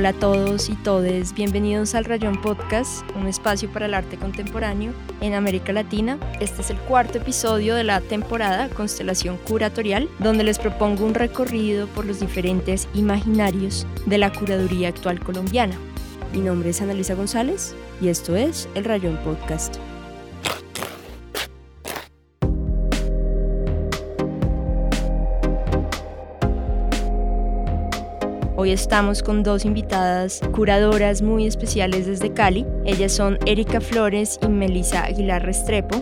Hola 0.00 0.08
a 0.08 0.12
todos 0.14 0.70
y 0.70 0.76
todes, 0.76 1.34
bienvenidos 1.34 1.94
al 1.94 2.06
Rayón 2.06 2.40
Podcast, 2.40 3.02
un 3.16 3.26
espacio 3.26 3.70
para 3.70 3.84
el 3.84 3.92
arte 3.92 4.16
contemporáneo 4.16 4.94
en 5.20 5.34
América 5.34 5.74
Latina. 5.74 6.18
Este 6.40 6.62
es 6.62 6.70
el 6.70 6.78
cuarto 6.78 7.18
episodio 7.18 7.74
de 7.74 7.84
la 7.84 8.00
temporada 8.00 8.70
Constelación 8.70 9.36
Curatorial, 9.36 10.08
donde 10.18 10.42
les 10.42 10.58
propongo 10.58 11.04
un 11.04 11.12
recorrido 11.12 11.86
por 11.88 12.06
los 12.06 12.18
diferentes 12.18 12.88
imaginarios 12.94 13.86
de 14.06 14.16
la 14.16 14.32
curaduría 14.32 14.88
actual 14.88 15.20
colombiana. 15.20 15.76
Mi 16.32 16.40
nombre 16.40 16.70
es 16.70 16.80
Analisa 16.80 17.12
González 17.12 17.74
y 18.00 18.08
esto 18.08 18.36
es 18.36 18.70
el 18.74 18.84
Rayón 18.84 19.18
Podcast. 19.22 19.76
Hoy 28.60 28.72
estamos 28.72 29.22
con 29.22 29.42
dos 29.42 29.64
invitadas 29.64 30.42
curadoras 30.52 31.22
muy 31.22 31.46
especiales 31.46 32.04
desde 32.04 32.34
Cali. 32.34 32.66
Ellas 32.84 33.10
son 33.10 33.38
Erika 33.46 33.80
Flores 33.80 34.38
y 34.42 34.48
Melissa 34.48 35.04
Aguilar 35.04 35.42
Restrepo. 35.46 35.96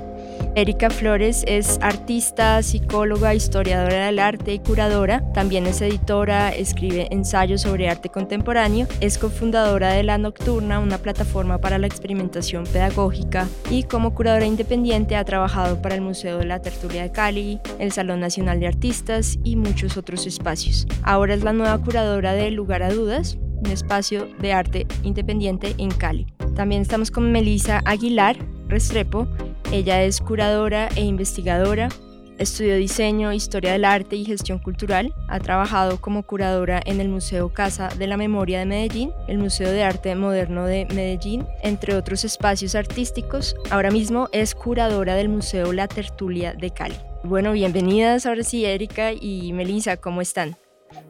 Erika 0.55 0.91
Flores 0.91 1.45
es 1.47 1.79
artista, 1.83 2.63
psicóloga, 2.63 3.35
historiadora 3.35 4.07
del 4.07 4.19
arte 4.19 4.55
y 4.55 4.59
curadora. 4.59 5.23
También 5.33 5.67
es 5.67 5.81
editora, 5.81 6.51
escribe 6.51 7.07
ensayos 7.11 7.63
sobre 7.63 7.89
arte 7.89 8.09
contemporáneo. 8.09 8.87
Es 9.01 9.19
cofundadora 9.19 9.93
de 9.93 10.03
La 10.03 10.19
Nocturna, 10.19 10.81
una 10.81 10.99
plataforma 10.99 11.59
para 11.59 11.79
la 11.79 11.87
experimentación 11.87 12.65
pedagógica. 12.65 13.47
Y 13.71 13.85
como 13.85 14.15
curadora 14.15 14.47
independiente 14.47 15.17
ha 15.17 15.25
trabajado 15.25 15.81
para 15.81 15.95
el 15.95 16.01
Museo 16.01 16.39
de 16.39 16.47
la 16.47 16.61
Tertulia 16.61 17.03
de 17.03 17.13
Cali, 17.13 17.61
el 17.79 17.93
Salón 17.93 18.21
Nacional 18.21 18.59
de 18.59 18.67
Artistas 18.67 19.39
y 19.45 19.57
muchos 19.57 19.97
otros 19.97 20.27
espacios. 20.27 20.87
Ahora 21.03 21.35
es 21.35 21.45
la 21.45 21.53
nueva 21.53 21.79
curadora 21.79 22.33
de 22.33 22.51
Lugar 22.51 22.83
a 22.83 22.93
Dudas, 22.93 23.39
un 23.65 23.71
espacio 23.71 24.29
de 24.41 24.53
arte 24.53 24.87
independiente 25.03 25.75
en 25.79 25.91
Cali. 25.91 26.27
También 26.55 26.83
estamos 26.83 27.11
con 27.11 27.31
Melissa 27.31 27.81
Aguilar 27.85 28.37
Restrepo. 28.69 29.29
Ella 29.71 30.03
es 30.03 30.21
curadora 30.21 30.89
e 30.97 31.03
investigadora. 31.03 31.91
Estudió 32.39 32.77
diseño, 32.77 33.35
historia 33.35 33.73
del 33.73 33.85
arte 33.85 34.17
y 34.17 34.25
gestión 34.25 34.59
cultural. 34.61 35.13
Ha 35.29 35.41
trabajado 35.41 36.01
como 36.01 36.23
curadora 36.23 36.81
en 36.87 37.03
el 37.03 37.11
Museo 37.11 37.53
Casa 37.53 37.89
de 37.89 38.07
la 38.07 38.17
Memoria 38.17 38.61
de 38.61 38.65
Medellín, 38.65 39.13
el 39.27 39.37
Museo 39.37 39.71
de 39.71 39.83
Arte 39.83 40.15
Moderno 40.15 40.65
de 40.65 40.87
Medellín, 40.87 41.47
entre 41.63 41.95
otros 41.97 42.25
espacios 42.25 42.75
artísticos. 42.75 43.57
Ahora 43.71 43.91
mismo 43.91 44.31
es 44.33 44.55
curadora 44.55 45.17
del 45.17 45.29
Museo 45.29 45.75
La 45.75 45.87
Tertulia 45.87 46.55
de 46.55 46.71
Cali. 46.71 46.97
Bueno, 47.23 47.53
bienvenidas 47.53 48.25
ahora 48.25 48.45
sí, 48.45 48.65
Erika 48.65 49.13
y 49.13 49.53
Melissa, 49.53 49.99
¿cómo 49.99 50.23
están? 50.23 50.57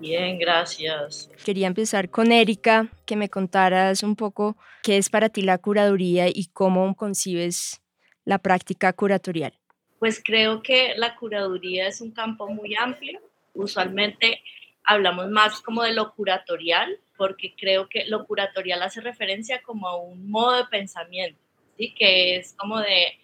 Bien, 0.00 0.36
gracias. 0.36 1.30
Quería 1.44 1.68
empezar 1.68 2.10
con 2.10 2.32
Erika, 2.32 2.90
que 3.06 3.14
me 3.14 3.28
contaras 3.28 4.02
un 4.02 4.16
poco 4.16 4.56
qué 4.82 4.96
es 4.96 5.10
para 5.10 5.28
ti 5.28 5.42
la 5.42 5.58
curaduría 5.58 6.26
y 6.26 6.46
cómo 6.52 6.96
concibes 6.96 7.82
la 8.28 8.36
práctica 8.36 8.92
curatorial. 8.92 9.54
Pues 9.98 10.22
creo 10.22 10.62
que 10.62 10.92
la 10.96 11.16
curaduría 11.16 11.88
es 11.88 12.02
un 12.02 12.10
campo 12.10 12.46
muy 12.46 12.76
amplio. 12.76 13.20
Usualmente 13.54 14.42
hablamos 14.84 15.30
más 15.30 15.62
como 15.62 15.82
de 15.82 15.94
lo 15.94 16.14
curatorial, 16.14 17.00
porque 17.16 17.54
creo 17.56 17.88
que 17.88 18.04
lo 18.04 18.26
curatorial 18.26 18.82
hace 18.82 19.00
referencia 19.00 19.62
como 19.62 19.88
a 19.88 19.96
un 19.96 20.30
modo 20.30 20.58
de 20.58 20.64
pensamiento, 20.66 21.40
¿sí? 21.78 21.94
que 21.94 22.36
es 22.36 22.52
como 22.52 22.78
de 22.78 23.18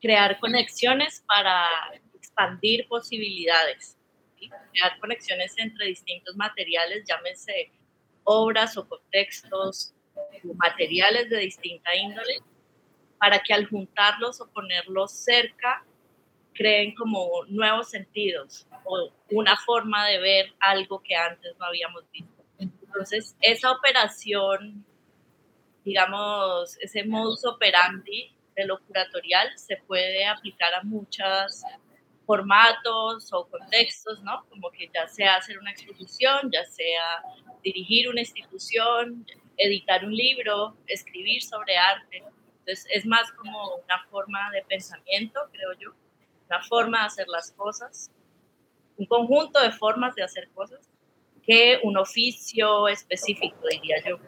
crear 0.00 0.38
conexiones 0.38 1.24
para 1.26 1.66
expandir 2.14 2.86
posibilidades 2.86 3.96
crear 4.72 4.98
conexiones 5.00 5.54
entre 5.56 5.86
distintos 5.86 6.36
materiales, 6.36 7.04
llámese 7.08 7.70
obras 8.24 8.76
o 8.76 8.86
contextos, 8.86 9.94
materiales 10.54 11.28
de 11.30 11.38
distinta 11.38 11.94
índole, 11.96 12.40
para 13.24 13.42
que 13.42 13.54
al 13.54 13.66
juntarlos 13.66 14.38
o 14.42 14.50
ponerlos 14.50 15.10
cerca 15.10 15.82
creen 16.52 16.94
como 16.94 17.46
nuevos 17.48 17.88
sentidos 17.88 18.66
o 18.84 19.10
una 19.30 19.56
forma 19.56 20.06
de 20.08 20.18
ver 20.18 20.52
algo 20.60 21.02
que 21.02 21.16
antes 21.16 21.56
no 21.58 21.64
habíamos 21.64 22.04
visto. 22.10 22.44
Entonces, 22.58 23.34
esa 23.40 23.72
operación, 23.72 24.84
digamos, 25.86 26.76
ese 26.82 27.02
modus 27.04 27.46
operandi 27.46 28.36
de 28.54 28.66
lo 28.66 28.78
curatorial 28.82 29.58
se 29.58 29.78
puede 29.78 30.26
aplicar 30.26 30.74
a 30.74 30.82
muchas 30.82 31.64
formatos 32.26 33.32
o 33.32 33.48
contextos, 33.48 34.22
¿no? 34.22 34.44
Como 34.50 34.70
que 34.70 34.90
ya 34.94 35.08
sea 35.08 35.36
hacer 35.36 35.58
una 35.58 35.70
exposición, 35.70 36.50
ya 36.52 36.66
sea 36.66 37.22
dirigir 37.62 38.10
una 38.10 38.20
institución, 38.20 39.24
editar 39.56 40.04
un 40.04 40.14
libro, 40.14 40.76
escribir 40.86 41.40
sobre 41.40 41.78
arte. 41.78 42.22
Entonces 42.64 42.86
es 42.94 43.04
más 43.04 43.30
como 43.32 43.76
una 43.76 44.02
forma 44.10 44.50
de 44.50 44.62
pensamiento, 44.62 45.38
creo 45.52 45.72
yo, 45.78 45.90
una 46.48 46.62
forma 46.62 47.00
de 47.00 47.06
hacer 47.06 47.28
las 47.28 47.52
cosas, 47.52 48.10
un 48.96 49.04
conjunto 49.04 49.60
de 49.60 49.70
formas 49.70 50.14
de 50.14 50.22
hacer 50.22 50.48
cosas 50.54 50.88
que 51.42 51.78
un 51.82 51.98
oficio 51.98 52.88
específico, 52.88 53.58
diría 53.70 53.96
yo. 54.08 54.18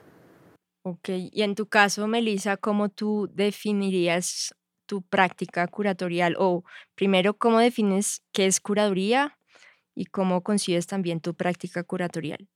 Ok, 0.83 1.09
y 1.33 1.43
en 1.43 1.55
tu 1.55 1.67
caso, 1.67 2.07
Melissa, 2.07 2.59
¿cómo 2.59 2.91
tú 2.91 3.31
definirías 3.33 4.55
tu 4.85 5.01
práctica 5.01 5.67
curatorial? 5.67 6.37
O 6.39 6.63
primero, 6.95 7.39
¿cómo 7.39 7.59
defines 7.59 8.23
qué 8.33 8.45
es 8.45 8.61
curaduría 8.61 9.39
y 9.95 10.05
cómo 10.05 10.43
concibes 10.43 10.87
también 10.87 11.21
tu 11.21 11.35
práctica 11.35 11.83
curatorial? 11.85 12.47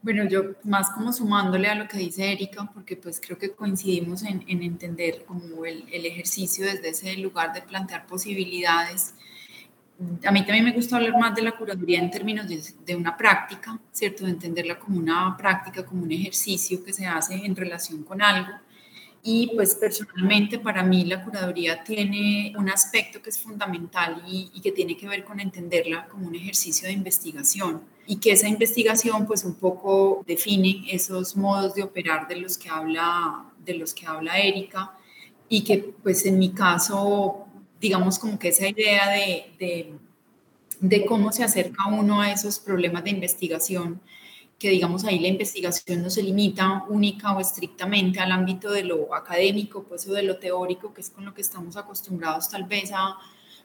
Bueno, 0.00 0.24
yo 0.28 0.54
más 0.62 0.90
como 0.90 1.12
sumándole 1.12 1.68
a 1.68 1.74
lo 1.74 1.88
que 1.88 1.98
dice 1.98 2.32
Erika, 2.32 2.70
porque 2.72 2.96
pues 2.96 3.20
creo 3.20 3.36
que 3.36 3.50
coincidimos 3.50 4.22
en, 4.22 4.44
entender 4.48 5.24
como 5.24 5.64
el, 5.64 5.84
ejercicio 5.90 6.64
desde 6.64 6.90
ese 6.90 7.16
lugar 7.16 7.52
de 7.52 7.62
plantear 7.62 8.06
posibilidades. 8.06 9.14
A 10.24 10.30
mí 10.30 10.44
también 10.44 10.64
me 10.64 10.72
gusta 10.72 10.96
hablar 10.96 11.18
más 11.18 11.34
de 11.34 11.42
la 11.42 11.52
curaduría 11.52 11.98
en 11.98 12.10
términos 12.10 12.48
de, 12.48 12.62
de 12.86 12.94
una 12.94 13.16
práctica, 13.16 13.80
¿cierto? 13.90 14.24
De 14.24 14.30
entenderla 14.30 14.78
como 14.78 14.98
una 14.98 15.36
práctica, 15.36 15.84
como 15.84 16.04
un 16.04 16.12
ejercicio 16.12 16.84
que 16.84 16.92
se 16.92 17.04
hace 17.06 17.34
en 17.34 17.56
relación 17.56 18.04
con 18.04 18.22
algo 18.22 18.52
y 19.22 19.50
pues 19.54 19.74
personalmente 19.74 20.58
para 20.58 20.82
mí 20.82 21.04
la 21.04 21.24
curaduría 21.24 21.82
tiene 21.82 22.54
un 22.56 22.68
aspecto 22.68 23.20
que 23.20 23.30
es 23.30 23.38
fundamental 23.38 24.22
y, 24.26 24.60
que 24.60 24.72
tiene 24.72 24.96
que 24.96 25.08
ver 25.08 25.24
con 25.24 25.40
entenderla 25.40 26.06
como 26.06 26.28
un 26.28 26.34
ejercicio 26.34 26.86
de 26.86 26.94
investigación. 26.94 27.82
Y 28.06 28.16
que 28.16 28.32
esa 28.32 28.48
investigación 28.48 29.26
pues 29.26 29.44
un 29.44 29.56
poco 29.56 30.24
define 30.26 30.84
esos 30.90 31.36
modos 31.36 31.74
de 31.74 31.82
operar 31.82 32.26
de 32.28 32.36
los 32.36 32.56
que 32.56 32.70
habla, 32.70 33.44
de 33.64 33.74
los 33.74 33.92
que 33.92 34.06
habla 34.06 34.38
Erika. 34.38 34.96
Y 35.48 35.62
que 35.64 35.94
pues 36.02 36.24
en 36.24 36.38
mi 36.38 36.52
caso 36.52 37.46
digamos 37.80 38.18
como 38.18 38.38
que 38.38 38.48
esa 38.48 38.68
idea 38.68 39.08
de, 39.10 39.52
de, 39.58 39.94
de 40.80 41.06
cómo 41.06 41.32
se 41.32 41.44
acerca 41.44 41.86
uno 41.86 42.20
a 42.20 42.32
esos 42.32 42.58
problemas 42.58 43.04
de 43.04 43.10
investigación 43.10 44.00
que 44.58 44.70
digamos 44.70 45.04
ahí 45.04 45.20
la 45.20 45.28
investigación 45.28 46.02
no 46.02 46.10
se 46.10 46.22
limita 46.22 46.84
única 46.88 47.32
o 47.32 47.40
estrictamente 47.40 48.18
al 48.18 48.32
ámbito 48.32 48.72
de 48.72 48.82
lo 48.82 49.14
académico, 49.14 49.84
pues 49.84 50.06
o 50.08 50.12
de 50.12 50.24
lo 50.24 50.38
teórico, 50.38 50.92
que 50.92 51.00
es 51.00 51.10
con 51.10 51.24
lo 51.24 51.32
que 51.32 51.42
estamos 51.42 51.76
acostumbrados 51.76 52.48
tal 52.48 52.64
vez 52.64 52.90
a, 52.92 53.16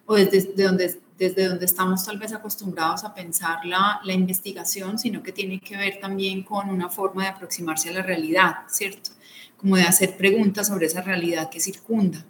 o 0.06 0.16
desde, 0.16 0.54
donde, 0.64 1.02
desde 1.18 1.48
donde 1.48 1.66
estamos 1.66 2.06
tal 2.06 2.20
vez 2.20 2.32
acostumbrados 2.32 3.04
a 3.04 3.14
pensar 3.16 3.66
la, 3.66 4.02
la 4.04 4.14
investigación, 4.14 5.00
sino 5.00 5.24
que 5.24 5.32
tiene 5.32 5.60
que 5.60 5.78
ver 5.78 6.00
también 6.00 6.44
con 6.44 6.70
una 6.70 6.90
forma 6.90 7.24
de 7.24 7.30
aproximarse 7.30 7.90
a 7.90 7.94
la 7.94 8.04
realidad, 8.04 8.58
¿cierto? 8.68 9.12
Como 9.58 9.78
de 9.78 9.84
hacer 9.84 10.16
preguntas 10.16 10.68
sobre 10.68 10.86
esa 10.86 11.02
realidad 11.02 11.50
que 11.50 11.60
circunda 11.60 12.24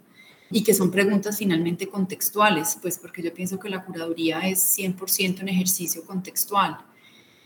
y 0.50 0.64
que 0.64 0.72
son 0.72 0.90
preguntas 0.90 1.36
finalmente 1.36 1.88
contextuales, 1.88 2.78
pues 2.80 2.98
porque 2.98 3.22
yo 3.22 3.34
pienso 3.34 3.58
que 3.58 3.68
la 3.68 3.84
curaduría 3.84 4.40
es 4.40 4.78
100% 4.78 5.42
un 5.42 5.48
ejercicio 5.48 6.02
contextual 6.04 6.78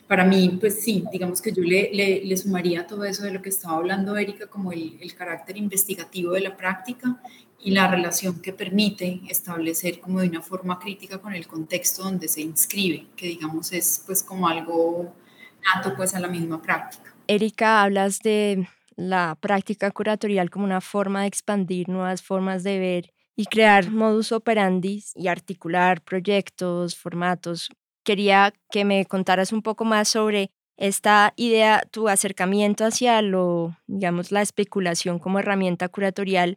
para 0.09 0.25
mí, 0.25 0.57
pues 0.59 0.81
sí, 0.83 1.05
digamos 1.13 1.43
que 1.43 1.53
yo 1.53 1.63
le, 1.63 1.91
le, 1.93 2.37
sumaría 2.37 2.87
todo 2.87 3.05
eso 3.05 3.25
de 3.25 3.31
lo 3.31 3.43
que 3.43 3.51
estaba 3.51 3.77
hablando 3.77 4.17
Erika, 4.17 4.47
como 4.47 4.73
el, 4.73 4.97
el, 5.01 5.15
carácter 5.15 5.59
investigativo 5.59 6.33
de 6.33 6.41
la 6.41 6.57
práctica 6.57 7.21
y 7.61 7.73
la 7.73 7.89
relación 7.89 8.41
que 8.41 8.55
permite 8.55 9.21
establecer 9.29 10.01
como 10.01 10.21
de 10.21 10.29
una 10.29 10.41
forma 10.41 10.79
crítica 10.79 11.19
con 11.19 11.35
el 11.35 11.47
contexto 11.47 12.03
donde 12.03 12.27
se 12.27 12.41
inscribe, 12.41 13.07
que 13.17 13.27
digamos 13.27 13.71
es 13.73 14.03
pues 14.07 14.23
como 14.23 14.49
algo 14.49 15.15
nato 15.63 15.95
pues 15.95 16.15
a 16.15 16.21
la 16.21 16.29
misma 16.29 16.63
práctica. 16.63 17.15
Erika, 17.27 17.83
hablas 17.83 18.21
de 18.21 18.67
la 18.97 19.37
práctica 19.39 19.91
curatorial 19.91 20.49
como 20.49 20.65
una 20.65 20.81
forma 20.81 21.23
de 21.23 21.29
expandir 21.29 21.91
nuevas 21.91 22.23
formas 22.23 22.65
de 22.65 22.79
ver 22.79 23.13
y 23.37 23.45
crear 23.45 23.91
modus 23.91 24.33
operandi 24.33 25.05
y 25.15 25.29
articular 25.29 26.03
proyectos, 26.03 26.97
formatos 26.97 27.69
quería 28.09 28.55
que 28.71 28.87
me 28.87 29.05
contaras 29.05 29.53
un 29.53 29.61
poco 29.61 29.85
más 29.85 30.09
sobre 30.09 30.51
esta 30.79 31.35
idea, 31.37 31.83
tu 31.91 32.09
acercamiento 32.09 32.87
hacia 32.87 33.21
lo, 33.21 33.77
digamos, 33.87 34.33
la 34.33 34.41
especulación 34.41 35.19
como 35.19 35.41
herramienta 35.41 35.91
curatorial, 35.91 36.57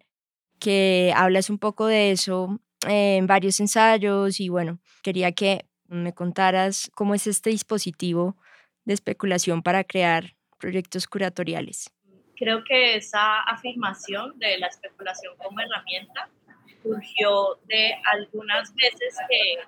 que 0.61 1.11
hablas 1.13 1.49
un 1.49 1.59
poco 1.59 1.87
de 1.87 2.11
eso 2.11 2.61
en 2.87 3.27
varios 3.27 3.59
ensayos 3.59 4.39
y 4.39 4.47
bueno, 4.47 4.79
quería 5.03 5.33
que 5.33 5.65
me 5.89 6.13
contaras 6.13 6.89
cómo 6.95 7.15
es 7.15 7.27
este 7.27 7.49
dispositivo 7.49 8.37
de 8.85 8.93
especulación 8.93 9.61
para 9.61 9.83
crear 9.83 10.37
proyectos 10.57 11.05
curatoriales? 11.05 11.91
Creo 12.37 12.63
que 12.63 12.95
esa 12.95 13.41
afirmación 13.41 14.39
de 14.39 14.57
la 14.57 14.67
especulación 14.67 15.35
como 15.35 15.59
herramienta 15.59 16.29
surgió 16.81 17.59
de 17.67 17.93
algunas 18.13 18.73
veces 18.73 19.17
que, 19.29 19.59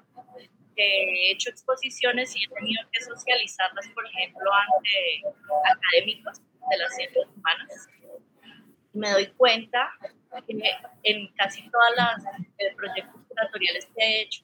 he 0.81 1.31
hecho 1.31 1.49
exposiciones 1.49 2.35
y 2.35 2.45
he 2.45 2.47
tenido 2.49 2.81
que 2.91 3.03
socializarlas, 3.03 3.87
por 3.89 4.05
ejemplo, 4.07 4.49
ante 4.53 5.23
académicos 5.71 6.39
de 6.39 6.77
las 6.77 6.95
ciencias 6.95 7.25
humanas. 7.35 7.87
Me 8.93 9.11
doy 9.11 9.27
cuenta 9.37 9.91
que 10.47 10.59
en 11.03 11.27
casi 11.35 11.69
todos 11.69 11.85
los 11.97 12.25
eh, 12.57 12.75
proyectos 12.75 13.21
curatoriales 13.27 13.85
que 13.95 14.03
he 14.03 14.21
hecho 14.21 14.43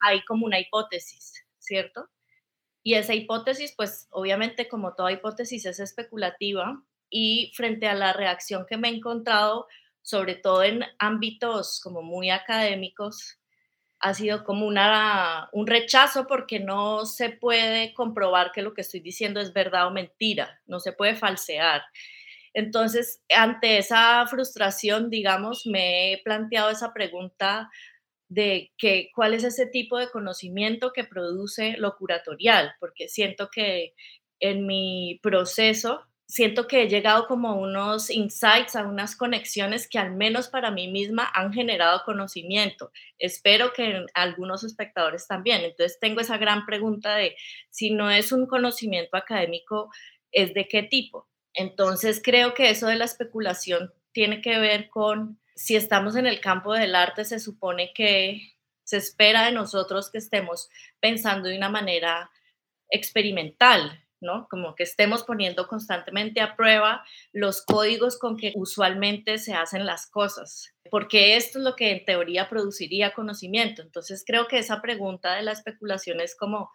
hay 0.00 0.24
como 0.24 0.46
una 0.46 0.58
hipótesis, 0.58 1.44
¿cierto? 1.58 2.08
Y 2.82 2.94
esa 2.94 3.14
hipótesis, 3.14 3.74
pues 3.76 4.08
obviamente 4.10 4.68
como 4.68 4.94
toda 4.94 5.12
hipótesis 5.12 5.66
es 5.66 5.80
especulativa 5.80 6.82
y 7.10 7.52
frente 7.54 7.88
a 7.88 7.94
la 7.94 8.12
reacción 8.12 8.64
que 8.68 8.76
me 8.76 8.88
he 8.88 8.94
encontrado, 8.94 9.66
sobre 10.02 10.36
todo 10.36 10.62
en 10.62 10.84
ámbitos 10.98 11.80
como 11.82 12.02
muy 12.02 12.30
académicos, 12.30 13.40
ha 14.06 14.14
sido 14.14 14.44
como 14.44 14.66
una, 14.66 15.48
un 15.52 15.66
rechazo 15.66 16.26
porque 16.28 16.60
no 16.60 17.06
se 17.06 17.30
puede 17.30 17.92
comprobar 17.92 18.52
que 18.52 18.62
lo 18.62 18.72
que 18.72 18.82
estoy 18.82 19.00
diciendo 19.00 19.40
es 19.40 19.52
verdad 19.52 19.88
o 19.88 19.90
mentira, 19.90 20.60
no 20.66 20.78
se 20.78 20.92
puede 20.92 21.16
falsear. 21.16 21.82
Entonces, 22.54 23.22
ante 23.34 23.78
esa 23.78 24.24
frustración, 24.28 25.10
digamos, 25.10 25.66
me 25.66 26.12
he 26.12 26.22
planteado 26.22 26.70
esa 26.70 26.92
pregunta 26.94 27.68
de 28.28 28.72
que, 28.78 29.10
cuál 29.12 29.34
es 29.34 29.42
ese 29.42 29.66
tipo 29.66 29.98
de 29.98 30.08
conocimiento 30.08 30.92
que 30.92 31.04
produce 31.04 31.74
lo 31.76 31.96
curatorial, 31.96 32.74
porque 32.78 33.08
siento 33.08 33.48
que 33.52 33.92
en 34.38 34.66
mi 34.66 35.18
proceso 35.20 36.06
siento 36.26 36.66
que 36.66 36.82
he 36.82 36.88
llegado 36.88 37.26
como 37.26 37.48
a 37.48 37.54
unos 37.54 38.10
insights, 38.10 38.74
a 38.76 38.86
unas 38.86 39.16
conexiones 39.16 39.88
que 39.88 39.98
al 39.98 40.12
menos 40.12 40.48
para 40.48 40.70
mí 40.70 40.88
misma 40.88 41.30
han 41.32 41.52
generado 41.52 42.02
conocimiento. 42.04 42.90
Espero 43.18 43.72
que 43.72 44.04
algunos 44.14 44.64
espectadores 44.64 45.26
también. 45.28 45.62
Entonces 45.62 45.98
tengo 46.00 46.20
esa 46.20 46.36
gran 46.36 46.66
pregunta 46.66 47.14
de 47.14 47.36
si 47.70 47.90
no 47.90 48.10
es 48.10 48.32
un 48.32 48.46
conocimiento 48.46 49.16
académico, 49.16 49.90
¿es 50.32 50.52
de 50.52 50.66
qué 50.66 50.82
tipo? 50.82 51.28
Entonces 51.54 52.20
creo 52.22 52.54
que 52.54 52.70
eso 52.70 52.88
de 52.88 52.96
la 52.96 53.04
especulación 53.04 53.92
tiene 54.12 54.40
que 54.40 54.58
ver 54.58 54.90
con 54.90 55.40
si 55.54 55.76
estamos 55.76 56.16
en 56.16 56.26
el 56.26 56.40
campo 56.40 56.74
del 56.74 56.94
arte, 56.94 57.24
se 57.24 57.40
supone 57.40 57.92
que 57.94 58.56
se 58.84 58.98
espera 58.98 59.46
de 59.46 59.52
nosotros 59.52 60.10
que 60.10 60.18
estemos 60.18 60.68
pensando 61.00 61.48
de 61.48 61.56
una 61.56 61.70
manera 61.70 62.30
experimental, 62.90 64.05
¿no? 64.20 64.46
Como 64.48 64.74
que 64.74 64.82
estemos 64.82 65.24
poniendo 65.24 65.66
constantemente 65.66 66.40
a 66.40 66.56
prueba 66.56 67.04
los 67.32 67.62
códigos 67.62 68.18
con 68.18 68.36
que 68.36 68.52
usualmente 68.54 69.38
se 69.38 69.54
hacen 69.54 69.86
las 69.86 70.10
cosas, 70.10 70.74
porque 70.90 71.36
esto 71.36 71.58
es 71.58 71.64
lo 71.64 71.76
que 71.76 71.90
en 71.90 72.04
teoría 72.04 72.48
produciría 72.48 73.14
conocimiento. 73.14 73.82
Entonces 73.82 74.24
creo 74.26 74.48
que 74.48 74.58
esa 74.58 74.80
pregunta 74.80 75.34
de 75.34 75.42
la 75.42 75.52
especulación 75.52 76.20
es 76.20 76.36
como 76.36 76.70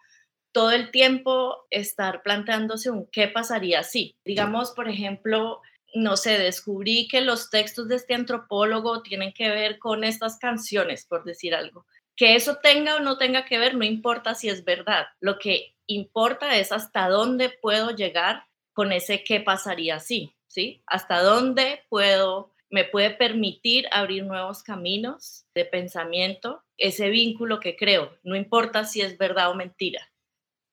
todo 0.52 0.70
el 0.70 0.90
tiempo 0.90 1.66
estar 1.70 2.22
planteándose 2.22 2.90
un 2.90 3.08
qué 3.10 3.28
pasaría 3.28 3.82
si. 3.82 4.16
Digamos, 4.24 4.72
por 4.72 4.88
ejemplo, 4.88 5.60
no 5.94 6.16
sé, 6.16 6.38
descubrí 6.38 7.08
que 7.08 7.20
los 7.22 7.50
textos 7.50 7.88
de 7.88 7.96
este 7.96 8.14
antropólogo 8.14 9.02
tienen 9.02 9.32
que 9.32 9.48
ver 9.48 9.78
con 9.78 10.04
estas 10.04 10.38
canciones, 10.38 11.06
por 11.06 11.24
decir 11.24 11.54
algo. 11.54 11.86
Que 12.16 12.34
eso 12.34 12.58
tenga 12.62 12.96
o 12.96 13.00
no 13.00 13.16
tenga 13.16 13.44
que 13.46 13.58
ver, 13.58 13.74
no 13.74 13.84
importa 13.84 14.34
si 14.34 14.48
es 14.48 14.64
verdad. 14.64 15.06
Lo 15.20 15.38
que 15.38 15.71
importa 15.86 16.56
es 16.56 16.72
hasta 16.72 17.08
dónde 17.08 17.50
puedo 17.50 17.90
llegar 17.90 18.46
con 18.72 18.92
ese 18.92 19.24
qué 19.24 19.40
pasaría 19.40 20.00
si, 20.00 20.34
¿sí? 20.46 20.82
Hasta 20.86 21.22
dónde 21.22 21.82
puedo, 21.88 22.54
me 22.70 22.84
puede 22.84 23.10
permitir 23.10 23.86
abrir 23.92 24.24
nuevos 24.24 24.62
caminos 24.62 25.44
de 25.54 25.64
pensamiento, 25.64 26.62
ese 26.78 27.10
vínculo 27.10 27.60
que 27.60 27.76
creo, 27.76 28.16
no 28.22 28.36
importa 28.36 28.84
si 28.84 29.00
es 29.02 29.18
verdad 29.18 29.50
o 29.50 29.54
mentira. 29.54 30.10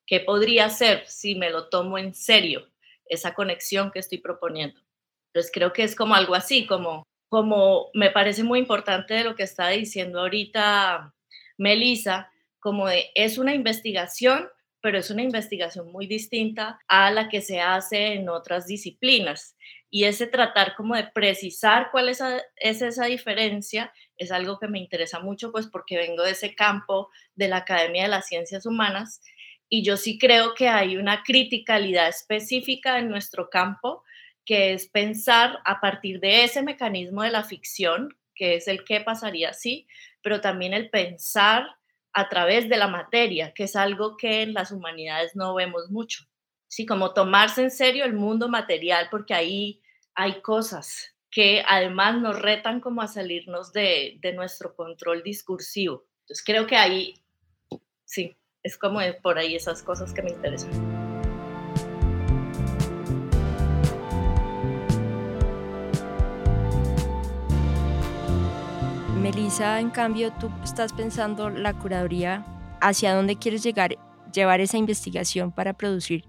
¿Qué 0.05 0.19
podría 0.19 0.69
ser 0.69 1.05
si 1.07 1.35
me 1.35 1.49
lo 1.49 1.69
tomo 1.69 1.97
en 1.97 2.15
serio, 2.15 2.67
esa 3.05 3.33
conexión 3.33 3.91
que 3.91 3.99
estoy 3.99 4.17
proponiendo? 4.17 4.81
Entonces 5.27 5.51
creo 5.53 5.73
que 5.73 5.83
es 5.83 5.95
como 5.95 6.15
algo 6.15 6.33
así, 6.35 6.65
como, 6.65 7.03
como 7.27 7.91
me 7.93 8.09
parece 8.09 8.43
muy 8.43 8.59
importante 8.59 9.13
de 9.13 9.23
lo 9.23 9.35
que 9.35 9.43
está 9.43 9.69
diciendo 9.69 10.21
ahorita 10.21 11.13
Melissa, 11.57 12.31
como 12.59 12.87
es 12.89 13.37
una 13.37 13.53
investigación, 13.53 14.49
pero 14.81 14.97
es 14.97 15.09
una 15.09 15.23
investigación 15.23 15.91
muy 15.91 16.07
distinta 16.07 16.79
a 16.87 17.11
la 17.11 17.29
que 17.29 17.41
se 17.41 17.61
hace 17.61 18.13
en 18.13 18.29
otras 18.29 18.67
disciplinas. 18.67 19.55
Y 19.89 20.03
ese 20.03 20.27
tratar 20.27 20.75
como 20.75 20.95
de 20.95 21.07
precisar 21.07 21.89
cuál 21.91 22.09
es, 22.09 22.21
es 22.57 22.81
esa 22.81 23.05
diferencia 23.05 23.91
es 24.17 24.31
algo 24.31 24.59
que 24.59 24.67
me 24.67 24.79
interesa 24.79 25.19
mucho, 25.19 25.51
pues 25.51 25.67
porque 25.67 25.97
vengo 25.97 26.23
de 26.23 26.31
ese 26.31 26.53
campo 26.53 27.09
de 27.35 27.47
la 27.47 27.57
Academia 27.57 28.03
de 28.03 28.09
las 28.09 28.27
Ciencias 28.27 28.65
Humanas 28.65 29.21
y 29.69 29.83
yo 29.83 29.97
sí 29.97 30.17
creo 30.17 30.55
que 30.55 30.67
hay 30.67 30.97
una 30.97 31.21
criticalidad 31.23 32.09
específica 32.09 32.97
en 32.97 33.07
nuestro 33.07 33.49
campo, 33.49 34.03
que 34.43 34.73
es 34.73 34.89
pensar 34.89 35.59
a 35.63 35.79
partir 35.79 36.19
de 36.19 36.43
ese 36.43 36.63
mecanismo 36.63 37.21
de 37.21 37.29
la 37.29 37.43
ficción, 37.43 38.17
que 38.33 38.55
es 38.55 38.67
el 38.67 38.83
qué 38.83 38.99
pasaría 38.99 39.53
si, 39.53 39.87
pero 40.23 40.41
también 40.41 40.73
el 40.73 40.89
pensar 40.89 41.67
a 42.13 42.29
través 42.29 42.69
de 42.69 42.77
la 42.77 42.87
materia, 42.87 43.53
que 43.53 43.63
es 43.63 43.75
algo 43.75 44.17
que 44.17 44.41
en 44.41 44.53
las 44.53 44.71
humanidades 44.71 45.35
no 45.35 45.53
vemos 45.53 45.89
mucho. 45.89 46.25
Sí, 46.67 46.85
como 46.85 47.13
tomarse 47.13 47.61
en 47.63 47.71
serio 47.71 48.05
el 48.05 48.13
mundo 48.13 48.47
material, 48.47 49.07
porque 49.09 49.33
ahí 49.33 49.81
hay 50.13 50.41
cosas 50.41 51.15
que 51.31 51.63
además 51.67 52.19
nos 52.21 52.39
retan 52.39 52.79
como 52.79 53.01
a 53.01 53.07
salirnos 53.07 53.71
de, 53.71 54.17
de 54.21 54.33
nuestro 54.33 54.75
control 54.75 55.23
discursivo. 55.23 56.05
Entonces 56.21 56.43
creo 56.45 56.67
que 56.67 56.75
ahí, 56.75 57.13
sí, 58.05 58.35
es 58.63 58.77
como 58.77 58.99
por 59.21 59.37
ahí 59.37 59.55
esas 59.55 59.83
cosas 59.83 60.13
que 60.13 60.21
me 60.21 60.31
interesan. 60.31 60.88
Melissa, 69.49 69.79
en 69.79 69.89
cambio, 69.89 70.31
tú 70.39 70.51
estás 70.63 70.93
pensando 70.93 71.49
la 71.49 71.73
curaduría, 71.73 72.45
¿hacia 72.81 73.15
dónde 73.15 73.35
quieres 73.35 73.63
llegar, 73.63 73.97
llevar 74.31 74.61
esa 74.61 74.77
investigación 74.77 75.51
para 75.51 75.73
producir 75.73 76.25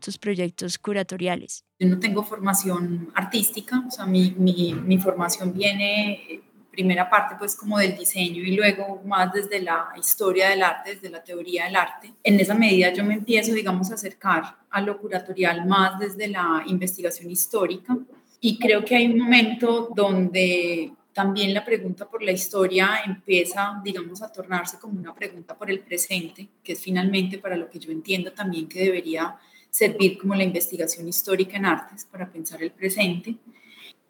tus 0.00 0.18
proyectos 0.18 0.76
curatoriales? 0.76 1.64
Yo 1.78 1.86
no 1.86 2.00
tengo 2.00 2.24
formación 2.24 3.12
artística, 3.14 3.80
o 3.86 3.92
sea, 3.92 4.06
mi, 4.06 4.34
mi, 4.36 4.74
mi 4.74 4.98
formación 4.98 5.54
viene, 5.54 6.40
primera 6.72 7.08
parte 7.08 7.36
pues 7.38 7.54
como 7.54 7.78
del 7.78 7.96
diseño 7.96 8.42
y 8.42 8.56
luego 8.56 9.00
más 9.04 9.32
desde 9.32 9.62
la 9.62 9.90
historia 9.96 10.48
del 10.48 10.64
arte, 10.64 10.96
desde 10.96 11.10
la 11.10 11.22
teoría 11.22 11.66
del 11.66 11.76
arte. 11.76 12.12
En 12.24 12.40
esa 12.40 12.54
medida 12.54 12.92
yo 12.92 13.04
me 13.04 13.14
empiezo, 13.14 13.54
digamos, 13.54 13.92
a 13.92 13.94
acercar 13.94 14.56
a 14.68 14.80
lo 14.80 14.98
curatorial 14.98 15.64
más 15.64 16.00
desde 16.00 16.26
la 16.26 16.64
investigación 16.66 17.30
histórica 17.30 17.96
y 18.40 18.58
creo 18.58 18.84
que 18.84 18.96
hay 18.96 19.06
un 19.06 19.20
momento 19.20 19.90
donde 19.94 20.92
también 21.14 21.54
la 21.54 21.64
pregunta 21.64 22.06
por 22.08 22.22
la 22.22 22.32
historia 22.32 23.00
empieza, 23.06 23.80
digamos, 23.84 24.20
a 24.20 24.32
tornarse 24.32 24.78
como 24.80 24.98
una 24.98 25.14
pregunta 25.14 25.56
por 25.56 25.70
el 25.70 25.78
presente, 25.78 26.48
que 26.62 26.72
es 26.72 26.80
finalmente 26.80 27.38
para 27.38 27.56
lo 27.56 27.70
que 27.70 27.78
yo 27.78 27.92
entiendo 27.92 28.32
también 28.32 28.68
que 28.68 28.80
debería 28.80 29.36
servir 29.70 30.18
como 30.18 30.34
la 30.34 30.42
investigación 30.42 31.08
histórica 31.08 31.56
en 31.56 31.66
artes 31.66 32.04
para 32.04 32.28
pensar 32.28 32.60
el 32.62 32.72
presente. 32.72 33.36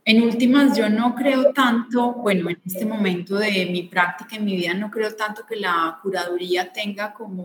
En 0.06 0.22
últimas, 0.22 0.76
yo 0.76 0.88
no 0.88 1.14
creo 1.14 1.52
tanto, 1.52 2.12
bueno, 2.14 2.48
en 2.48 2.60
este 2.64 2.86
momento 2.86 3.36
de 3.36 3.66
mi 3.66 3.82
práctica 3.82 4.36
en 4.36 4.44
mi 4.46 4.56
vida, 4.56 4.72
no 4.72 4.90
creo 4.90 5.14
tanto 5.14 5.44
que 5.46 5.56
la 5.56 5.98
curaduría 6.02 6.72
tenga 6.72 7.12
como 7.12 7.44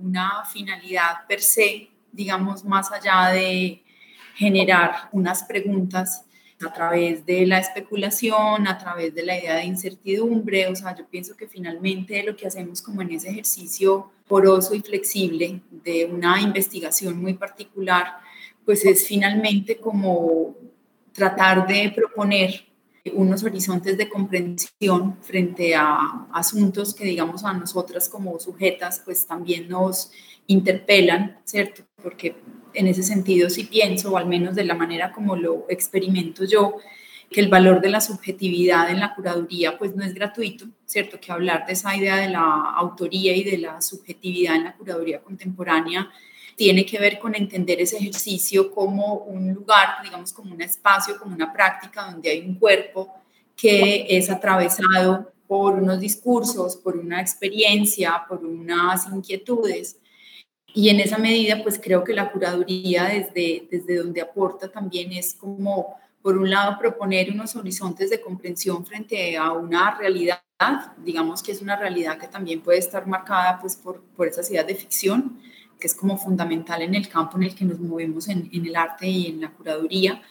una 0.00 0.44
finalidad 0.50 1.26
per 1.28 1.40
se, 1.40 1.90
digamos, 2.10 2.64
más 2.64 2.90
allá 2.90 3.30
de 3.32 3.82
generar 4.34 5.08
unas 5.12 5.44
preguntas 5.44 6.23
a 6.64 6.72
través 6.72 7.24
de 7.26 7.46
la 7.46 7.58
especulación, 7.58 8.66
a 8.66 8.78
través 8.78 9.14
de 9.14 9.22
la 9.22 9.38
idea 9.38 9.56
de 9.56 9.64
incertidumbre. 9.64 10.68
O 10.68 10.76
sea, 10.76 10.96
yo 10.96 11.06
pienso 11.06 11.36
que 11.36 11.46
finalmente 11.46 12.22
lo 12.22 12.36
que 12.36 12.46
hacemos 12.46 12.82
como 12.82 13.02
en 13.02 13.12
ese 13.12 13.30
ejercicio 13.30 14.10
poroso 14.26 14.74
y 14.74 14.80
flexible 14.80 15.60
de 15.70 16.06
una 16.06 16.40
investigación 16.40 17.20
muy 17.20 17.34
particular, 17.34 18.18
pues 18.64 18.84
es 18.84 19.06
finalmente 19.06 19.76
como 19.76 20.54
tratar 21.12 21.66
de 21.66 21.92
proponer 21.94 22.66
unos 23.12 23.44
horizontes 23.44 23.98
de 23.98 24.08
comprensión 24.08 25.18
frente 25.20 25.74
a 25.74 26.26
asuntos 26.32 26.94
que 26.94 27.04
digamos 27.04 27.44
a 27.44 27.52
nosotras 27.52 28.08
como 28.08 28.38
sujetas 28.38 29.02
pues 29.04 29.26
también 29.26 29.68
nos 29.68 30.10
interpelan, 30.46 31.38
¿cierto? 31.44 31.82
Porque 32.02 32.34
en 32.74 32.86
ese 32.86 33.02
sentido 33.02 33.50
sí 33.50 33.64
pienso, 33.64 34.12
o 34.12 34.16
al 34.16 34.26
menos 34.26 34.54
de 34.54 34.64
la 34.64 34.74
manera 34.74 35.12
como 35.12 35.36
lo 35.36 35.66
experimento 35.68 36.44
yo, 36.44 36.76
que 37.30 37.40
el 37.40 37.48
valor 37.48 37.80
de 37.80 37.90
la 37.90 38.00
subjetividad 38.00 38.90
en 38.90 39.00
la 39.00 39.14
curaduría 39.14 39.78
pues 39.78 39.96
no 39.96 40.04
es 40.04 40.14
gratuito, 40.14 40.66
¿cierto? 40.86 41.18
Que 41.20 41.32
hablar 41.32 41.66
de 41.66 41.72
esa 41.72 41.96
idea 41.96 42.16
de 42.16 42.28
la 42.28 42.74
autoría 42.76 43.34
y 43.34 43.42
de 43.42 43.58
la 43.58 43.80
subjetividad 43.80 44.56
en 44.56 44.64
la 44.64 44.76
curaduría 44.76 45.20
contemporánea 45.22 46.10
tiene 46.56 46.86
que 46.86 46.98
ver 46.98 47.18
con 47.18 47.34
entender 47.34 47.80
ese 47.80 47.96
ejercicio 47.96 48.70
como 48.70 49.14
un 49.14 49.52
lugar, 49.52 49.96
digamos, 50.02 50.32
como 50.32 50.54
un 50.54 50.62
espacio, 50.62 51.18
como 51.18 51.34
una 51.34 51.52
práctica 51.52 52.10
donde 52.10 52.30
hay 52.30 52.40
un 52.40 52.54
cuerpo 52.54 53.12
que 53.56 54.06
es 54.08 54.30
atravesado 54.30 55.32
por 55.46 55.74
unos 55.74 56.00
discursos, 56.00 56.76
por 56.76 56.96
una 56.96 57.20
experiencia, 57.20 58.24
por 58.28 58.44
unas 58.44 59.06
inquietudes. 59.12 59.98
Y 60.76 60.88
en 60.88 60.98
esa 60.98 61.18
medida, 61.18 61.62
pues 61.62 61.80
creo 61.80 62.02
que 62.02 62.12
la 62.12 62.32
curaduría 62.32 63.04
desde, 63.04 63.68
desde 63.70 63.96
donde 63.96 64.20
aporta 64.20 64.68
también 64.68 65.12
es 65.12 65.32
como, 65.34 65.94
por 66.20 66.36
un 66.36 66.50
lado, 66.50 66.76
proponer 66.80 67.30
unos 67.30 67.54
horizontes 67.54 68.10
de 68.10 68.20
comprensión 68.20 68.84
frente 68.84 69.36
a 69.36 69.52
una 69.52 69.96
realidad, 69.96 70.40
digamos 70.98 71.44
que 71.44 71.52
es 71.52 71.62
una 71.62 71.76
realidad 71.76 72.18
que 72.18 72.26
también 72.26 72.60
puede 72.60 72.80
estar 72.80 73.06
marcada 73.06 73.60
pues, 73.60 73.76
por, 73.76 74.02
por 74.16 74.26
esa 74.26 74.42
ciudad 74.42 74.66
de 74.66 74.74
ficción, 74.74 75.38
que 75.78 75.86
es 75.86 75.94
como 75.94 76.18
fundamental 76.18 76.82
en 76.82 76.96
el 76.96 77.08
campo 77.08 77.36
en 77.36 77.44
el 77.44 77.54
que 77.54 77.64
nos 77.64 77.78
movemos 77.78 78.28
en, 78.28 78.50
en 78.52 78.66
el 78.66 78.74
arte 78.74 79.06
y 79.06 79.28
en 79.28 79.42
la 79.42 79.50
curaduría. 79.52 80.22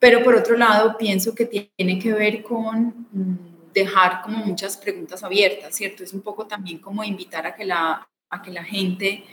Pero 0.00 0.24
por 0.24 0.34
otro 0.34 0.56
lado, 0.56 0.98
pienso 0.98 1.36
que 1.36 1.46
tiene 1.46 2.00
que 2.00 2.12
ver 2.12 2.42
con 2.42 3.06
mm, 3.12 3.72
dejar 3.72 4.22
como 4.22 4.38
muchas 4.38 4.76
preguntas 4.76 5.22
abiertas, 5.22 5.76
¿cierto? 5.76 6.02
Es 6.02 6.12
un 6.12 6.22
poco 6.22 6.48
también 6.48 6.78
como 6.78 7.04
invitar 7.04 7.46
a 7.46 7.54
que 7.54 7.64
la, 7.64 8.08
a 8.30 8.42
que 8.42 8.50
la 8.50 8.64
gente 8.64 9.24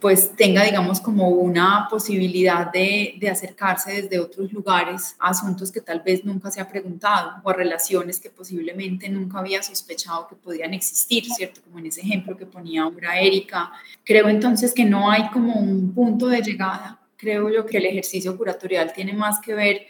pues 0.00 0.34
tenga, 0.34 0.64
digamos, 0.64 1.00
como 1.00 1.28
una 1.28 1.86
posibilidad 1.90 2.72
de, 2.72 3.16
de, 3.18 3.28
acercarse 3.28 4.02
desde 4.02 4.18
otros 4.18 4.52
lugares 4.52 5.14
a 5.18 5.28
asuntos 5.28 5.70
que 5.70 5.80
tal 5.80 6.00
vez 6.00 6.24
nunca 6.24 6.50
se 6.50 6.60
ha 6.60 6.68
preguntado 6.68 7.40
o 7.42 7.50
a 7.50 7.52
relaciones 7.52 8.18
que 8.18 8.30
posiblemente 8.30 9.08
nunca 9.08 9.38
había 9.38 9.62
sospechado 9.62 10.26
que 10.26 10.36
podían 10.36 10.72
existir, 10.74 11.24
¿cierto? 11.26 11.60
Como 11.62 11.78
en 11.78 11.86
ese 11.86 12.00
ejemplo 12.00 12.36
que 12.36 12.46
ponía 12.46 12.82
ahora 12.82 13.20
Erika. 13.20 13.72
Creo 14.04 14.28
entonces 14.28 14.72
que 14.72 14.84
no 14.84 15.10
hay 15.10 15.28
como 15.28 15.54
un 15.54 15.92
punto 15.92 16.28
de 16.28 16.40
llegada. 16.40 16.98
Creo 17.16 17.50
yo 17.50 17.66
que 17.66 17.76
el 17.76 17.86
ejercicio 17.86 18.36
curatorial 18.36 18.92
tiene 18.92 19.12
más 19.12 19.38
que 19.40 19.54
ver 19.54 19.86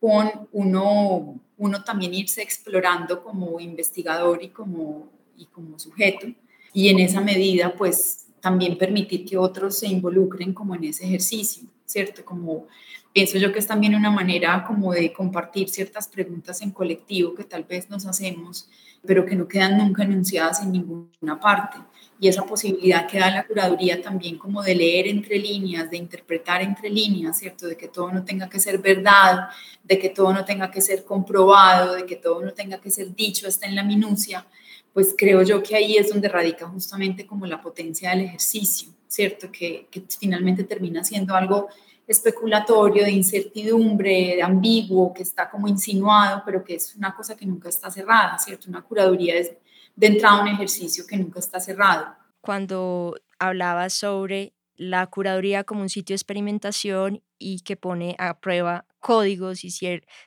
con 0.00 0.48
uno 0.52 1.40
uno 1.60 1.84
también 1.84 2.14
irse 2.14 2.40
explorando 2.40 3.22
como 3.22 3.60
investigador 3.60 4.42
y 4.42 4.48
como, 4.48 5.10
y 5.36 5.44
como 5.44 5.78
sujeto. 5.78 6.26
Y 6.72 6.88
en 6.88 7.00
esa 7.00 7.20
medida, 7.20 7.74
pues 7.76 8.29
también 8.40 8.78
permitir 8.78 9.24
que 9.24 9.36
otros 9.36 9.78
se 9.78 9.86
involucren 9.86 10.52
como 10.52 10.74
en 10.74 10.84
ese 10.84 11.04
ejercicio, 11.04 11.64
¿cierto? 11.84 12.24
Como 12.24 12.66
pienso 13.12 13.38
yo 13.38 13.52
que 13.52 13.58
es 13.58 13.66
también 13.66 13.94
una 13.94 14.10
manera 14.10 14.64
como 14.66 14.92
de 14.92 15.12
compartir 15.12 15.68
ciertas 15.68 16.08
preguntas 16.08 16.62
en 16.62 16.70
colectivo 16.70 17.34
que 17.34 17.44
tal 17.44 17.64
vez 17.64 17.90
nos 17.90 18.06
hacemos, 18.06 18.68
pero 19.04 19.24
que 19.24 19.36
no 19.36 19.48
quedan 19.48 19.78
nunca 19.78 20.04
enunciadas 20.04 20.62
en 20.62 20.72
ninguna 20.72 21.40
parte 21.40 21.78
y 22.20 22.28
esa 22.28 22.44
posibilidad 22.44 23.06
que 23.08 23.18
da 23.18 23.30
la 23.30 23.46
curaduría 23.46 24.02
también 24.02 24.36
como 24.36 24.62
de 24.62 24.74
leer 24.74 25.08
entre 25.08 25.38
líneas, 25.38 25.90
de 25.90 25.96
interpretar 25.96 26.60
entre 26.60 26.90
líneas, 26.90 27.38
¿cierto? 27.38 27.66
De 27.66 27.78
que 27.78 27.88
todo 27.88 28.12
no 28.12 28.24
tenga 28.24 28.46
que 28.48 28.60
ser 28.60 28.76
verdad, 28.76 29.48
de 29.82 29.98
que 29.98 30.10
todo 30.10 30.30
no 30.34 30.44
tenga 30.44 30.70
que 30.70 30.82
ser 30.82 31.04
comprobado, 31.04 31.94
de 31.94 32.04
que 32.04 32.16
todo 32.16 32.44
no 32.44 32.52
tenga 32.52 32.78
que 32.78 32.90
ser 32.90 33.14
dicho 33.14 33.48
hasta 33.48 33.66
en 33.66 33.74
la 33.74 33.82
minucia, 33.82 34.46
pues 34.92 35.14
creo 35.16 35.42
yo 35.42 35.62
que 35.62 35.76
ahí 35.76 35.96
es 35.96 36.10
donde 36.10 36.28
radica 36.28 36.66
justamente 36.66 37.26
como 37.26 37.46
la 37.46 37.60
potencia 37.60 38.10
del 38.10 38.22
ejercicio, 38.22 38.90
¿cierto? 39.06 39.50
Que, 39.50 39.88
finalmente 40.18 40.64
termina 40.64 41.04
siendo 41.04 41.34
algo 41.34 41.68
especulatorio, 42.06 43.04
de 43.04 43.12
incertidumbre, 43.12 44.34
de 44.36 44.42
ambiguo, 44.42 45.14
que 45.14 45.22
está 45.22 45.48
como 45.48 45.68
insinuado, 45.68 46.42
pero 46.44 46.64
que 46.64 46.74
es 46.74 46.96
una 46.96 47.14
cosa 47.14 47.36
que 47.36 47.46
nunca 47.46 47.68
está 47.68 47.90
cerrada, 47.90 48.36
¿cierto? 48.38 48.68
Una 48.68 48.82
curaduría 48.82 49.36
es 49.36 49.52
de 49.94 50.06
entrada 50.06 50.42
un 50.42 50.48
ejercicio 50.48 51.04
que 51.06 51.16
nunca 51.16 51.38
está 51.38 51.60
cerrado. 51.60 52.06
Cuando 52.40 53.14
hablaba 53.38 53.90
sobre 53.90 54.54
la 54.76 55.06
curaduría 55.06 55.62
como 55.62 55.82
un 55.82 55.88
sitio 55.88 56.14
de 56.14 56.16
experimentación 56.16 57.22
y 57.38 57.60
que 57.60 57.76
pone 57.76 58.16
a 58.18 58.40
prueba 58.40 58.86
códigos 58.98 59.64
y 59.64 59.70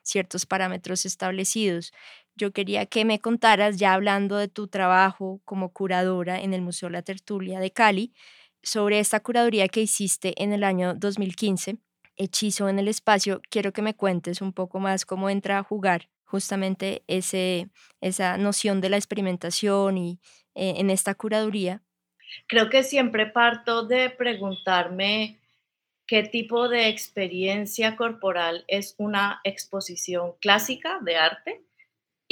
ciertos 0.03 0.45
parámetros 0.45 1.05
establecidos. 1.05 1.93
Yo 2.35 2.51
quería 2.51 2.85
que 2.85 3.05
me 3.05 3.19
contaras, 3.19 3.77
ya 3.77 3.93
hablando 3.93 4.37
de 4.37 4.47
tu 4.47 4.67
trabajo 4.67 5.41
como 5.45 5.71
curadora 5.71 6.41
en 6.41 6.53
el 6.53 6.61
Museo 6.61 6.89
La 6.89 7.01
Tertulia 7.01 7.59
de 7.59 7.71
Cali, 7.71 8.13
sobre 8.61 8.99
esta 8.99 9.19
curaduría 9.19 9.67
que 9.67 9.81
hiciste 9.81 10.33
en 10.41 10.53
el 10.53 10.63
año 10.63 10.93
2015, 10.95 11.77
Hechizo 12.15 12.69
en 12.69 12.79
el 12.79 12.87
Espacio. 12.87 13.41
Quiero 13.49 13.73
que 13.73 13.81
me 13.81 13.95
cuentes 13.95 14.41
un 14.41 14.53
poco 14.53 14.79
más 14.79 15.05
cómo 15.05 15.29
entra 15.29 15.57
a 15.59 15.63
jugar 15.63 16.09
justamente 16.23 17.03
ese, 17.07 17.69
esa 18.01 18.37
noción 18.37 18.81
de 18.81 18.89
la 18.89 18.97
experimentación 18.97 19.97
y 19.97 20.19
eh, 20.55 20.75
en 20.77 20.89
esta 20.89 21.15
curaduría? 21.15 21.81
Creo 22.47 22.69
que 22.69 22.83
siempre 22.83 23.25
parto 23.25 23.85
de 23.85 24.09
preguntarme 24.09 25.39
qué 26.05 26.23
tipo 26.23 26.69
de 26.69 26.89
experiencia 26.89 27.95
corporal 27.95 28.65
es 28.67 28.95
una 28.97 29.41
exposición 29.43 30.33
clásica 30.39 30.99
de 31.01 31.17
arte 31.17 31.61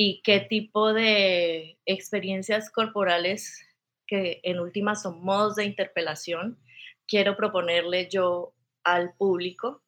y 0.03 0.19
qué 0.23 0.39
tipo 0.39 0.93
de 0.93 1.77
experiencias 1.85 2.71
corporales 2.71 3.63
que 4.07 4.39
en 4.41 4.59
última 4.59 4.95
son 4.95 5.23
modos 5.23 5.57
de 5.57 5.65
interpelación 5.65 6.57
quiero 7.07 7.37
proponerle 7.37 8.09
yo 8.09 8.55
al 8.83 9.13
público. 9.13 9.83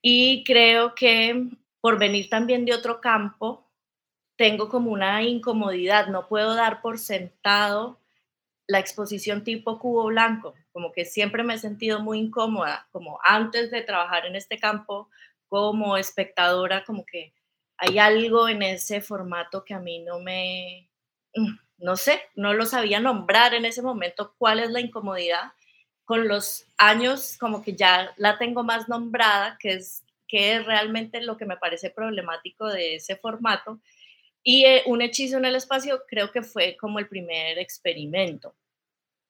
Y 0.00 0.44
creo 0.44 0.94
que 0.94 1.50
por 1.80 1.98
venir 1.98 2.28
también 2.28 2.64
de 2.66 2.74
otro 2.74 3.00
campo, 3.00 3.68
tengo 4.36 4.68
como 4.68 4.92
una 4.92 5.24
incomodidad, 5.24 6.06
no 6.06 6.28
puedo 6.28 6.54
dar 6.54 6.80
por 6.80 7.00
sentado 7.00 7.98
la 8.68 8.78
exposición 8.78 9.42
tipo 9.42 9.80
cubo 9.80 10.04
blanco, 10.04 10.54
como 10.70 10.92
que 10.92 11.04
siempre 11.04 11.42
me 11.42 11.54
he 11.54 11.58
sentido 11.58 11.98
muy 11.98 12.20
incómoda, 12.20 12.86
como 12.92 13.18
antes 13.24 13.72
de 13.72 13.82
trabajar 13.82 14.24
en 14.24 14.36
este 14.36 14.56
campo 14.56 15.10
como 15.48 15.96
espectadora, 15.96 16.84
como 16.84 17.04
que 17.04 17.32
hay 17.78 17.98
algo 17.98 18.48
en 18.48 18.62
ese 18.62 19.00
formato 19.00 19.64
que 19.64 19.74
a 19.74 19.80
mí 19.80 20.00
no 20.00 20.20
me, 20.20 20.88
mm, 21.34 21.58
no 21.78 21.96
sé, 21.96 22.20
no 22.34 22.54
lo 22.54 22.66
sabía 22.66 23.00
nombrar 23.00 23.54
en 23.54 23.64
ese 23.64 23.82
momento 23.82 24.34
cuál 24.38 24.60
es 24.60 24.70
la 24.70 24.80
incomodidad. 24.80 25.52
Con 26.04 26.28
los 26.28 26.66
años 26.78 27.36
como 27.38 27.62
que 27.62 27.74
ya 27.74 28.12
la 28.16 28.38
tengo 28.38 28.62
más 28.62 28.88
nombrada, 28.88 29.58
que 29.60 29.72
es 29.72 30.04
que 30.28 30.56
es 30.56 30.66
realmente 30.66 31.20
lo 31.22 31.36
que 31.36 31.46
me 31.46 31.56
parece 31.56 31.90
problemático 31.90 32.66
de 32.66 32.96
ese 32.96 33.16
formato. 33.16 33.80
Y 34.42 34.64
eh, 34.64 34.82
un 34.86 35.02
hechizo 35.02 35.38
en 35.38 35.44
el 35.44 35.56
espacio 35.56 36.02
creo 36.08 36.30
que 36.30 36.42
fue 36.42 36.76
como 36.76 36.98
el 36.98 37.08
primer 37.08 37.58
experimento 37.58 38.54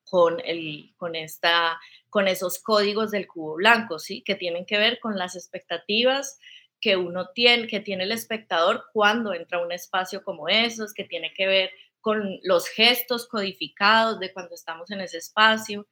con, 0.05 0.41
el, 0.45 0.95
con, 0.97 1.17
esta, 1.17 1.81
con 2.11 2.29
esos 2.29 2.59
códigos 2.59 3.11
del 3.11 3.27
cubo 3.27 3.57
blanco, 3.57 3.99
¿sí? 3.99 4.23
que 4.23 4.35
tienen 4.35 4.65
que 4.65 4.79
ver 4.79 5.01
con 5.01 5.19
las 5.19 5.35
expectativas 5.35 6.39
que 6.87 6.97
uno 6.97 7.31
tiene, 7.35 7.67
que 7.67 7.81
tiene 7.81 8.05
el 8.05 8.13
espectador 8.13 8.85
cuando 8.93 9.35
entra 9.35 9.59
a 9.59 9.65
un 9.65 9.73
espacio 9.73 10.23
como 10.23 10.49
esos, 10.49 10.95
que 10.95 11.03
tiene 11.03 11.35
que 11.35 11.45
ver 11.45 11.71
con 12.01 12.39
los 12.45 12.69
gestos 12.69 13.27
codificados 13.27 14.21
de 14.21 14.33
cuando 14.33 14.55
estamos 14.55 14.89
en 14.93 15.01
ese 15.01 15.19
espacio. 15.19 15.89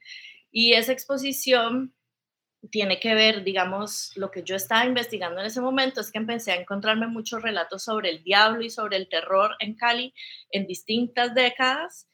Y 0.52 0.74
esa 0.74 0.92
exposición 0.92 1.92
tiene 2.70 3.00
que 3.00 3.12
ver, 3.12 3.42
digamos, 3.42 4.16
lo 4.16 4.30
que 4.30 4.44
yo 4.44 4.54
estaba 4.54 4.86
investigando 4.86 5.40
en 5.40 5.46
ese 5.46 5.60
momento 5.60 6.00
es 6.00 6.12
que 6.12 6.18
empecé 6.18 6.52
a 6.52 6.60
encontrarme 6.60 7.08
muchos 7.08 7.42
relatos 7.42 7.82
sobre 7.82 8.10
el 8.10 8.22
diablo 8.22 8.62
y 8.62 8.70
sobre 8.70 8.96
el 8.96 9.08
terror 9.08 9.56
en 9.58 9.74
Cali 9.74 10.14
en 10.52 10.68
distintas 10.68 11.34
décadas. 11.34 12.08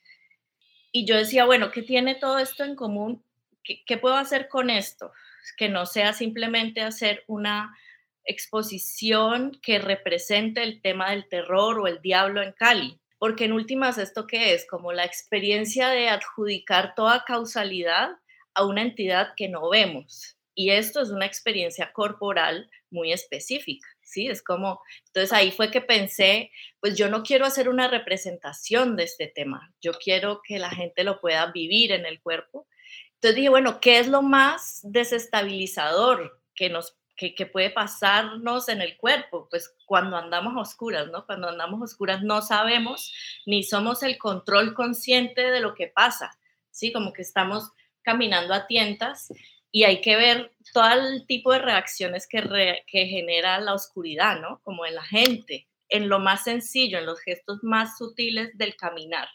Y 0.90 1.04
yo 1.04 1.18
decía, 1.18 1.44
bueno, 1.44 1.70
¿qué 1.70 1.82
tiene 1.82 2.14
todo 2.14 2.38
esto 2.38 2.64
en 2.64 2.76
común? 2.76 3.22
¿Qué, 3.62 3.98
puedo 3.98 4.16
hacer 4.16 4.48
con 4.48 4.70
esto? 4.70 5.12
Que 5.58 5.68
no 5.68 5.84
sea 5.84 6.14
simplemente 6.14 6.80
hacer 6.80 7.24
una 7.26 7.76
exposición 8.24 9.58
que 9.62 9.78
represente 9.78 10.62
el 10.62 10.80
tema 10.82 11.10
del 11.10 11.28
terror 11.28 11.80
o 11.80 11.86
el 11.86 12.00
diablo 12.00 12.42
en 12.42 12.52
Cali. 12.52 13.00
Porque 13.18 13.44
en 13.44 13.52
últimas, 13.52 13.98
¿esto 13.98 14.26
qué 14.26 14.54
es? 14.54 14.66
Como 14.66 14.92
la 14.92 15.04
experiencia 15.04 15.88
de 15.88 16.08
adjudicar 16.08 16.94
toda 16.94 17.24
causalidad 17.26 18.10
a 18.54 18.64
una 18.64 18.82
entidad 18.82 19.34
que 19.36 19.48
no 19.48 19.68
vemos 19.68 20.36
y 20.60 20.72
esto 20.72 21.00
es 21.00 21.08
una 21.08 21.24
experiencia 21.24 21.90
corporal 21.90 22.68
muy 22.90 23.12
específica, 23.12 23.88
¿sí? 24.02 24.28
Es 24.28 24.42
como, 24.42 24.82
entonces 25.06 25.32
ahí 25.32 25.52
fue 25.52 25.70
que 25.70 25.80
pensé, 25.80 26.50
pues 26.80 26.98
yo 26.98 27.08
no 27.08 27.22
quiero 27.22 27.46
hacer 27.46 27.70
una 27.70 27.88
representación 27.88 28.94
de 28.94 29.04
este 29.04 29.26
tema, 29.28 29.72
yo 29.80 29.92
quiero 29.92 30.42
que 30.44 30.58
la 30.58 30.68
gente 30.68 31.02
lo 31.02 31.18
pueda 31.18 31.50
vivir 31.52 31.92
en 31.92 32.04
el 32.04 32.20
cuerpo. 32.20 32.66
Entonces 33.14 33.36
dije, 33.36 33.48
bueno, 33.48 33.80
¿qué 33.80 34.00
es 34.00 34.08
lo 34.08 34.20
más 34.20 34.80
desestabilizador 34.82 36.42
que 36.54 36.68
nos 36.68 36.98
que, 37.20 37.46
puede 37.46 37.70
pasarnos 37.70 38.68
en 38.68 38.80
el 38.80 38.96
cuerpo, 38.96 39.46
pues 39.50 39.74
cuando 39.86 40.16
andamos 40.16 40.56
a 40.56 40.60
oscuras, 40.60 41.08
¿no? 41.08 41.26
Cuando 41.26 41.48
andamos 41.48 41.82
oscuras 41.82 42.22
no 42.22 42.40
sabemos 42.40 43.12
ni 43.46 43.62
somos 43.62 44.02
el 44.02 44.16
control 44.16 44.74
consciente 44.74 45.50
de 45.50 45.60
lo 45.60 45.74
que 45.74 45.88
pasa, 45.88 46.30
¿sí? 46.70 46.92
Como 46.92 47.12
que 47.12 47.22
estamos 47.22 47.70
caminando 48.02 48.54
a 48.54 48.66
tientas 48.66 49.28
y 49.70 49.84
hay 49.84 50.00
que 50.00 50.16
ver 50.16 50.52
todo 50.72 50.90
el 50.92 51.26
tipo 51.26 51.52
de 51.52 51.58
reacciones 51.58 52.26
que, 52.26 52.82
que 52.86 53.06
genera 53.06 53.60
la 53.60 53.74
oscuridad, 53.74 54.40
¿no? 54.40 54.60
Como 54.62 54.86
en 54.86 54.94
la 54.94 55.04
gente, 55.04 55.68
en 55.88 56.08
lo 56.08 56.18
más 56.18 56.44
sencillo, 56.44 56.98
en 56.98 57.06
los 57.06 57.20
gestos 57.20 57.58
más 57.62 57.98
sutiles 57.98 58.56
del 58.56 58.76
caminar. 58.76 59.28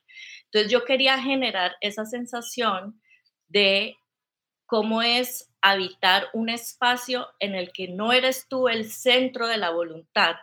Entonces 0.46 0.72
yo 0.72 0.86
quería 0.86 1.22
generar 1.22 1.76
esa 1.82 2.06
sensación 2.06 3.00
de 3.48 3.96
cómo 4.66 5.02
es 5.02 5.50
habitar 5.72 6.28
un 6.34 6.50
espacio 6.50 7.28
en 7.40 7.56
el 7.56 7.72
que 7.72 7.88
no 7.88 8.14
eres 8.14 8.48
tú 8.48 8.68
el 8.68 8.92
centro 8.92 9.48
de 9.48 9.58
la 9.58 9.72
voluntad, 9.72 10.36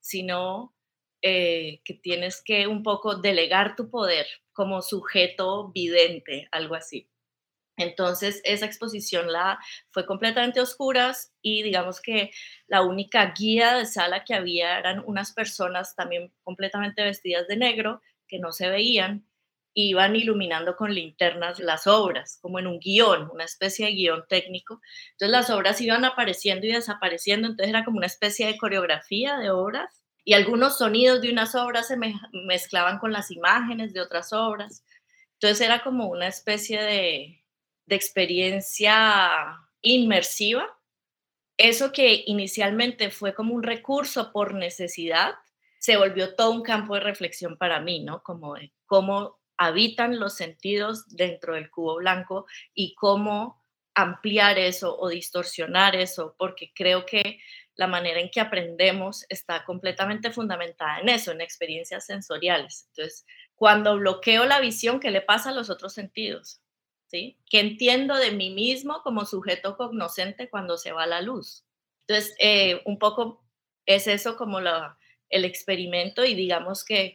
sino 0.00 0.74
eh, 1.20 1.80
que 1.84 1.92
tienes 1.92 2.42
que 2.42 2.66
un 2.66 2.82
poco 2.82 3.16
delegar 3.16 3.76
tu 3.76 3.90
poder 3.90 4.26
como 4.52 4.80
sujeto 4.80 5.70
vidente, 5.72 6.48
algo 6.50 6.76
así. 6.76 7.10
Entonces, 7.76 8.40
esa 8.44 8.64
exposición 8.66 9.30
la 9.30 9.58
fue 9.90 10.06
completamente 10.06 10.60
oscuras 10.62 11.34
y 11.42 11.62
digamos 11.62 12.00
que 12.00 12.30
la 12.66 12.82
única 12.82 13.34
guía 13.36 13.74
de 13.74 13.84
sala 13.86 14.24
que 14.24 14.34
había 14.34 14.78
eran 14.78 15.02
unas 15.06 15.32
personas 15.32 15.94
también 15.94 16.32
completamente 16.42 17.02
vestidas 17.02 17.46
de 17.48 17.56
negro 17.56 18.00
que 18.26 18.38
no 18.38 18.52
se 18.52 18.70
veían, 18.70 19.26
iban 19.74 20.16
iluminando 20.16 20.76
con 20.76 20.94
linternas 20.94 21.60
las 21.60 21.86
obras, 21.86 22.38
como 22.42 22.58
en 22.58 22.66
un 22.66 22.78
guion, 22.80 23.30
una 23.32 23.44
especie 23.44 23.86
de 23.86 23.92
guion 23.92 24.24
técnico. 24.28 24.80
Entonces 25.12 25.30
las 25.30 25.50
obras 25.50 25.80
iban 25.80 26.04
apareciendo 26.04 26.66
y 26.66 26.72
desapareciendo, 26.72 27.48
entonces 27.48 27.68
era 27.68 27.84
como 27.84 27.98
una 27.98 28.06
especie 28.06 28.46
de 28.46 28.58
coreografía 28.58 29.36
de 29.38 29.50
obras 29.50 30.02
y 30.24 30.34
algunos 30.34 30.78
sonidos 30.78 31.20
de 31.22 31.30
unas 31.30 31.54
obras 31.54 31.88
se 31.88 31.96
mezclaban 32.46 32.98
con 32.98 33.12
las 33.12 33.30
imágenes 33.30 33.92
de 33.92 34.00
otras 34.00 34.32
obras. 34.32 34.84
Entonces 35.34 35.60
era 35.66 35.82
como 35.82 36.08
una 36.08 36.26
especie 36.26 36.82
de, 36.82 37.44
de 37.86 37.96
experiencia 37.96 39.30
inmersiva. 39.82 40.66
Eso 41.56 41.92
que 41.92 42.24
inicialmente 42.26 43.10
fue 43.10 43.34
como 43.34 43.54
un 43.54 43.62
recurso 43.62 44.32
por 44.32 44.54
necesidad, 44.54 45.34
se 45.78 45.96
volvió 45.96 46.34
todo 46.34 46.52
un 46.52 46.62
campo 46.62 46.94
de 46.94 47.00
reflexión 47.00 47.56
para 47.56 47.80
mí, 47.80 48.04
¿no? 48.04 48.22
Como 48.22 48.54
cómo 48.86 49.39
habitan 49.60 50.18
los 50.18 50.34
sentidos 50.36 51.06
dentro 51.14 51.54
del 51.54 51.70
cubo 51.70 51.96
blanco 51.96 52.46
y 52.72 52.94
cómo 52.94 53.62
ampliar 53.94 54.58
eso 54.58 54.98
o 54.98 55.10
distorsionar 55.10 55.94
eso, 55.96 56.34
porque 56.38 56.72
creo 56.74 57.04
que 57.04 57.40
la 57.74 57.86
manera 57.86 58.20
en 58.20 58.30
que 58.30 58.40
aprendemos 58.40 59.26
está 59.28 59.66
completamente 59.66 60.30
fundamentada 60.30 61.00
en 61.00 61.10
eso, 61.10 61.30
en 61.30 61.42
experiencias 61.42 62.06
sensoriales. 62.06 62.86
Entonces, 62.88 63.26
cuando 63.54 63.98
bloqueo 63.98 64.46
la 64.46 64.60
visión, 64.60 64.98
¿qué 64.98 65.10
le 65.10 65.20
pasa 65.20 65.50
a 65.50 65.54
los 65.54 65.68
otros 65.68 65.92
sentidos? 65.92 66.62
¿sí? 67.08 67.38
Que 67.50 67.60
entiendo 67.60 68.16
de 68.16 68.30
mí 68.30 68.48
mismo 68.48 69.02
como 69.02 69.26
sujeto 69.26 69.76
cognoscente 69.76 70.48
cuando 70.48 70.78
se 70.78 70.92
va 70.92 71.06
la 71.06 71.20
luz. 71.20 71.66
Entonces, 72.08 72.34
eh, 72.38 72.80
un 72.86 72.98
poco 72.98 73.44
es 73.84 74.06
eso 74.06 74.36
como 74.38 74.58
el 75.28 75.44
experimento 75.44 76.24
y 76.24 76.34
digamos 76.34 76.82
que 76.82 77.14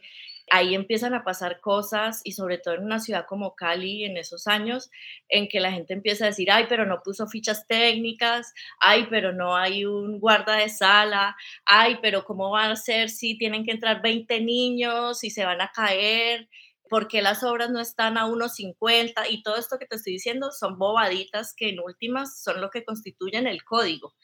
ahí 0.50 0.74
empiezan 0.74 1.14
a 1.14 1.24
pasar 1.24 1.60
cosas 1.60 2.20
y 2.24 2.32
sobre 2.32 2.58
todo 2.58 2.74
en 2.74 2.84
una 2.84 3.00
ciudad 3.00 3.26
como 3.26 3.54
Cali 3.54 4.04
en 4.04 4.16
esos 4.16 4.46
años 4.46 4.90
en 5.28 5.48
que 5.48 5.60
la 5.60 5.72
gente 5.72 5.94
empieza 5.94 6.24
a 6.24 6.28
decir, 6.28 6.50
ay, 6.50 6.66
pero 6.68 6.86
no 6.86 7.02
puso 7.02 7.26
fichas 7.26 7.66
técnicas, 7.66 8.52
ay, 8.80 9.06
pero 9.10 9.32
no 9.32 9.56
hay 9.56 9.84
un 9.84 10.20
guarda 10.20 10.56
de 10.56 10.68
sala, 10.68 11.36
ay, 11.64 11.98
pero 12.00 12.24
¿cómo 12.24 12.50
va 12.50 12.70
a 12.70 12.76
ser 12.76 13.10
si 13.10 13.36
tienen 13.36 13.64
que 13.64 13.72
entrar 13.72 14.02
20 14.02 14.40
niños 14.40 15.24
y 15.24 15.30
se 15.30 15.44
van 15.44 15.60
a 15.60 15.72
caer? 15.72 16.48
por 16.88 17.08
qué 17.08 17.22
las 17.22 17.42
obras 17.42 17.70
no 17.70 17.80
están 17.80 18.16
a 18.18 18.26
1.50 18.26 19.24
y 19.28 19.42
todo 19.42 19.56
esto 19.56 19.78
que 19.78 19.86
te 19.86 19.96
estoy 19.96 20.14
diciendo 20.14 20.50
son 20.52 20.78
bobaditas 20.78 21.54
que 21.54 21.68
en 21.70 21.80
últimas 21.80 22.42
son 22.42 22.60
lo 22.60 22.70
que 22.70 22.84
constituyen 22.84 23.46
el 23.46 23.64
código, 23.64 24.14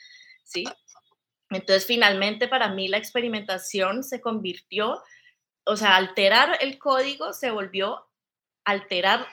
¿sí? 0.44 0.64
Entonces, 1.50 1.86
finalmente 1.86 2.48
para 2.48 2.72
mí 2.72 2.88
la 2.88 2.96
experimentación 2.96 4.02
se 4.04 4.20
convirtió, 4.20 5.02
o 5.64 5.76
sea, 5.76 5.96
alterar 5.96 6.58
el 6.60 6.78
código 6.78 7.32
se 7.32 7.50
volvió 7.50 8.06
alterar 8.64 9.26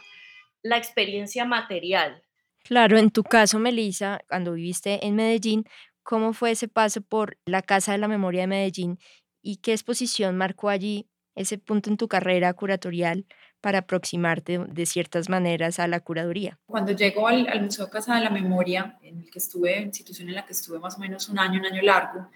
la 0.62 0.77
experiencia 0.77 1.45
material. 1.45 2.24
Claro, 2.63 2.98
en 2.98 3.09
tu 3.09 3.24
caso, 3.24 3.59
Melissa, 3.59 4.19
cuando 4.27 4.53
viviste 4.53 5.05
en 5.05 5.15
Medellín, 5.15 5.65
¿cómo 6.03 6.33
fue 6.33 6.51
ese 6.51 6.67
paso 6.67 7.01
por 7.01 7.38
la 7.45 7.62
Casa 7.62 7.93
de 7.93 7.98
la 8.00 8.07
Memoria 8.07 8.41
de 8.41 8.48
Medellín 8.48 9.00
y 9.41 9.57
qué 9.57 9.71
exposición 9.71 10.38
marcó 10.38 10.69
allí 10.69 11.08
ese 11.36 11.58
punto 11.58 11.89
en 11.89 11.97
tu 11.97 12.08
carrera 12.08 12.54
curatorial 12.54 13.25
para 13.62 13.80
aproximarte 13.80 14.58
de 14.58 14.86
ciertas 14.86 15.30
maneras 15.30 15.80
a 15.80 15.88
la 15.88 16.01
curaduría? 16.01 16.60
Cuando 16.65 16.91
llego 16.91 17.27
al, 17.27 17.62
Museo 17.62 17.89
Casa 17.89 18.15
de 18.15 18.23
la 18.23 18.30
Memoria, 18.30 18.97
en 19.01 19.19
el 19.19 19.32
que 19.32 19.39
estuve, 19.39 19.80
institución 19.80 20.30
en 20.30 20.36
la 20.36 20.45
que 20.45 20.54
estuve 20.54 20.80
más 20.80 20.97
o 20.97 20.99
menos 20.99 21.30
un 21.30 21.39
año, 21.39 21.60
un 21.60 21.65
año 21.65 21.82
largo, 21.82 22.30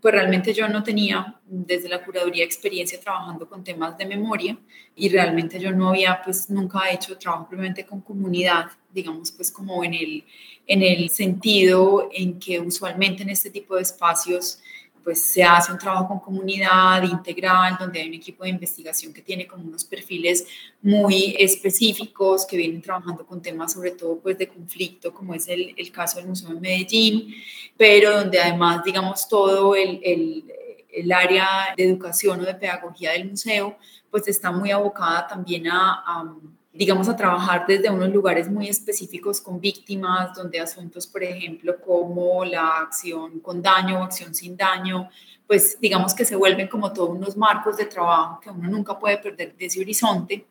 pues 0.00 0.14
realmente 0.14 0.54
yo 0.54 0.68
no 0.68 0.82
tenía 0.82 1.36
desde 1.46 1.88
la 1.88 2.02
curaduría 2.02 2.44
experiencia 2.44 2.98
trabajando 2.98 3.48
con 3.48 3.62
temas 3.62 3.96
de 3.98 4.06
memoria 4.06 4.56
y 4.96 5.08
realmente 5.08 5.58
yo 5.58 5.72
no 5.72 5.90
había 5.90 6.20
pues 6.24 6.48
nunca 6.48 6.90
hecho 6.90 7.16
trabajo 7.18 7.44
simplemente 7.44 7.84
con 7.84 8.00
comunidad, 8.00 8.66
digamos 8.92 9.30
pues 9.32 9.50
como 9.50 9.84
en 9.84 9.94
el, 9.94 10.24
en 10.66 10.82
el 10.82 11.10
sentido 11.10 12.08
en 12.12 12.38
que 12.38 12.60
usualmente 12.60 13.22
en 13.22 13.30
este 13.30 13.50
tipo 13.50 13.76
de 13.76 13.82
espacios 13.82 14.60
pues 15.02 15.22
se 15.22 15.42
hace 15.42 15.72
un 15.72 15.78
trabajo 15.78 16.08
con 16.08 16.20
comunidad 16.20 17.02
integral, 17.02 17.76
donde 17.78 18.00
hay 18.00 18.08
un 18.08 18.14
equipo 18.14 18.44
de 18.44 18.50
investigación 18.50 19.12
que 19.12 19.22
tiene 19.22 19.46
como 19.46 19.64
unos 19.64 19.84
perfiles 19.84 20.46
muy 20.82 21.36
específicos, 21.38 22.46
que 22.46 22.56
vienen 22.56 22.82
trabajando 22.82 23.26
con 23.26 23.40
temas 23.40 23.72
sobre 23.72 23.92
todo 23.92 24.18
pues 24.18 24.38
de 24.38 24.48
conflicto, 24.48 25.12
como 25.12 25.34
es 25.34 25.48
el, 25.48 25.74
el 25.76 25.90
caso 25.90 26.18
del 26.18 26.28
Museo 26.28 26.50
de 26.50 26.60
Medellín, 26.60 27.34
pero 27.76 28.18
donde 28.18 28.38
además, 28.40 28.84
digamos, 28.84 29.28
todo 29.28 29.74
el, 29.74 30.00
el, 30.02 30.44
el 30.92 31.12
área 31.12 31.74
de 31.76 31.84
educación 31.84 32.40
o 32.40 32.44
de 32.44 32.54
pedagogía 32.54 33.12
del 33.12 33.30
museo, 33.30 33.76
pues 34.10 34.26
está 34.28 34.50
muy 34.50 34.70
abocada 34.70 35.26
también 35.26 35.68
a, 35.68 36.02
a 36.06 36.34
digamos, 36.72 37.08
a 37.08 37.16
trabajar 37.16 37.64
desde 37.66 37.90
unos 37.90 38.10
lugares 38.10 38.48
muy 38.48 38.68
específicos 38.68 39.40
con 39.40 39.60
víctimas, 39.60 40.34
donde 40.34 40.60
asuntos, 40.60 41.06
por 41.06 41.22
ejemplo, 41.22 41.80
como 41.80 42.44
la 42.44 42.78
acción 42.78 43.40
con 43.40 43.60
daño 43.60 44.00
o 44.00 44.02
acción 44.04 44.34
sin 44.34 44.56
daño, 44.56 45.08
pues 45.46 45.78
digamos 45.80 46.14
que 46.14 46.24
se 46.24 46.36
vuelven 46.36 46.68
como 46.68 46.92
todos 46.92 47.10
unos 47.10 47.36
marcos 47.36 47.76
de 47.76 47.86
trabajo 47.86 48.40
que 48.40 48.50
uno 48.50 48.68
nunca 48.68 48.96
puede 48.96 49.18
perder 49.18 49.56
de 49.56 49.66
ese 49.66 49.80
horizonte. 49.80 50.46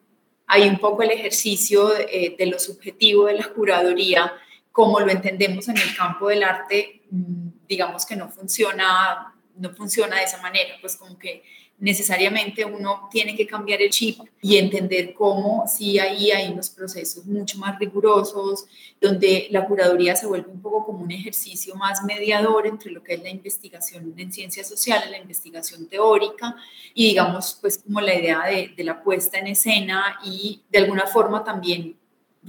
Hay 0.45 0.67
un 0.67 0.77
poco 0.77 1.03
el 1.03 1.11
ejercicio 1.11 1.87
de, 1.87 2.35
de 2.37 2.45
lo 2.47 2.59
subjetivo 2.59 3.27
de 3.27 3.35
la 3.35 3.47
curaduría, 3.47 4.33
como 4.73 4.99
lo 4.99 5.09
entendemos 5.09 5.69
en 5.69 5.77
el 5.77 5.95
campo 5.95 6.27
del 6.27 6.43
arte, 6.43 7.01
mm, 7.11 7.49
digamos 7.67 8.05
que 8.05 8.17
no 8.17 8.27
funciona, 8.27 9.33
no 9.55 9.69
funciona 9.71 10.17
de 10.17 10.23
esa 10.23 10.41
manera, 10.41 10.73
pues 10.81 10.97
como 10.97 11.17
que 11.17 11.43
necesariamente 11.79 12.65
uno 12.65 13.07
tiene 13.09 13.35
que 13.35 13.47
cambiar 13.47 13.81
el 13.81 13.89
chip 13.89 14.19
y 14.41 14.57
entender 14.57 15.13
cómo 15.13 15.65
si 15.67 15.97
ahí 15.97 16.31
hay 16.31 16.51
unos 16.51 16.69
procesos 16.69 17.25
mucho 17.25 17.57
más 17.57 17.79
rigurosos, 17.79 18.65
donde 18.99 19.47
la 19.51 19.65
curaduría 19.65 20.15
se 20.15 20.27
vuelve 20.27 20.51
un 20.51 20.61
poco 20.61 20.85
como 20.85 21.03
un 21.03 21.11
ejercicio 21.11 21.75
más 21.75 22.03
mediador 22.03 22.67
entre 22.67 22.91
lo 22.91 23.01
que 23.01 23.13
es 23.13 23.23
la 23.23 23.29
investigación 23.29 24.13
en 24.17 24.31
ciencias 24.31 24.67
sociales, 24.67 25.09
la 25.09 25.19
investigación 25.19 25.87
teórica 25.87 26.55
y 26.93 27.09
digamos 27.09 27.57
pues 27.61 27.77
como 27.77 28.01
la 28.01 28.13
idea 28.13 28.45
de, 28.45 28.73
de 28.75 28.83
la 28.83 29.01
puesta 29.01 29.37
en 29.37 29.47
escena 29.47 30.19
y 30.23 30.61
de 30.69 30.79
alguna 30.79 31.07
forma 31.07 31.43
también 31.43 31.95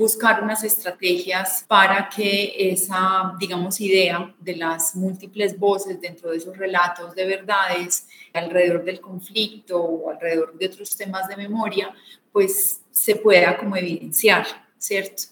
buscar 0.00 0.42
unas 0.42 0.64
estrategias 0.64 1.62
para 1.68 2.08
que 2.08 2.54
esa, 2.72 3.34
digamos, 3.38 3.78
idea 3.82 4.34
de 4.38 4.56
las 4.56 4.96
múltiples 4.96 5.58
voces 5.58 6.00
dentro 6.00 6.30
de 6.30 6.38
esos 6.38 6.56
relatos 6.56 7.14
de 7.14 7.26
verdades 7.26 8.08
alrededor 8.32 8.82
del 8.82 8.98
conflicto 8.98 9.78
o 9.78 10.10
alrededor 10.10 10.56
de 10.56 10.68
otros 10.68 10.96
temas 10.96 11.28
de 11.28 11.36
memoria, 11.36 11.94
pues 12.32 12.80
se 12.90 13.16
pueda 13.16 13.58
como 13.58 13.76
evidenciar, 13.76 14.46
¿cierto? 14.78 15.24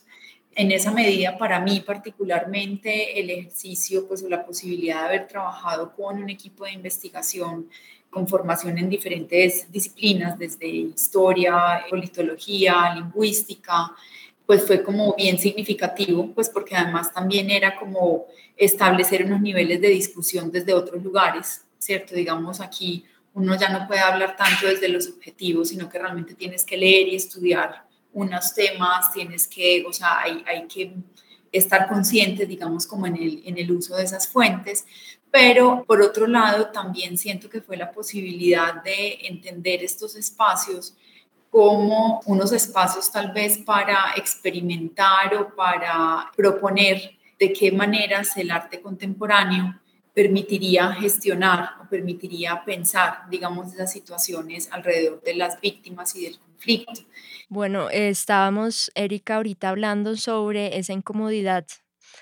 En 0.55 0.71
esa 0.71 0.91
medida, 0.91 1.39
para 1.39 1.61
mí 1.61 1.81
particularmente, 1.81 3.19
el 3.19 3.31
ejercicio, 3.31 4.07
pues 4.07 4.23
o 4.23 4.29
la 4.29 4.45
posibilidad 4.45 5.01
de 5.01 5.07
haber 5.07 5.29
trabajado 5.29 5.95
con 5.97 6.23
un 6.23 6.29
equipo 6.29 6.67
de 6.67 6.73
investigación 6.73 7.71
con 8.11 8.27
formación 8.27 8.77
en 8.79 8.89
diferentes 8.89 9.71
disciplinas, 9.71 10.39
desde 10.39 10.67
historia, 10.67 11.85
politología, 11.91 12.95
lingüística, 12.95 13.95
pues 14.49 14.67
fue 14.67 14.83
como 14.83 15.15
bien 15.15 15.39
significativo, 15.39 16.33
pues 16.35 16.49
porque 16.49 16.75
además 16.75 17.13
también 17.13 17.51
era 17.51 17.77
como 17.77 18.25
establecer 18.57 19.27
unos 19.27 19.43
niveles 19.43 19.79
de 19.79 19.89
discusión 19.89 20.51
desde 20.51 20.73
otros 20.73 21.05
lugares, 21.05 21.67
¿cierto? 21.79 22.15
Digamos, 22.15 22.63
aquí 22.63 23.05
uno 23.35 23.55
ya 23.61 23.69
no 23.69 23.87
puede 23.87 24.01
hablar 24.01 24.39
tanto 24.39 24.67
desde 24.67 24.89
los 24.89 25.07
objetivos, 25.07 25.69
sino 25.69 25.91
que 25.91 25.99
realmente 25.99 26.33
tienes 26.35 26.65
que 26.65 26.79
leer 26.79 27.09
y 27.09 27.17
estudiar 27.17 27.85
unos 28.15 28.55
temas, 28.55 29.13
tienes 29.13 29.47
que, 29.47 29.85
o 29.87 29.93
sea, 29.93 30.21
hay, 30.21 30.43
hay 30.47 30.67
que 30.67 30.95
estar 31.53 31.87
consciente, 31.87 32.47
digamos, 32.47 32.87
como 32.87 33.07
en 33.07 33.17
el, 33.17 33.43
en 33.45 33.59
el 33.59 33.71
uso 33.71 33.97
de 33.97 34.05
esas 34.05 34.29
fuentes, 34.29 34.87
pero 35.31 35.85
por 35.87 36.01
otro 36.01 36.27
lado 36.27 36.69
también 36.69 37.19
siento 37.19 37.51
que 37.51 37.61
fue 37.61 37.77
la 37.77 37.93
posibilidad 37.93 38.83
de 38.83 39.27
entender 39.27 39.85
estos 39.85 40.17
espacios 40.17 40.97
como 41.51 42.21
unos 42.27 42.53
espacios 42.53 43.11
tal 43.11 43.33
vez 43.33 43.59
para 43.59 44.13
experimentar 44.17 45.35
o 45.35 45.55
para 45.55 46.31
proponer 46.37 47.19
de 47.39 47.53
qué 47.53 47.73
maneras 47.73 48.37
el 48.37 48.51
arte 48.51 48.81
contemporáneo 48.81 49.75
permitiría 50.13 50.93
gestionar 50.95 51.77
o 51.81 51.89
permitiría 51.89 52.65
pensar, 52.65 53.31
digamos, 53.31 53.73
esas 53.73 53.93
situaciones 53.93 54.69
alrededor 54.73 55.23
de 55.23 55.37
las 55.37 55.61
víctimas 55.61 56.15
y 56.17 56.25
del 56.25 56.39
conflicto. 56.41 57.03
Bueno, 57.49 57.89
estábamos, 57.89 58.91
Erika, 58.97 59.37
ahorita 59.37 59.69
hablando 59.69 60.17
sobre 60.17 60.77
esa 60.77 60.93
incomodidad, 60.93 61.67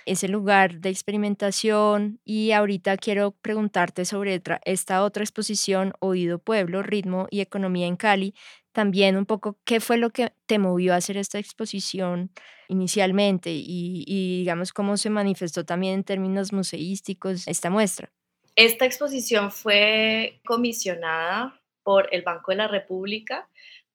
ese 0.04 0.28
lugar 0.28 0.78
de 0.80 0.90
experimentación 0.90 2.20
y 2.22 2.52
ahorita 2.52 2.98
quiero 2.98 3.30
preguntarte 3.30 4.04
sobre 4.04 4.42
esta 4.66 5.02
otra 5.02 5.24
exposición, 5.24 5.94
Oído 5.98 6.38
Pueblo, 6.38 6.82
Ritmo 6.82 7.28
y 7.30 7.40
Economía 7.40 7.86
en 7.86 7.96
Cali, 7.96 8.34
también 8.76 9.16
un 9.16 9.24
poco 9.24 9.58
qué 9.64 9.80
fue 9.80 9.96
lo 9.96 10.10
que 10.10 10.34
te 10.44 10.58
movió 10.58 10.92
a 10.92 10.96
hacer 10.96 11.16
esta 11.16 11.38
exposición 11.38 12.30
inicialmente 12.68 13.48
y, 13.50 14.04
digamos 14.40 14.74
cómo 14.74 14.98
se 14.98 15.08
manifestó 15.08 15.64
también 15.64 15.94
en 15.94 16.04
términos 16.04 16.52
museísticos 16.52 17.48
esta 17.48 17.70
muestra. 17.70 18.12
Esta 18.54 18.84
exposición 18.84 19.50
fue 19.50 20.42
comisionada 20.44 21.58
por 21.82 22.10
el 22.12 22.20
Banco 22.20 22.50
de 22.50 22.58
la 22.58 22.68
República 22.68 23.48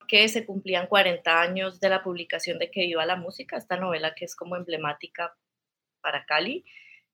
que 0.08 0.28
se 0.30 0.48
cumplían 0.48 0.88
40 0.88 1.39
años 1.39 1.80
de 1.80 1.88
la 1.88 2.02
publicación 2.02 2.58
de 2.58 2.72
Que 2.72 2.82
viva 2.82 3.06
la 3.06 3.17
música, 3.17 3.58
esta 3.58 3.78
novela 3.78 4.15
que 4.15 4.26
es 4.26 4.36
como 4.36 4.56
emblemática 4.56 5.38
para 6.02 6.26
Cali 6.26 6.65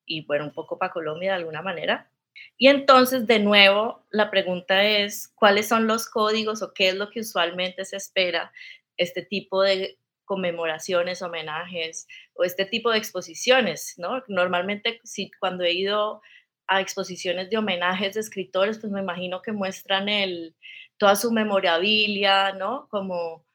y 0.06 0.26
bueno, 0.26 0.46
un 0.46 0.54
poco 0.54 0.80
para 0.80 0.94
Colombia 0.94 1.32
de 1.32 1.40
alguna 1.40 1.62
manera. 1.62 2.10
Y 2.58 2.68
entonces, 2.68 3.28
de 3.28 3.40
nuevo, 3.40 4.06
la 4.10 4.32
pregunta 4.32 4.84
es, 4.84 5.30
¿cuáles 5.36 5.68
son 5.68 5.88
los 5.88 6.10
códigos 6.10 6.62
o 6.62 6.74
qué 6.74 6.90
es 6.90 6.96
lo 6.96 7.10
que 7.10 7.22
usualmente 7.22 7.86
se 7.86 7.98
espera 7.98 8.52
este 8.98 9.22
tipo 9.24 9.62
de 9.62 10.00
conmemoraciones, 10.26 11.22
homenajes 11.22 12.08
o 12.34 12.44
este 12.44 12.66
tipo 12.66 12.92
de 12.92 12.98
exposiciones, 12.98 13.96
¿no? 13.98 14.24
Normalmente, 14.28 15.00
si 15.04 15.32
cuando 15.40 15.64
he 15.64 15.74
ido 15.74 16.22
a 16.68 16.82
exposiciones 16.82 17.50
de 17.50 17.58
homenajes 17.58 18.14
de 18.14 18.20
escritores, 18.20 18.78
pues 18.80 18.92
me 18.92 19.00
imagino 19.00 19.42
que 19.42 19.54
muestran 19.54 20.10
el, 20.10 20.56
toda 20.98 21.16
su 21.16 21.32
memorabilia, 21.32 22.52
¿no? 22.54 22.88
Como 22.90 23.46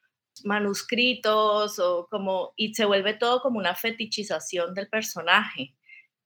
manuscritos 0.45 1.79
o 1.79 2.09
como, 2.11 2.55
y 2.57 2.75
se 2.75 2.87
vuelve 2.87 3.15
todo 3.15 3.41
como 3.43 3.59
una 3.59 3.75
fetichización 3.75 4.75
del 4.75 4.89
personaje. 4.89 5.75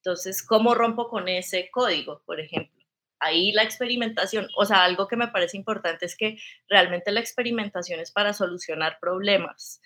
Entonces, 0.06 0.46
¿cómo 0.46 0.72
rompo 0.72 1.08
con 1.08 1.26
ese 1.26 1.68
código, 1.68 2.22
por 2.24 2.38
ejemplo? 2.38 2.80
Ahí 3.18 3.50
la 3.50 3.64
experimentación, 3.64 4.46
o 4.56 4.64
sea, 4.64 4.84
algo 4.84 5.08
que 5.08 5.16
me 5.16 5.26
parece 5.26 5.56
importante 5.56 6.06
es 6.06 6.16
que 6.16 6.38
realmente 6.68 7.10
la 7.10 7.18
experimentación 7.18 7.98
es 7.98 8.12
para 8.12 8.32
solucionar 8.32 8.98
problemas 9.00 9.80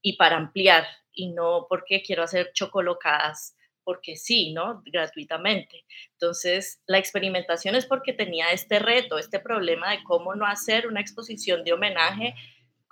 y 0.00 0.16
para 0.16 0.36
ampliar 0.36 0.86
y 1.12 1.32
no 1.32 1.66
porque 1.68 2.04
quiero 2.04 2.22
hacer 2.22 2.52
chocolocadas 2.52 3.56
porque 3.82 4.14
sí, 4.14 4.52
¿no? 4.52 4.80
Gratuitamente. 4.86 5.84
Entonces, 6.12 6.80
la 6.86 6.98
experimentación 6.98 7.74
es 7.74 7.84
porque 7.84 8.12
tenía 8.12 8.52
este 8.52 8.78
reto, 8.78 9.18
este 9.18 9.40
problema 9.40 9.90
de 9.90 10.04
cómo 10.04 10.36
no 10.36 10.46
hacer 10.46 10.86
una 10.86 11.00
exposición 11.00 11.64
de 11.64 11.72
homenaje 11.72 12.36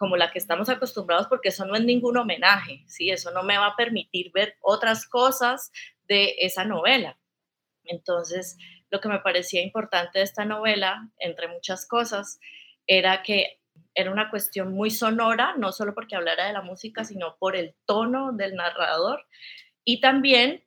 como 0.03 0.17
la 0.17 0.33
que 0.33 0.41
estamos 0.41 0.69
acostumbrados, 0.69 1.29
porque 1.29 1.51
eso 1.51 1.65
no 1.65 1.77
es 1.77 1.85
ningún 1.85 2.17
homenaje, 2.17 2.83
¿sí? 2.89 3.11
Eso 3.11 3.31
no 3.31 3.45
me 3.45 3.57
va 3.57 3.69
a 3.69 3.77
permitir 3.77 4.33
ver 4.33 4.57
otras 4.61 5.07
cosas 5.07 5.71
de 6.13 6.37
esa 6.39 6.65
novela. 6.65 7.19
Entonces, 7.85 8.59
lo 8.91 9.01
que 9.01 9.09
me 9.09 9.21
parecía 9.21 9.63
importante 9.63 10.19
de 10.19 10.25
esta 10.25 10.45
novela, 10.45 11.09
entre 11.19 11.49
muchas 11.49 11.87
cosas, 11.87 12.39
era 12.87 13.23
que 13.23 13.61
era 13.95 14.11
una 14.11 14.31
cuestión 14.31 14.73
muy 14.73 14.91
sonora, 14.91 15.55
no 15.57 15.73
solo 15.73 15.95
porque 15.95 16.17
hablara 16.17 16.47
de 16.47 16.53
la 16.53 16.63
música, 16.63 17.05
sino 17.05 17.37
por 17.39 17.57
el 17.57 17.75
tono 17.87 18.33
del 18.33 18.55
narrador. 18.55 19.27
Y 19.85 20.01
también, 20.01 20.65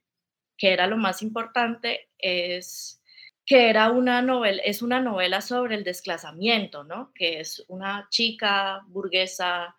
que 0.58 0.74
era 0.74 0.88
lo 0.88 0.98
más 0.98 1.22
importante, 1.22 2.10
es 2.18 3.02
que 3.46 3.70
era 3.70 3.92
una 3.92 4.24
novela, 4.24 4.62
es 4.66 4.82
una 4.82 5.00
novela 5.00 5.42
sobre 5.42 5.76
el 5.76 5.84
desclasamiento, 5.84 6.84
¿no? 6.84 7.12
Que 7.14 7.40
es 7.40 7.64
una 7.68 8.08
chica 8.10 8.82
burguesa 8.88 9.76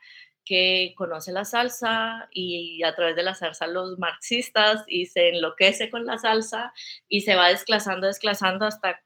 que 0.47 0.95
conoce 0.97 1.33
la 1.33 1.45
salsa 1.45 2.29
y 2.31 2.83
a 2.85 2.95
través 2.95 3.17
de 3.17 3.25
la 3.25 3.35
salsa 3.35 3.67
los 3.67 3.99
marxistas 3.99 4.85
y 4.87 5.07
se 5.07 5.31
enloquece 5.31 5.91
con 5.91 6.07
la 6.07 6.17
salsa 6.17 6.73
y 7.09 7.23
se 7.23 7.35
va 7.35 7.49
desclasando, 7.49 8.07
desclasando 8.07 8.65
hasta 8.65 9.03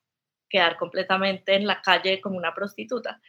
quedar 0.48 0.76
completamente 0.76 1.54
en 1.54 1.66
la 1.66 1.80
calle 1.80 2.20
como 2.20 2.36
una 2.36 2.54
prostituta. 2.54 3.20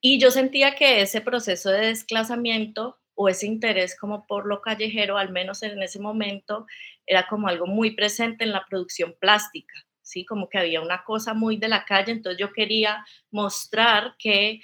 Y 0.00 0.18
yo 0.18 0.30
sentía 0.30 0.74
que 0.74 1.00
ese 1.00 1.20
proceso 1.20 1.70
de 1.70 1.86
desclasamiento 1.86 2.98
o 3.14 3.28
ese 3.28 3.46
interés 3.46 3.98
como 3.98 4.26
por 4.26 4.46
lo 4.46 4.60
callejero, 4.60 5.18
al 5.18 5.30
menos 5.30 5.62
en 5.62 5.82
ese 5.82 6.00
momento, 6.00 6.66
era 7.06 7.26
como 7.26 7.48
algo 7.48 7.66
muy 7.66 7.92
presente 7.92 8.44
en 8.44 8.52
la 8.52 8.64
producción 8.68 9.16
plástica, 9.20 9.74
¿sí? 10.02 10.24
Como 10.24 10.48
que 10.48 10.58
había 10.58 10.80
una 10.80 11.04
cosa 11.04 11.34
muy 11.34 11.56
de 11.56 11.68
la 11.68 11.84
calle, 11.84 12.12
entonces 12.12 12.38
yo 12.38 12.52
quería 12.52 13.04
mostrar 13.30 14.14
que 14.18 14.60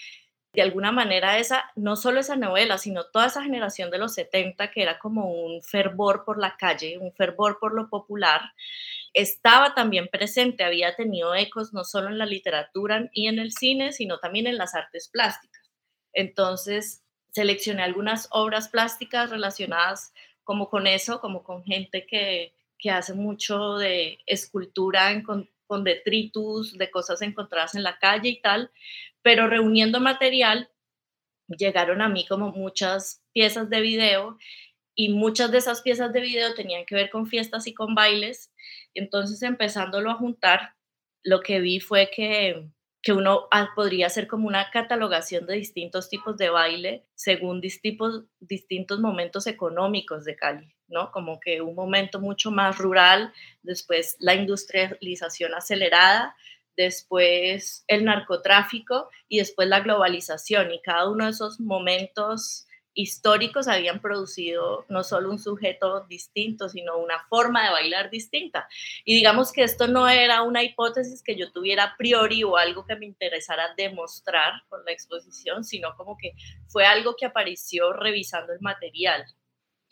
de 0.55 0.63
alguna 0.63 0.93
manera 0.93 1.39
esa, 1.39 1.71
no 1.75 1.97
solo 1.97 2.21
esa 2.21 2.37
novela, 2.37 2.79
sino 2.79 3.05
toda 3.07 3.27
esa 3.27 3.43
generación 3.43 3.91
de 3.91 3.99
los 3.99 4.15
70 4.15 4.71
que 4.71 4.83
era 4.83 4.99
como 4.99 5.31
un 5.31 5.63
fervor 5.63 6.25
por 6.25 6.39
la 6.39 6.57
calle, 6.57 6.99
un 6.99 7.13
fervor 7.13 7.59
por 7.59 7.75
lo 7.75 7.89
popular, 7.89 8.41
estaba 9.13 9.75
también 9.75 10.09
presente, 10.09 10.65
había 10.65 10.95
tenido 10.95 11.35
ecos 11.35 11.73
no 11.73 11.85
solo 11.85 12.09
en 12.09 12.19
la 12.19 12.27
literatura 12.27 13.09
y 13.13 13.27
en 13.27 13.39
el 13.41 13.53
cine, 13.53 13.93
sino 13.93 14.19
también 14.19 14.47
en 14.47 14.57
las 14.57 14.75
artes 14.75 15.09
plásticas. 15.09 15.71
Entonces, 16.13 17.03
seleccioné 17.31 17.83
algunas 17.83 18.29
obras 18.31 18.69
plásticas 18.69 19.31
relacionadas 19.31 20.13
como 20.45 20.69
con 20.69 20.87
eso, 20.87 21.21
como 21.21 21.43
con 21.43 21.65
gente 21.65 22.07
que, 22.07 22.55
que 22.79 22.91
hace 22.91 23.15
mucho 23.15 23.77
de 23.77 24.19
escultura 24.27 25.11
en, 25.11 25.23
con, 25.23 25.51
con 25.75 25.83
detritus, 25.83 26.79
de 26.79 26.89
cosas 26.89 27.21
encontradas 27.21 27.75
en 27.75 27.83
la 27.83 27.99
calle 27.99 28.29
y 28.29 28.41
tal, 28.41 28.71
pero 29.23 29.49
reuniendo 29.49 29.99
material, 29.99 30.71
llegaron 31.49 32.01
a 32.01 32.09
mí 32.09 32.25
como 32.29 32.53
muchas 32.53 33.25
piezas 33.33 33.69
de 33.71 33.81
video 33.81 34.39
y 34.95 35.09
muchas 35.09 35.51
de 35.51 35.59
esas 35.59 35.83
piezas 35.83 36.13
de 36.13 36.21
video 36.21 36.55
tenían 36.55 36.87
que 36.87 36.95
ver 36.95 37.11
con 37.11 37.27
fiestas 37.27 37.67
y 37.67 37.75
con 37.75 37.97
bailes. 37.97 38.53
Entonces, 38.95 39.43
empezándolo 39.43 40.13
a 40.13 40.15
juntar, 40.15 40.77
lo 41.25 41.41
que 41.41 41.59
vi 41.59 41.81
fue 41.81 42.09
que, 42.15 42.69
que 43.03 43.13
uno 43.13 43.49
ah, 43.51 43.71
podría 43.75 44.07
hacer 44.07 44.29
como 44.29 44.47
una 44.47 44.71
catalogación 44.71 45.45
de 45.47 45.57
distintos 45.57 46.09
tipos 46.09 46.37
de 46.37 46.51
baile 46.51 47.05
según 47.17 47.61
distintos, 47.61 49.01
momentos 49.01 49.49
económicos 49.49 50.25
de 50.25 50.37
Cali, 50.37 50.74
¿no? 50.89 51.11
Como 51.13 51.41
que 51.41 51.61
un 51.61 51.75
momento 51.75 52.21
mucho 52.21 52.51
más 52.51 52.79
rural, 52.79 53.33
después 53.63 54.17
la 54.21 54.35
industrialización 54.35 55.55
acelerada 55.55 56.37
después 56.77 57.85
el 57.87 58.05
narcotráfico 58.05 59.09
y 59.29 59.39
después 59.39 59.69
la 59.69 59.81
globalización. 59.81 60.73
Y 60.73 60.81
cada 60.81 61.09
uno 61.09 61.25
de 61.25 61.31
esos 61.31 61.61
momentos 61.61 62.67
históricos 62.97 63.67
habían 63.67 64.01
producido 64.01 64.87
no 64.89 65.03
solo 65.03 65.31
un 65.31 65.41
sujeto 65.41 66.07
distinto, 66.09 66.69
sino 66.69 66.97
una 66.97 67.27
forma 67.29 67.65
de 67.65 67.73
bailar 67.73 68.09
distinta. 68.09 68.69
Y 69.05 69.17
digamos 69.17 69.53
que 69.53 69.65
esto 69.65 69.89
no 69.89 70.09
era 70.09 70.43
una 70.43 70.63
hipótesis 70.63 71.23
que 71.23 71.37
yo 71.37 71.51
tuviera 71.51 71.85
a 71.85 71.97
priori 71.97 72.45
o 72.45 72.57
algo 72.57 72.87
que 72.87 72.95
me 72.95 73.07
interesara 73.07 73.75
demostrar 73.77 74.53
con 74.69 74.85
la 74.85 74.93
exposición, 74.93 75.65
sino 75.65 75.97
como 75.97 76.17
que 76.17 76.35
fue 76.69 76.87
algo 76.87 77.17
que 77.17 77.27
apareció 77.27 77.93
revisando 77.93 78.53
el 78.53 78.61
material. 78.61 79.25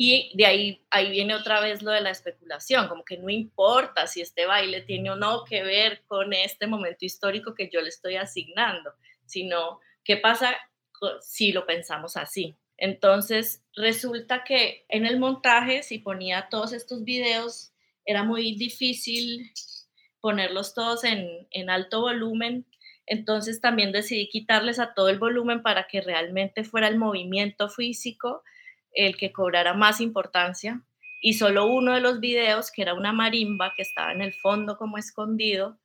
Y 0.04 0.32
de 0.34 0.46
ahí, 0.46 0.84
ahí 0.90 1.12
viene 1.12 1.32
otra 1.32 1.60
vez 1.60 1.80
lo 1.80 1.92
de 1.92 2.00
la 2.00 2.10
especulación, 2.10 2.88
como 2.88 3.04
que 3.04 3.18
no 3.18 3.30
importa 3.30 4.08
si 4.08 4.20
este 4.20 4.46
baile 4.46 4.80
tiene 4.80 5.12
o 5.12 5.14
no 5.14 5.44
que 5.44 5.62
ver 5.62 6.02
con 6.08 6.32
este 6.32 6.66
momento 6.66 7.04
histórico 7.04 7.54
que 7.54 7.70
yo 7.72 7.80
le 7.80 7.90
estoy 7.90 8.16
asignando, 8.16 8.92
sino 9.26 9.78
qué 10.02 10.16
pasa 10.16 10.56
si 11.20 11.52
lo 11.52 11.66
pensamos 11.66 12.16
así. 12.16 12.56
Entonces, 12.78 13.62
resulta 13.76 14.42
que 14.42 14.84
en 14.88 15.06
el 15.06 15.20
montaje, 15.20 15.84
si 15.84 16.00
ponía 16.00 16.48
todos 16.50 16.72
estos 16.72 17.04
videos, 17.04 17.72
era 18.04 18.24
muy 18.24 18.56
difícil 18.56 19.52
ponerlos 20.20 20.74
todos 20.74 21.04
en, 21.04 21.46
en 21.52 21.70
alto 21.70 22.00
volumen. 22.00 22.66
Entonces 23.06 23.60
también 23.60 23.92
decidí 23.92 24.28
quitarles 24.28 24.80
a 24.80 24.94
todo 24.94 25.10
el 25.10 25.20
volumen 25.20 25.62
para 25.62 25.86
que 25.86 26.00
realmente 26.00 26.64
fuera 26.64 26.88
el 26.88 26.98
movimiento 26.98 27.68
físico 27.68 28.42
el 28.92 29.16
que 29.16 29.32
cobrara 29.32 29.74
más 29.74 30.00
importancia 30.00 30.82
y 31.20 31.34
solo 31.34 31.66
uno 31.66 31.94
de 31.94 32.00
los 32.00 32.20
videos, 32.20 32.70
que 32.70 32.82
era 32.82 32.94
una 32.94 33.12
marimba 33.12 33.72
que 33.76 33.82
estaba 33.82 34.12
en 34.12 34.22
el 34.22 34.34
fondo 34.34 34.76
como 34.76 34.98
escondido, 34.98 35.78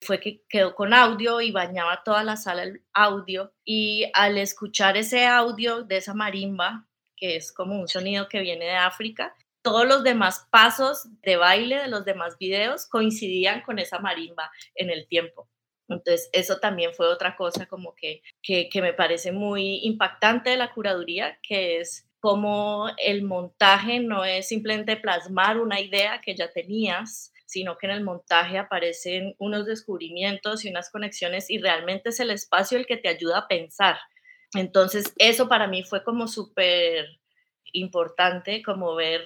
fue 0.00 0.20
que 0.20 0.42
quedó 0.48 0.74
con 0.74 0.94
audio 0.94 1.40
y 1.40 1.50
bañaba 1.50 2.02
toda 2.04 2.22
la 2.22 2.36
sala 2.36 2.62
el 2.62 2.84
audio 2.92 3.52
y 3.64 4.06
al 4.12 4.38
escuchar 4.38 4.96
ese 4.96 5.26
audio 5.26 5.82
de 5.82 5.96
esa 5.96 6.14
marimba, 6.14 6.86
que 7.16 7.36
es 7.36 7.52
como 7.52 7.80
un 7.80 7.88
sonido 7.88 8.28
que 8.28 8.40
viene 8.40 8.66
de 8.66 8.76
África, 8.76 9.34
todos 9.62 9.86
los 9.86 10.04
demás 10.04 10.46
pasos 10.50 11.08
de 11.22 11.36
baile 11.36 11.76
de 11.76 11.88
los 11.88 12.04
demás 12.04 12.36
videos 12.38 12.86
coincidían 12.86 13.62
con 13.62 13.78
esa 13.78 13.98
marimba 13.98 14.50
en 14.74 14.90
el 14.90 15.08
tiempo. 15.08 15.48
Entonces, 15.88 16.30
eso 16.32 16.60
también 16.60 16.94
fue 16.94 17.08
otra 17.08 17.34
cosa 17.34 17.66
como 17.66 17.94
que, 17.94 18.22
que, 18.42 18.68
que 18.68 18.82
me 18.82 18.92
parece 18.92 19.32
muy 19.32 19.80
impactante 19.84 20.50
de 20.50 20.56
la 20.56 20.72
curaduría, 20.72 21.38
que 21.42 21.78
es 21.78 22.06
como 22.24 22.88
el 22.96 23.22
montaje 23.22 24.00
no 24.00 24.24
es 24.24 24.48
simplemente 24.48 24.96
plasmar 24.96 25.60
una 25.60 25.78
idea 25.78 26.22
que 26.22 26.34
ya 26.34 26.50
tenías, 26.50 27.34
sino 27.44 27.76
que 27.76 27.86
en 27.86 27.92
el 27.92 28.02
montaje 28.02 28.56
aparecen 28.56 29.34
unos 29.38 29.66
descubrimientos 29.66 30.64
y 30.64 30.70
unas 30.70 30.90
conexiones 30.90 31.50
y 31.50 31.58
realmente 31.58 32.08
es 32.08 32.20
el 32.20 32.30
espacio 32.30 32.78
el 32.78 32.86
que 32.86 32.96
te 32.96 33.10
ayuda 33.10 33.40
a 33.40 33.46
pensar. 33.46 33.98
Entonces, 34.54 35.12
eso 35.18 35.50
para 35.50 35.66
mí 35.66 35.82
fue 35.82 36.02
como 36.02 36.26
súper 36.26 37.20
importante, 37.74 38.62
como 38.62 38.94
ver 38.94 39.22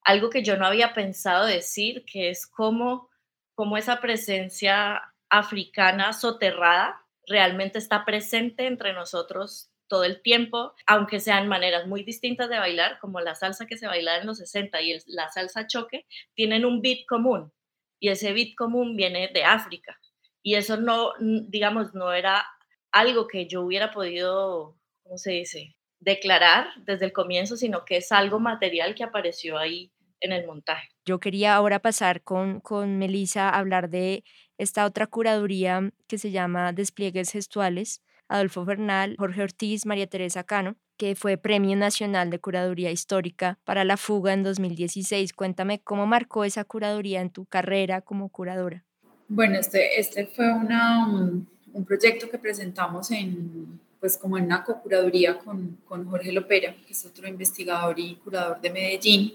algo 0.00 0.30
que 0.30 0.42
yo 0.42 0.56
no 0.56 0.64
había 0.64 0.94
pensado 0.94 1.44
decir, 1.44 2.06
que 2.10 2.30
es 2.30 2.46
como, 2.46 3.10
como 3.54 3.76
esa 3.76 4.00
presencia 4.00 5.02
africana 5.28 6.14
soterrada 6.14 7.04
realmente 7.26 7.78
está 7.78 8.06
presente 8.06 8.66
entre 8.66 8.94
nosotros 8.94 9.70
todo 9.88 10.04
el 10.04 10.22
tiempo, 10.22 10.74
aunque 10.86 11.20
sean 11.20 11.48
maneras 11.48 11.86
muy 11.86 12.04
distintas 12.04 12.48
de 12.48 12.58
bailar, 12.58 12.98
como 13.00 13.20
la 13.20 13.34
salsa 13.34 13.66
que 13.66 13.78
se 13.78 13.86
bailaba 13.86 14.18
en 14.18 14.26
los 14.26 14.38
60 14.38 14.80
y 14.82 14.98
la 15.06 15.28
salsa 15.28 15.66
choque, 15.66 16.06
tienen 16.34 16.64
un 16.64 16.80
beat 16.82 17.06
común 17.08 17.52
y 18.00 18.08
ese 18.08 18.32
beat 18.32 18.54
común 18.56 18.96
viene 18.96 19.30
de 19.32 19.44
África. 19.44 19.98
Y 20.42 20.54
eso 20.54 20.76
no, 20.76 21.12
digamos, 21.20 21.94
no 21.94 22.12
era 22.12 22.46
algo 22.92 23.26
que 23.26 23.46
yo 23.46 23.62
hubiera 23.62 23.90
podido, 23.90 24.78
¿cómo 25.02 25.18
se 25.18 25.32
dice?, 25.32 25.74
declarar 26.00 26.68
desde 26.84 27.06
el 27.06 27.12
comienzo, 27.12 27.56
sino 27.56 27.84
que 27.84 27.96
es 27.96 28.12
algo 28.12 28.38
material 28.38 28.94
que 28.94 29.02
apareció 29.02 29.58
ahí 29.58 29.92
en 30.20 30.32
el 30.32 30.46
montaje. 30.46 30.88
Yo 31.04 31.18
quería 31.18 31.54
ahora 31.54 31.80
pasar 31.80 32.22
con, 32.22 32.60
con 32.60 32.98
Melissa 32.98 33.48
a 33.48 33.58
hablar 33.58 33.90
de 33.90 34.22
esta 34.58 34.84
otra 34.84 35.06
curaduría 35.06 35.90
que 36.06 36.18
se 36.18 36.30
llama 36.30 36.72
Despliegues 36.72 37.32
Gestuales, 37.32 38.02
Adolfo 38.28 38.64
Bernal, 38.64 39.16
Jorge 39.18 39.42
Ortiz, 39.42 39.86
María 39.86 40.06
Teresa 40.06 40.44
Cano, 40.44 40.76
que 40.96 41.14
fue 41.14 41.36
Premio 41.36 41.76
Nacional 41.76 42.30
de 42.30 42.38
Curaduría 42.38 42.90
Histórica 42.90 43.58
para 43.64 43.84
la 43.84 43.96
Fuga 43.96 44.32
en 44.32 44.42
2016. 44.42 45.32
Cuéntame 45.32 45.80
cómo 45.80 46.06
marcó 46.06 46.44
esa 46.44 46.64
curaduría 46.64 47.20
en 47.20 47.30
tu 47.30 47.46
carrera 47.46 48.00
como 48.00 48.28
curadora. 48.28 48.84
Bueno, 49.28 49.58
este, 49.58 50.00
este 50.00 50.26
fue 50.26 50.52
una, 50.52 51.06
un 51.06 51.84
proyecto 51.84 52.30
que 52.30 52.38
presentamos 52.38 53.10
en, 53.10 53.80
pues 54.00 54.16
como 54.16 54.38
en 54.38 54.44
una 54.44 54.64
co-curaduría 54.64 55.38
con, 55.38 55.78
con 55.84 56.08
Jorge 56.08 56.32
Lopera, 56.32 56.74
que 56.86 56.92
es 56.92 57.04
otro 57.04 57.28
investigador 57.28 57.98
y 57.98 58.16
curador 58.16 58.60
de 58.60 58.70
Medellín 58.70 59.32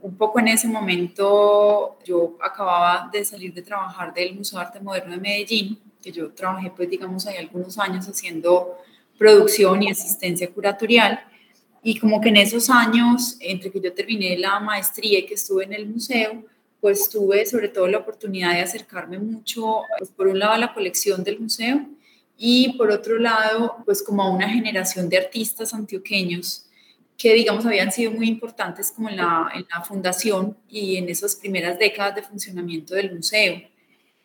un 0.00 0.16
poco 0.16 0.38
en 0.38 0.48
ese 0.48 0.68
momento 0.68 1.98
yo 2.04 2.36
acababa 2.40 3.08
de 3.12 3.24
salir 3.24 3.52
de 3.52 3.62
trabajar 3.62 4.14
del 4.14 4.34
Museo 4.34 4.58
de 4.58 4.66
Arte 4.66 4.80
Moderno 4.80 5.12
de 5.12 5.20
Medellín, 5.20 5.78
que 6.02 6.12
yo 6.12 6.30
trabajé 6.32 6.72
pues 6.74 6.88
digamos 6.88 7.26
ahí 7.26 7.36
algunos 7.36 7.78
años 7.78 8.06
haciendo 8.06 8.78
producción 9.18 9.82
y 9.82 9.90
asistencia 9.90 10.50
curatorial 10.50 11.20
y 11.82 11.98
como 11.98 12.20
que 12.20 12.28
en 12.28 12.36
esos 12.36 12.70
años 12.70 13.36
entre 13.40 13.70
que 13.70 13.80
yo 13.80 13.92
terminé 13.92 14.36
la 14.38 14.60
maestría 14.60 15.20
y 15.20 15.26
que 15.26 15.34
estuve 15.34 15.64
en 15.64 15.72
el 15.72 15.86
museo, 15.86 16.44
pues 16.80 17.08
tuve 17.08 17.46
sobre 17.46 17.68
todo 17.68 17.88
la 17.88 17.98
oportunidad 17.98 18.52
de 18.52 18.60
acercarme 18.60 19.18
mucho, 19.18 19.82
pues 19.98 20.10
por 20.10 20.28
un 20.28 20.38
lado 20.38 20.52
a 20.52 20.58
la 20.58 20.74
colección 20.74 21.24
del 21.24 21.40
museo 21.40 21.86
y 22.36 22.74
por 22.76 22.90
otro 22.90 23.18
lado 23.18 23.76
pues 23.84 24.02
como 24.02 24.22
a 24.22 24.30
una 24.30 24.48
generación 24.48 25.08
de 25.08 25.18
artistas 25.18 25.74
antioqueños 25.74 26.66
que 27.16 27.34
digamos 27.34 27.66
habían 27.66 27.90
sido 27.90 28.12
muy 28.12 28.28
importantes 28.28 28.92
como 28.92 29.08
en 29.08 29.16
la 29.16 29.82
fundación 29.86 30.56
y 30.68 30.96
en 30.96 31.08
esas 31.08 31.34
primeras 31.34 31.76
décadas 31.76 32.14
de 32.14 32.22
funcionamiento 32.22 32.94
del 32.94 33.12
museo. 33.12 33.60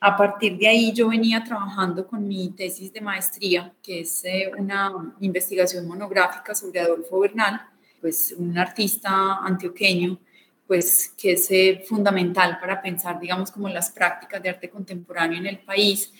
A 0.06 0.18
partir 0.18 0.58
de 0.58 0.68
ahí 0.68 0.92
yo 0.92 1.08
venía 1.08 1.42
trabajando 1.46 2.06
con 2.06 2.28
mi 2.28 2.50
tesis 2.50 2.92
de 2.92 3.00
maestría, 3.00 3.74
que 3.82 4.02
es 4.02 4.26
eh, 4.26 4.52
una 4.58 4.92
investigación 5.22 5.88
monográfica 5.88 6.54
sobre 6.54 6.82
Adolfo 6.82 7.22
Bernal, 7.22 7.62
pues 8.02 8.36
un 8.38 8.58
artista 8.58 9.38
antioqueño, 9.38 10.20
pues 10.68 11.14
que 11.18 11.32
es 11.32 11.50
eh, 11.52 11.86
fundamental 11.88 12.60
para 12.60 12.82
pensar, 12.82 13.18
digamos, 13.18 13.50
como 13.50 13.70
las 13.70 13.92
prácticas 13.92 14.44
de 14.44 14.50
arte 14.50 14.70
contemporáneo 14.70 15.38
en 15.38 15.48
el 15.48 15.60
país 15.60 16.12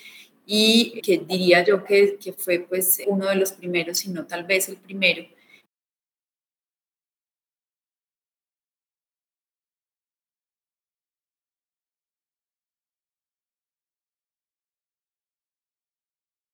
y 0.46 1.02
que 1.02 1.18
diría 1.18 1.62
yo 1.66 1.84
que, 1.84 2.18
que 2.18 2.32
fue 2.32 2.60
pues 2.60 3.02
uno 3.06 3.26
de 3.26 3.36
los 3.36 3.52
primeros, 3.52 3.98
si 3.98 4.12
no 4.12 4.26
tal 4.26 4.46
vez 4.46 4.70
el 4.70 4.78
primero, 4.78 5.26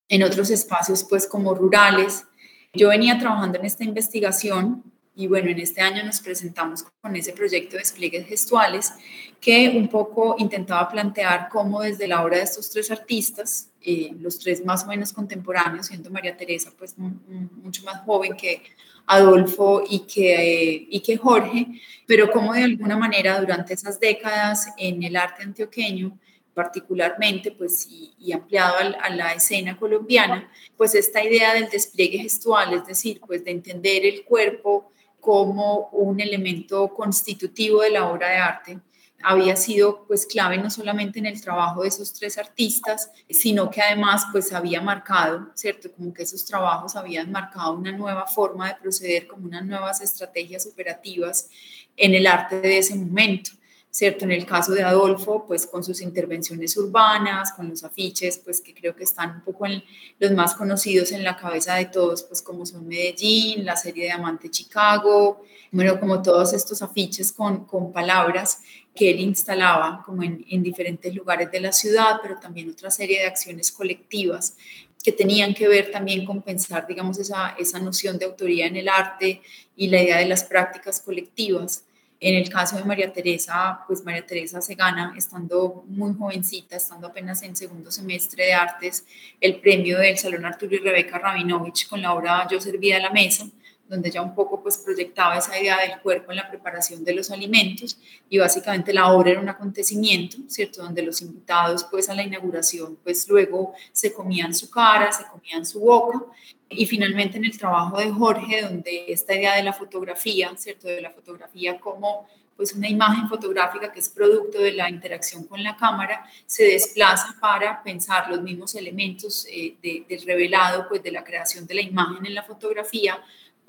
en 0.10 0.24
otros 0.24 0.50
espacios 0.50 1.04
pues 1.04 1.28
como 1.28 1.54
rurales. 1.54 2.26
Yo 2.74 2.90
venía 2.90 3.18
trabajando 3.18 3.60
en 3.60 3.66
esta 3.66 3.84
investigación 3.84 4.84
y 5.16 5.28
bueno, 5.28 5.50
en 5.50 5.60
este 5.60 5.82
año 5.82 6.04
nos 6.04 6.22
presentamos 6.22 6.86
con 7.02 7.16
ese 7.16 7.34
proyecto 7.34 7.74
de 7.74 7.80
despliegues 7.80 8.26
gestuales 8.26 8.94
que 9.42 9.70
un 9.76 9.88
poco 9.90 10.36
intentaba 10.40 10.88
plantear 10.90 11.50
cómo 11.50 11.82
desde 11.82 12.08
la 12.08 12.24
obra 12.24 12.38
de 12.38 12.44
estos 12.44 12.70
tres 12.70 12.90
artistas, 12.90 13.70
eh, 13.82 14.12
los 14.20 14.40
tres 14.40 14.64
más 14.64 14.84
o 14.84 14.88
menos 14.88 15.12
contemporáneos, 15.14 15.88
siendo 15.88 16.10
María 16.10 16.38
Teresa 16.38 16.72
pues 16.78 16.96
mucho 16.98 17.84
más 17.84 18.02
joven 18.04 18.36
que 18.36 18.64
Adolfo 19.08 19.84
y 19.90 20.00
que, 20.02 20.88
y 20.90 21.00
que 21.02 21.18
Jorge, 21.18 21.68
pero 22.06 22.32
cómo 22.32 22.54
de 22.54 22.64
alguna 22.64 22.96
manera 22.96 23.40
durante 23.40 23.74
esas 23.74 24.00
décadas 24.00 24.70
en 24.78 25.04
el 25.04 25.16
arte 25.16 25.44
antioqueño 25.44 26.18
particularmente, 26.60 27.52
pues, 27.52 27.88
y, 27.90 28.34
ampliado 28.34 28.76
a, 29.02 29.10
la 29.12 29.32
escena 29.32 29.78
colombiana, 29.78 30.52
pues 30.76 30.94
esta 30.94 31.24
idea 31.24 31.54
del 31.54 31.70
despliegue 31.70 32.18
gestual, 32.18 32.74
es 32.74 32.86
decir, 32.86 33.22
pues 33.26 33.46
de 33.46 33.52
entender 33.52 34.06
el 34.06 34.26
cuerpo 34.26 34.92
como 35.22 35.88
un 35.94 36.20
elemento 36.20 36.90
constitutivo 36.94 37.82
de 37.82 37.92
la 37.92 38.10
obra 38.12 38.28
de 38.28 38.36
arte, 38.36 38.80
había 39.24 39.56
sido 39.56 40.06
pues 40.06 40.26
clave 40.26 40.58
no 40.58 40.70
solamente 40.70 41.20
en 41.20 41.28
el 41.28 41.42
trabajo 41.42 41.84
de 41.84 41.88
esos 41.88 42.12
tres 42.12 42.38
artistas, 42.38 43.10
sino 43.30 43.70
que 43.70 43.82
además 43.82 44.26
pues 44.34 44.52
había 44.52 44.82
marcado, 44.82 45.52
¿cierto? 45.56 45.90
Como 45.94 46.14
que 46.14 46.24
esos 46.24 46.44
trabajos 46.44 46.98
habían 46.98 47.32
marcado 47.32 47.72
una 47.72 47.94
nueva 47.94 48.26
forma 48.26 48.68
de 48.68 48.76
proceder, 48.82 49.28
como 49.28 49.46
unas 49.46 49.66
nuevas 49.66 50.02
estrategias 50.02 50.68
operativas 50.68 51.50
en 51.96 52.16
el 52.16 52.28
arte 52.28 52.60
de 52.60 52.80
ese 52.80 52.96
momento. 52.96 53.52
¿Cierto? 53.92 54.26
En 54.26 54.32
el 54.32 54.46
caso 54.46 54.74
de 54.74 54.84
Adolfo, 54.84 55.46
pues 55.48 55.66
con 55.66 55.84
sus 55.84 56.02
intervenciones 56.02 56.78
urbanas, 56.78 57.54
con 57.54 57.70
los 57.70 57.84
afiches, 57.84 58.38
pues 58.38 58.62
que 58.62 58.74
creo 58.74 58.96
que 58.96 59.04
están 59.04 59.38
un 59.38 59.42
poco 59.42 59.66
en 59.66 59.84
los 60.20 60.32
más 60.32 60.54
conocidos 60.54 61.12
en 61.12 61.24
la 61.24 61.36
cabeza 61.36 61.76
de 61.76 61.86
todos, 61.86 62.24
pues 62.24 62.42
como 62.42 62.66
son 62.66 62.88
Medellín, 62.88 63.66
la 63.66 63.76
serie 63.76 64.06
de 64.06 64.12
Amante 64.12 64.50
Chicago, 64.50 65.44
bueno, 65.72 66.00
como 66.00 66.22
todos 66.22 66.54
estos 66.54 66.82
afiches 66.82 67.32
con, 67.32 67.66
con 67.66 67.92
palabras 67.92 68.60
que 68.96 69.12
él 69.12 69.20
instalaba 69.20 70.04
como 70.06 70.24
en, 70.24 70.46
en 70.50 70.64
diferentes 70.64 71.14
lugares 71.14 71.52
de 71.52 71.60
la 71.60 71.72
ciudad, 71.72 72.18
pero 72.22 72.40
también 72.40 72.70
otra 72.70 72.92
serie 72.92 73.20
de 73.20 73.28
acciones 73.28 73.72
colectivas 73.72 74.56
que 75.04 75.12
tenían 75.12 75.54
que 75.54 75.68
ver 75.68 75.92
también 75.92 76.26
con 76.26 76.42
pensar, 76.42 76.86
digamos, 76.86 77.18
esa, 77.20 77.56
esa 77.58 77.80
noción 77.80 78.18
de 78.18 78.26
autoría 78.26 78.68
en 78.68 78.76
el 78.76 78.90
arte 78.90 79.42
y 79.76 79.88
la 79.88 80.02
idea 80.02 80.18
de 80.18 80.26
las 80.26 80.44
prácticas 80.44 81.00
colectivas. 81.00 81.86
En 82.22 82.36
el 82.36 82.50
caso 82.50 82.76
de 82.76 82.84
María 82.84 83.14
Teresa, 83.14 83.80
pues 83.88 84.04
María 84.04 84.26
Teresa 84.26 84.60
se 84.60 84.76
gana, 84.76 85.14
estando 85.16 85.86
muy 85.88 86.14
jovencita, 86.14 86.76
estando 86.76 87.08
apenas 87.08 87.42
en 87.44 87.56
segundo 87.56 87.92
semestre 87.92 88.44
de 88.44 88.54
artes, 88.54 89.06
el 89.40 89.62
premio 89.62 89.98
del 89.98 90.18
Salón 90.18 90.46
Arturo 90.46 90.76
y 90.76 90.80
Rebeca 90.80 91.18
Rabinovich 91.18 91.88
con 91.88 92.02
la 92.02 92.14
obra 92.14 92.46
Yo 92.52 92.60
servía 92.60 92.98
a 92.98 93.00
la 93.00 93.12
mesa, 93.12 93.46
donde 93.90 94.12
ya 94.12 94.22
un 94.22 94.36
poco 94.36 94.62
pues 94.62 94.78
proyectaba 94.78 95.38
esa 95.38 95.60
idea 95.60 95.80
del 95.80 96.00
cuerpo 96.00 96.32
en 96.32 96.38
la 96.38 96.50
preparación 96.50 97.04
de 97.04 97.14
los 97.14 97.32
alimentos 97.32 97.98
y 98.30 98.38
básicamente 98.38 98.94
la 98.94 99.12
obra 99.12 99.32
era 99.32 99.42
un 99.42 99.50
acontecimiento, 99.50 100.38
¿cierto? 100.48 100.84
Donde 100.84 101.02
los 101.02 101.22
invitados 101.22 101.84
pues 101.90 102.08
a 102.08 102.14
la 102.14 102.24
inauguración 102.24 102.98
pues 103.04 103.28
luego 103.28 103.74
se 103.92 104.14
comían 104.14 104.54
su 104.54 104.70
cara, 104.70 105.12
se 105.12 105.26
comían 105.26 105.66
su 105.66 105.80
boca 105.80 106.22
y 106.70 106.86
finalmente 106.86 107.38
en 107.38 107.46
el 107.46 107.58
trabajo 107.58 107.98
de 107.98 108.12
Jorge 108.12 108.62
donde 108.62 109.06
esta 109.08 109.36
idea 109.36 109.56
de 109.56 109.64
la 109.64 109.74
fotografía, 109.74 110.54
¿cierto? 110.56 110.88
De 110.88 111.02
la 111.02 111.10
fotografía 111.10 111.80
como 111.80 112.28
pues 112.60 112.74
una 112.74 112.90
imagen 112.90 113.30
fotográfica 113.30 113.90
que 113.90 114.02
es 114.02 114.10
producto 114.10 114.60
de 114.60 114.74
la 114.74 114.90
interacción 114.90 115.46
con 115.46 115.64
la 115.64 115.78
cámara, 115.78 116.26
se 116.46 116.66
desplaza 116.66 117.34
para 117.40 117.82
pensar 117.82 118.30
los 118.30 118.42
mismos 118.42 118.76
elementos 118.76 119.48
eh, 119.50 119.78
del 119.82 120.22
revelado, 120.24 120.86
pues 120.90 121.02
de 121.02 121.10
la 121.10 121.24
creación 121.24 121.66
de 121.66 121.76
la 121.76 121.82
imagen 121.82 122.26
en 122.26 122.36
la 122.36 122.44
fotografía, 122.44 123.18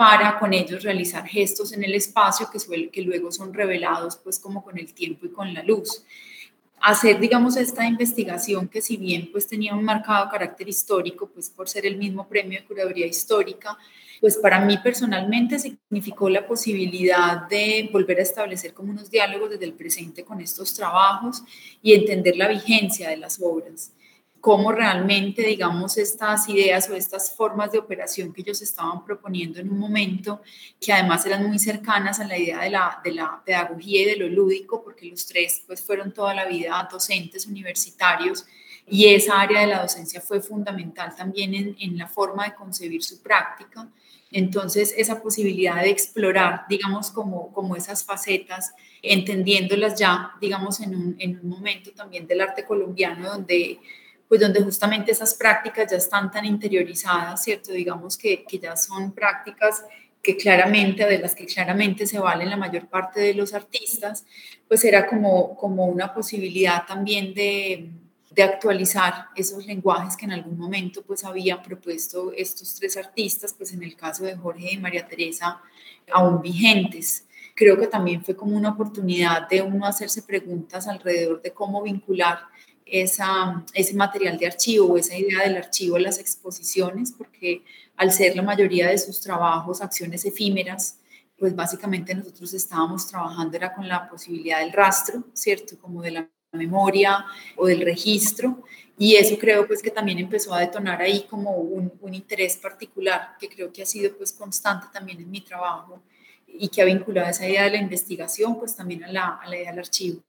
para 0.01 0.39
con 0.39 0.55
ellos 0.55 0.83
realizar 0.83 1.27
gestos 1.29 1.75
en 1.75 1.85
el 1.85 1.93
espacio 1.93 2.49
que, 2.51 2.89
que 2.89 3.03
luego 3.03 3.31
son 3.31 3.53
revelados 3.53 4.17
pues 4.17 4.39
como 4.39 4.65
con 4.65 4.79
el 4.79 4.95
tiempo 4.95 5.27
y 5.27 5.29
con 5.29 5.53
la 5.53 5.63
luz. 5.63 6.07
Hacer, 6.81 7.21
digamos, 7.21 7.59
esta 7.59 7.87
investigación 7.87 8.67
que 8.67 8.81
si 8.81 8.97
bien 8.97 9.29
pues 9.31 9.47
tenía 9.47 9.75
un 9.75 9.85
marcado 9.85 10.31
carácter 10.31 10.71
histórico, 10.71 11.29
pues 11.29 11.51
por 11.51 11.69
ser 11.69 11.85
el 11.85 11.99
mismo 11.99 12.27
premio 12.27 12.59
de 12.59 12.67
curaduría 12.67 13.07
histórica, 13.07 13.77
pues 14.23 14.39
para 14.39 14.65
mí 14.65 14.79
personalmente 14.79 15.59
significó 15.59 16.31
la 16.31 16.47
posibilidad 16.47 17.47
de 17.47 17.91
volver 17.93 18.21
a 18.21 18.23
establecer 18.23 18.73
como 18.73 18.93
unos 18.93 19.11
diálogos 19.11 19.51
desde 19.51 19.67
el 19.67 19.75
presente 19.75 20.25
con 20.25 20.41
estos 20.41 20.73
trabajos 20.73 21.43
y 21.83 21.93
entender 21.93 22.37
la 22.37 22.49
vigencia 22.49 23.11
de 23.11 23.19
las 23.19 23.39
obras 23.39 23.93
cómo 24.41 24.73
realmente, 24.73 25.43
digamos, 25.43 25.99
estas 25.99 26.49
ideas 26.49 26.89
o 26.89 26.95
estas 26.95 27.35
formas 27.35 27.73
de 27.73 27.79
operación 27.79 28.33
que 28.33 28.41
ellos 28.41 28.63
estaban 28.63 29.05
proponiendo 29.05 29.61
en 29.61 29.71
un 29.71 29.79
momento, 29.79 30.41
que 30.81 30.93
además 30.93 31.27
eran 31.27 31.47
muy 31.47 31.59
cercanas 31.59 32.21
a 32.21 32.27
la 32.27 32.39
idea 32.39 32.61
de 32.61 32.71
la, 32.71 33.01
de 33.05 33.13
la 33.13 33.43
pedagogía 33.45 34.03
y 34.03 34.05
de 34.07 34.17
lo 34.17 34.29
lúdico, 34.29 34.83
porque 34.83 35.07
los 35.07 35.27
tres 35.27 35.63
pues 35.67 35.83
fueron 35.83 36.13
toda 36.13 36.35
la 36.35 36.47
vida 36.47 36.89
docentes 36.91 37.47
universitarios 37.47 38.47
y 38.87 39.07
esa 39.07 39.41
área 39.41 39.61
de 39.61 39.67
la 39.69 39.83
docencia 39.83 40.21
fue 40.21 40.41
fundamental 40.41 41.15
también 41.15 41.55
en, 41.55 41.77
en 41.79 41.99
la 41.99 42.09
forma 42.09 42.45
de 42.45 42.55
concebir 42.55 43.03
su 43.03 43.23
práctica. 43.23 43.89
Entonces, 44.33 44.95
esa 44.97 45.21
posibilidad 45.21 45.83
de 45.83 45.91
explorar, 45.91 46.63
digamos, 46.69 47.11
como, 47.11 47.53
como 47.53 47.75
esas 47.77 48.05
facetas, 48.05 48.73
entendiéndolas 49.03 49.99
ya, 49.99 50.33
digamos, 50.41 50.81
en 50.81 50.95
un, 50.95 51.17
en 51.19 51.41
un 51.43 51.49
momento 51.49 51.91
también 51.93 52.27
del 52.27 52.41
arte 52.41 52.65
colombiano 52.65 53.29
donde 53.29 53.81
pues 54.31 54.41
donde 54.41 54.63
justamente 54.63 55.11
esas 55.11 55.35
prácticas 55.35 55.91
ya 55.91 55.97
están 55.97 56.31
tan 56.31 56.45
interiorizadas, 56.45 57.43
¿cierto? 57.43 57.73
Digamos 57.73 58.17
que, 58.17 58.45
que 58.45 58.61
ya 58.61 58.77
son 58.77 59.11
prácticas 59.11 59.85
que 60.23 60.37
claramente, 60.37 61.05
de 61.05 61.19
las 61.19 61.35
que 61.35 61.47
claramente 61.47 62.07
se 62.07 62.21
valen 62.21 62.49
la 62.49 62.57
mayor 62.57 62.87
parte 62.87 63.19
de 63.19 63.35
los 63.35 63.55
artistas, 63.55 64.25
pues 64.69 64.85
era 64.85 65.09
como, 65.09 65.57
como 65.57 65.87
una 65.87 66.15
posibilidad 66.15 66.87
también 66.87 67.35
de, 67.35 67.91
de 68.31 68.43
actualizar 68.45 69.27
esos 69.35 69.67
lenguajes 69.67 70.17
que 70.17 70.27
en 70.27 70.33
algún 70.33 70.57
momento 70.57 71.03
pues 71.03 71.25
habían 71.25 71.61
propuesto 71.61 72.33
estos 72.33 72.77
tres 72.77 72.97
artistas, 72.97 73.53
pues 73.53 73.73
en 73.73 73.83
el 73.83 73.97
caso 73.97 74.23
de 74.23 74.37
Jorge 74.37 74.75
y 74.75 74.79
María 74.79 75.09
Teresa, 75.09 75.61
aún 76.13 76.41
vigentes. 76.41 77.27
Creo 77.57 77.77
que 77.77 77.89
también 77.89 78.25
fue 78.25 78.37
como 78.37 78.57
una 78.57 78.69
oportunidad 78.69 79.49
de 79.49 79.61
uno 79.61 79.87
hacerse 79.87 80.23
preguntas 80.23 80.87
alrededor 80.87 81.43
de 81.43 81.53
cómo 81.53 81.83
vincular 81.83 82.50
esa, 82.91 83.65
ese 83.75 83.95
material 83.95 84.39
de 84.39 84.47
archivo 84.47 84.97
esa 84.99 85.17
idea 85.17 85.43
del 85.43 85.57
archivo 85.57 85.99
las 85.99 86.19
exposiciones, 86.19 87.13
porque 87.13 87.63
al 87.97 88.13
ser 88.13 88.37
la 88.37 88.43
mayoría 88.43 88.89
de 88.89 88.99
sus 88.99 89.21
trabajos 89.21 89.81
acciones 89.81 90.25
efímeras, 90.25 90.99
pues 91.39 91.55
básicamente 91.55 92.15
nosotros 92.15 92.53
estábamos 92.55 93.07
trabajando 93.07 93.57
era 93.57 93.75
con 93.75 93.89
la 93.89 94.09
posibilidad 94.09 94.61
del 94.61 94.73
rastro, 94.73 95.25
¿cierto? 95.33 95.79
Como 95.79 96.03
de 96.03 96.11
la 96.11 96.31
memoria 96.53 97.25
o 97.57 97.67
del 97.67 97.81
registro 97.81 98.63
y 98.99 99.17
eso 99.17 99.39
creo 99.39 99.67
pues 99.67 99.81
que 99.81 99.91
también 99.91 100.19
empezó 100.19 100.53
a 100.53 100.61
detonar 100.61 101.01
ahí 101.01 101.23
como 101.31 101.53
un, 101.53 101.91
interés 102.13 102.57
particular 102.57 103.37
que 103.39 103.49
creo 103.49 103.73
que 103.73 103.83
ha 103.83 103.87
sido 103.87 104.15
pues 104.17 104.33
constante 104.33 104.89
también 104.93 105.21
en 105.21 105.31
mi 105.31 105.41
trabajo 105.41 106.03
y 106.47 106.69
que 106.69 106.83
ha 106.83 106.85
vinculado 106.85 107.31
esa 107.31 107.49
idea 107.49 107.65
de 107.65 107.71
la 107.71 107.79
investigación 107.79 108.59
pues 108.59 108.75
también 108.75 109.05
a 109.05 109.13
la 109.13 109.57
idea 109.57 109.71
del 109.71 109.79
archivo. 109.79 110.21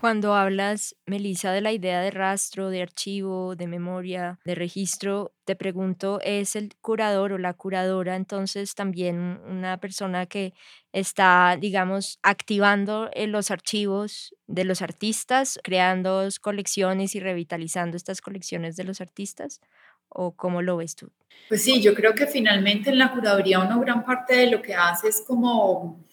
Cuando 0.00 0.36
hablas, 0.36 0.94
Melissa, 1.06 1.50
de 1.50 1.60
la 1.60 1.72
idea 1.72 2.00
de 2.00 2.12
rastro, 2.12 2.70
de 2.70 2.82
archivo, 2.82 3.56
de 3.56 3.66
memoria, 3.66 4.38
de 4.44 4.54
registro, 4.54 5.32
te 5.44 5.56
pregunto, 5.56 6.20
¿es 6.22 6.54
el 6.54 6.76
curador 6.80 7.32
o 7.32 7.38
la 7.38 7.52
curadora 7.54 8.14
entonces 8.14 8.76
también 8.76 9.40
una 9.44 9.80
persona 9.80 10.26
que 10.26 10.54
está, 10.92 11.58
digamos, 11.60 12.20
activando 12.22 13.10
los 13.26 13.50
archivos 13.50 14.36
de 14.46 14.62
los 14.62 14.82
artistas, 14.82 15.58
creando 15.64 16.28
colecciones 16.40 17.16
y 17.16 17.18
revitalizando 17.18 17.96
estas 17.96 18.20
colecciones 18.20 18.76
de 18.76 18.84
los 18.84 19.00
artistas? 19.00 19.60
¿O 20.08 20.30
cómo 20.36 20.62
lo 20.62 20.76
ves 20.76 20.94
tú? 20.94 21.10
Pues 21.48 21.64
sí, 21.64 21.82
yo 21.82 21.92
creo 21.96 22.14
que 22.14 22.28
finalmente 22.28 22.90
en 22.90 22.98
la 22.98 23.10
curaduría 23.10 23.58
una 23.58 23.76
gran 23.78 24.04
parte 24.04 24.36
de 24.36 24.46
lo 24.48 24.62
que 24.62 24.76
hace 24.76 25.08
es 25.08 25.24
como, 25.26 26.04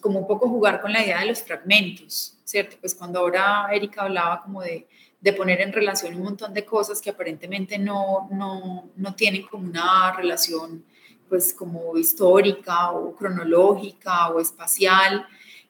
como 0.00 0.20
un 0.20 0.26
poco 0.26 0.48
jugar 0.48 0.80
con 0.80 0.90
la 0.90 1.04
idea 1.04 1.20
de 1.20 1.26
los 1.26 1.42
fragmentos 1.42 2.38
¿cierto? 2.50 2.76
Pues 2.80 2.94
cuando 2.96 3.20
ahora 3.20 3.68
Erika 3.72 4.02
hablaba 4.02 4.42
como 4.42 4.60
de, 4.60 4.88
de 5.20 5.32
poner 5.32 5.60
en 5.60 5.72
relación 5.72 6.16
un 6.16 6.24
montón 6.24 6.52
de 6.52 6.64
cosas 6.64 7.00
que 7.00 7.10
aparentemente 7.10 7.78
no, 7.78 8.28
no, 8.32 8.90
no 8.96 9.14
tienen 9.14 9.42
como 9.46 9.68
una 9.68 10.12
relación 10.16 10.84
pues 11.28 11.54
como 11.54 11.96
histórica 11.96 12.90
o 12.90 13.14
cronológica 13.14 14.30
o 14.30 14.40
espacial, 14.40 15.24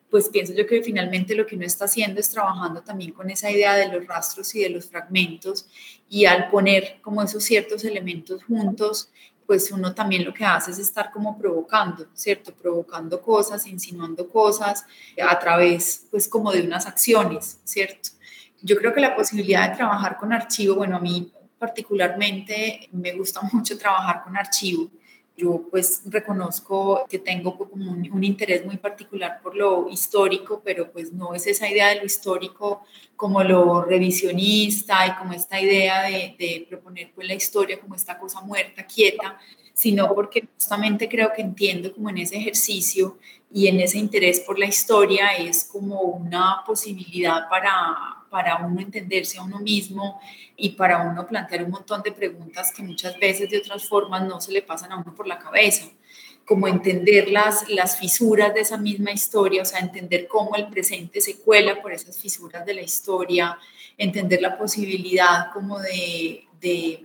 pues 0.09 0.27
pienso 0.29 0.53
yo 0.53 0.65
que 0.65 0.81
finalmente 0.81 1.35
lo 1.35 1.45
que 1.45 1.55
uno 1.55 1.65
está 1.65 1.85
haciendo 1.85 2.19
es 2.19 2.31
trabajando 2.31 2.81
también 2.81 3.11
con 3.11 3.29
esa 3.29 3.51
idea 3.51 3.75
de 3.75 3.87
los 3.87 4.07
rastros 4.07 4.55
y 4.55 4.61
de 4.63 4.69
los 4.69 4.89
fragmentos 4.89 5.67
y 6.09 6.25
al 6.25 6.49
poner 6.49 6.97
como 7.01 7.21
esos 7.21 7.43
ciertos 7.43 7.85
elementos 7.85 8.43
juntos, 8.43 9.11
pues 9.51 9.69
uno 9.69 9.93
también 9.93 10.23
lo 10.23 10.33
que 10.33 10.45
hace 10.45 10.71
es 10.71 10.79
estar 10.79 11.11
como 11.11 11.37
provocando, 11.37 12.07
¿cierto? 12.13 12.53
Provocando 12.53 13.21
cosas, 13.21 13.67
insinuando 13.67 14.29
cosas 14.29 14.85
a 15.21 15.37
través, 15.37 16.07
pues 16.09 16.29
como 16.29 16.53
de 16.53 16.61
unas 16.61 16.85
acciones, 16.85 17.59
¿cierto? 17.65 18.11
Yo 18.61 18.77
creo 18.77 18.93
que 18.93 19.01
la 19.01 19.13
posibilidad 19.13 19.69
de 19.69 19.75
trabajar 19.75 20.15
con 20.15 20.31
archivo, 20.31 20.75
bueno, 20.75 20.95
a 20.95 21.01
mí 21.01 21.33
particularmente 21.59 22.87
me 22.93 23.11
gusta 23.11 23.41
mucho 23.51 23.77
trabajar 23.77 24.23
con 24.23 24.37
archivo 24.37 24.89
yo 25.35 25.67
pues 25.71 26.01
reconozco 26.05 27.05
que 27.09 27.19
tengo 27.19 27.57
como 27.57 27.91
un, 27.91 28.23
interés 28.23 28.65
muy 28.65 28.77
particular 28.77 29.39
por 29.41 29.55
lo 29.55 29.89
histórico, 29.89 30.61
pero 30.63 30.91
pues 30.91 31.11
no 31.11 31.33
es 31.33 31.47
esa 31.47 31.69
idea 31.69 31.89
de 31.89 31.95
lo 31.95 32.05
histórico 32.05 32.83
como 33.15 33.43
lo 33.43 33.81
revisionista 33.81 35.07
y 35.07 35.15
como 35.15 35.33
esta 35.33 35.59
idea 35.59 36.03
de, 36.03 36.35
de 36.37 36.65
proponer 36.69 37.11
pues 37.15 37.27
la 37.27 37.33
historia 37.33 37.79
como 37.79 37.95
esta 37.95 38.19
cosa 38.19 38.41
muerta, 38.41 38.85
quieta, 38.85 39.39
sino 39.73 40.13
porque 40.13 40.47
justamente 40.53 41.09
creo 41.09 41.31
que 41.33 41.41
entiendo 41.41 41.93
como 41.93 42.09
en 42.09 42.19
ese 42.19 42.37
ejercicio 42.37 43.17
y 43.53 43.67
en 43.67 43.79
ese 43.79 43.97
interés 43.97 44.39
por 44.39 44.57
la 44.57 44.65
historia 44.65 45.35
es 45.37 45.63
como 45.63 46.01
una 46.01 46.63
posibilidad 46.65 47.49
para 47.49 48.21
para 48.31 48.65
uno 48.65 48.79
entenderse 48.79 49.37
a 49.37 49.43
uno 49.43 49.59
mismo 49.59 50.19
y 50.55 50.69
para 50.69 51.03
uno 51.03 51.27
plantear 51.27 51.65
un 51.65 51.71
montón 51.71 52.01
de 52.01 52.13
preguntas 52.13 52.71
que 52.71 52.81
muchas 52.81 53.19
veces 53.19 53.49
de 53.49 53.57
otras 53.57 53.87
formas 53.87 54.23
no 54.25 54.39
se 54.39 54.53
le 54.53 54.61
pasan 54.61 54.93
a 54.93 54.97
uno 54.97 55.13
por 55.13 55.27
la 55.27 55.37
cabeza, 55.37 55.89
como 56.45 56.67
entender 56.67 57.29
las, 57.29 57.67
las 57.69 57.99
fisuras 57.99 58.53
de 58.53 58.61
esa 58.61 58.77
misma 58.77 59.11
historia, 59.11 59.61
o 59.61 59.65
sea, 59.65 59.79
entender 59.79 60.27
cómo 60.29 60.55
el 60.55 60.67
presente 60.67 61.19
se 61.19 61.41
cuela 61.41 61.81
por 61.81 61.91
esas 61.91 62.17
fisuras 62.17 62.65
de 62.65 62.73
la 62.73 62.81
historia, 62.81 63.59
entender 63.97 64.41
la 64.41 64.57
posibilidad 64.57 65.51
como 65.51 65.77
de, 65.79 66.45
de, 66.61 67.03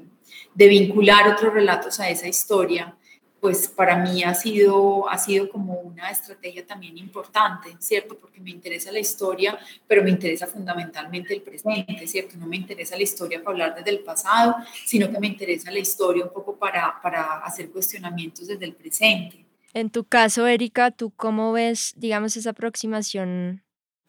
de 0.56 0.66
vincular 0.66 1.28
otros 1.28 1.52
relatos 1.52 2.00
a 2.00 2.10
esa 2.10 2.26
historia 2.26 2.96
pues 3.40 3.68
para 3.68 3.98
mí 3.98 4.24
ha 4.24 4.34
sido, 4.34 5.08
ha 5.08 5.18
sido 5.18 5.48
como 5.48 5.74
una 5.74 6.10
estrategia 6.10 6.66
también 6.66 6.98
importante, 6.98 7.76
¿cierto? 7.78 8.18
Porque 8.18 8.40
me 8.40 8.50
interesa 8.50 8.90
la 8.90 8.98
historia, 8.98 9.58
pero 9.86 10.02
me 10.02 10.10
interesa 10.10 10.48
fundamentalmente 10.48 11.34
el 11.34 11.42
presente, 11.42 12.06
¿cierto? 12.06 12.36
No 12.38 12.46
me 12.46 12.56
interesa 12.56 12.96
la 12.96 13.02
historia 13.02 13.38
para 13.38 13.52
hablar 13.52 13.74
desde 13.76 13.90
el 13.90 14.00
pasado, 14.00 14.56
sino 14.84 15.10
que 15.10 15.20
me 15.20 15.28
interesa 15.28 15.70
la 15.70 15.78
historia 15.78 16.24
un 16.24 16.32
poco 16.32 16.56
para, 16.56 17.00
para 17.00 17.38
hacer 17.38 17.70
cuestionamientos 17.70 18.48
desde 18.48 18.64
el 18.64 18.74
presente. 18.74 19.44
En 19.74 19.90
tu 19.90 20.04
caso, 20.04 20.46
Erika, 20.46 20.90
¿tú 20.90 21.10
cómo 21.10 21.52
ves, 21.52 21.92
digamos, 21.96 22.36
esa 22.36 22.50
aproximación 22.50 23.62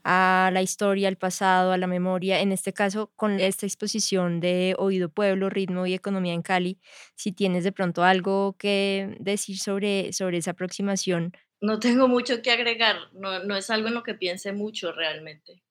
a 0.10 0.52
la 0.54 0.62
historia, 0.62 1.10
al 1.10 1.18
pasado, 1.18 1.74
a 1.74 1.78
la 1.78 1.86
memoria, 1.86 2.40
en 2.40 2.54
este 2.54 2.72
caso 2.72 3.12
con 3.18 3.42
esta 3.42 3.66
exposición 3.66 4.40
de 4.40 4.74
Oído 4.80 5.10
Pueblo, 5.10 5.50
Ritmo 5.50 5.86
y 5.86 5.94
Economía 5.94 6.34
en 6.34 6.44
Cali, 6.44 6.80
si 7.16 7.34
tienes 7.34 7.66
de 7.66 7.74
pronto 7.74 8.06
algo 8.06 8.56
que 8.58 9.18
decir 9.20 9.60
sobre, 9.60 10.14
sobre 10.14 10.38
esa 10.38 10.52
aproximación. 10.52 11.34
No 11.60 11.78
tengo 11.80 12.08
mucho 12.08 12.42
que 12.42 12.52
agregar, 12.52 12.96
no, 13.12 13.44
no 13.44 13.58
es 13.58 13.70
algo 13.70 13.90
en 13.90 13.96
lo 13.96 14.04
que 14.04 14.14
piense 14.14 14.54
mucho 14.54 14.94
realmente. 14.94 15.62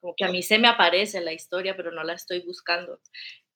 Como 0.00 0.14
que 0.16 0.24
a 0.24 0.30
mí 0.30 0.44
se 0.44 0.60
me 0.60 0.68
aparece 0.68 1.20
la 1.20 1.32
historia, 1.32 1.76
pero 1.76 1.90
no 1.90 2.04
la 2.04 2.12
estoy 2.12 2.42
buscando. 2.46 3.00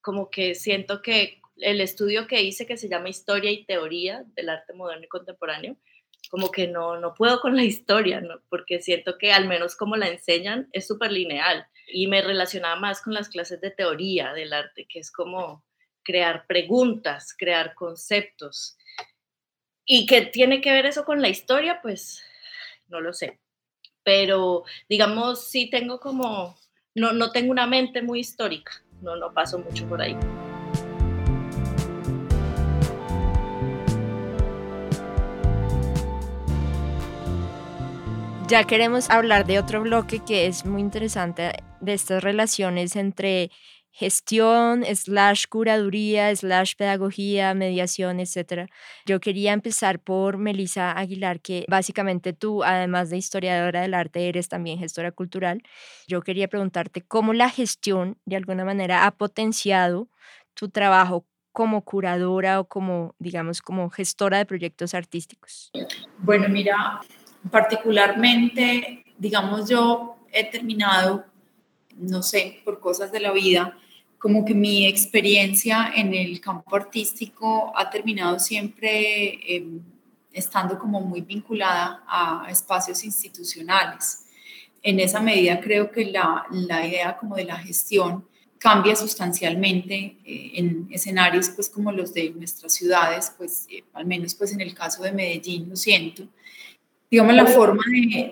Como 0.01 0.31
que 0.31 0.57
siento 0.57 1.01
que 1.01 1.41
el 1.59 1.81
estudio 1.81 2.27
que 2.27 2.43
hice, 2.43 2.67
que 2.67 2.77
se 2.77 2.89
llama 2.89 3.09
Historia 3.09 3.53
y 3.53 3.65
Teoría 3.65 4.25
del 4.35 4.49
Arte 4.49 4.73
Moderno 4.73 5.05
y 5.05 5.09
Contemporáneo, 5.09 5.77
como 6.31 6.51
que 6.51 6.69
no, 6.69 6.99
no 7.01 7.15
puedo 7.15 7.41
con 7.41 7.57
la 7.57 7.65
historia, 7.65 8.23
porque 8.49 8.81
siento 8.83 9.17
que 9.19 9.33
al 9.33 9.49
menos 9.49 9.77
como 9.77 9.97
la 9.97 10.09
enseñan 10.09 10.69
es 10.73 10.87
súper 10.87 11.13
lineal 11.13 11.67
y 11.87 12.07
me 12.07 12.21
relacionaba 12.21 12.77
más 12.77 13.01
con 13.01 13.15
las 13.15 13.29
clases 13.29 13.61
de 13.61 13.71
teoría 13.71 14.33
del 14.33 14.53
arte, 14.53 14.87
que 14.89 14.99
es 14.99 15.11
como 15.11 15.65
crear 16.03 16.47
preguntas, 16.47 17.35
crear 17.37 17.75
conceptos. 17.75 18.77
¿Y 19.85 20.07
qué 20.07 20.23
tiene 20.23 20.61
que 20.61 20.73
ver 20.73 20.87
eso 20.87 21.05
con 21.05 21.23
la 21.23 21.29
historia? 21.29 21.81
Pues 21.83 22.23
no 22.89 23.01
lo 23.01 23.13
sé. 23.13 23.41
Pero 24.03 24.65
digamos, 24.89 25.49
sí 25.49 25.71
tengo 25.71 26.01
como, 26.01 26.57
no, 26.95 27.13
no 27.13 27.31
tengo 27.31 27.51
una 27.51 27.67
mente 27.67 28.03
muy 28.03 28.21
histórica, 28.21 28.73
no, 29.03 29.17
no 29.17 29.33
paso 29.33 29.59
mucho 29.59 29.87
por 29.87 30.01
ahí. 30.01 30.17
Ya 38.49 38.65
queremos 38.65 39.11
hablar 39.11 39.45
de 39.45 39.59
otro 39.59 39.83
bloque 39.83 40.21
que 40.21 40.47
es 40.47 40.65
muy 40.65 40.81
interesante 40.81 41.53
de 41.83 41.93
estas 41.93 42.25
relaciones 42.25 42.97
entre 42.97 43.51
gestión, 43.91 44.85
slash 44.87 45.45
curaduría, 45.51 46.35
slash 46.35 46.75
pedagogía, 46.77 47.53
mediación, 47.53 48.21
etc. 48.21 48.71
Yo 49.05 49.21
quería 49.21 49.53
empezar 49.53 50.01
por 50.01 50.39
Melissa 50.39 50.99
Aguilar, 50.99 51.41
que 51.41 51.67
básicamente 51.69 52.33
tú, 52.33 52.65
además 52.65 53.11
de 53.11 53.19
historiadora 53.19 53.83
del 53.83 53.93
arte, 53.93 54.31
eres 54.31 54.49
también 54.49 54.79
gestora 54.79 55.13
cultural. 55.13 55.63
Yo 56.07 56.23
quería 56.23 56.49
preguntarte 56.49 57.03
cómo 57.03 57.35
la 57.35 57.51
gestión, 57.51 58.17
de 58.25 58.37
alguna 58.37 58.65
manera, 58.65 59.05
ha 59.05 59.11
potenciado 59.11 60.09
tu 60.55 60.71
trabajo 60.71 61.27
como 61.53 61.85
curadora 61.85 62.61
o 62.61 62.65
como, 62.67 63.15
digamos, 63.19 63.61
como 63.61 63.91
gestora 63.91 64.39
de 64.39 64.47
proyectos 64.47 64.95
artísticos. 64.95 65.71
Bueno, 66.19 66.49
mira, 66.49 67.01
particularmente, 67.51 69.05
digamos, 69.17 69.69
yo 69.69 70.17
he 70.33 70.45
terminado, 70.45 71.25
no 71.97 72.23
sé, 72.23 72.61
por 72.65 72.81
cosas 72.81 73.11
de 73.13 73.21
la 73.21 73.33
vida, 73.33 73.77
como 74.19 74.45
que 74.45 74.55
mi 74.55 74.87
experiencia 74.87 75.93
en 75.95 76.13
el 76.13 76.41
campo 76.41 76.75
artístico 76.75 77.73
ha 77.77 77.89
terminado 77.89 78.39
siempre 78.39 79.39
em, 79.57 79.81
estando 80.33 80.79
como 80.79 81.01
muy 81.01 81.21
vinculada 81.21 82.03
a 82.07 82.47
espacios 82.51 83.05
institucionales. 83.05 84.25
En 84.83 85.01
esa 85.01 85.21
medida 85.21 85.61
creo 85.61 85.91
que 85.91 86.07
la, 86.07 86.47
la 86.51 86.87
idea 86.87 87.17
como 87.17 87.37
de 87.37 87.45
la 87.45 87.59
gestión 87.59 88.25
cambia 88.59 88.97
sustancialmente 88.97 90.17
eh, 90.25 90.53
en 90.55 90.89
escenarios 90.91 91.51
pues 91.51 91.71
como 91.71 91.93
los 91.93 92.13
de 92.13 92.31
nuestras 92.31 92.75
ciudades, 92.75 93.33
pues 93.37 93.67
eh, 93.71 93.85
al 93.95 94.07
menos 94.07 94.35
pues 94.35 94.53
en 94.53 94.61
el 94.61 94.75
caso 94.75 95.03
de 95.03 95.13
Medellín 95.13 95.69
lo 95.69 95.77
siento, 95.77 96.25
digamos, 97.11 97.35
la 97.35 97.47
forma 97.47 97.83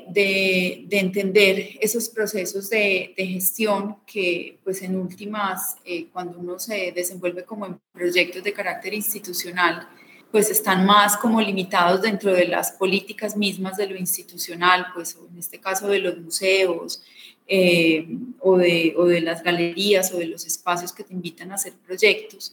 de, 0.09 0.85
de, 0.87 0.99
entender 0.99 1.71
esos 1.81 2.09
procesos 2.11 2.69
de, 2.69 3.15
de, 3.17 3.27
gestión 3.27 3.97
que, 4.07 4.59
pues, 4.63 4.83
en 4.83 4.97
últimas, 4.97 5.77
eh, 5.85 6.09
cuando 6.13 6.39
uno 6.39 6.59
se 6.59 6.93
desenvuelve 6.93 7.45
como 7.45 7.67
en 7.67 7.81
proyectos 7.93 8.45
de 8.45 8.53
carácter 8.53 8.93
institucional, 8.93 9.89
pues 10.31 10.51
están 10.51 10.85
más 10.85 11.17
como 11.17 11.41
limitados 11.41 12.03
dentro 12.03 12.33
de 12.33 12.47
las 12.49 12.73
políticas 12.73 13.37
mismas 13.37 13.79
de 13.79 13.87
lo 13.87 13.97
institucional, 13.97 14.89
pues 14.93 15.17
en 15.31 15.39
este 15.39 15.59
caso 15.61 15.89
de 15.89 16.01
los 16.01 16.19
museos 16.19 17.03
eh, 17.47 18.07
o, 18.41 18.59
de, 18.59 18.93
o 18.99 19.07
de 19.07 19.21
las 19.21 19.43
galerías 19.43 20.13
o 20.13 20.19
de 20.19 20.27
los 20.27 20.45
espacios 20.45 20.93
que 20.93 21.05
te 21.05 21.15
invitan 21.15 21.53
a 21.53 21.55
hacer 21.55 21.75
proyectos 21.75 22.53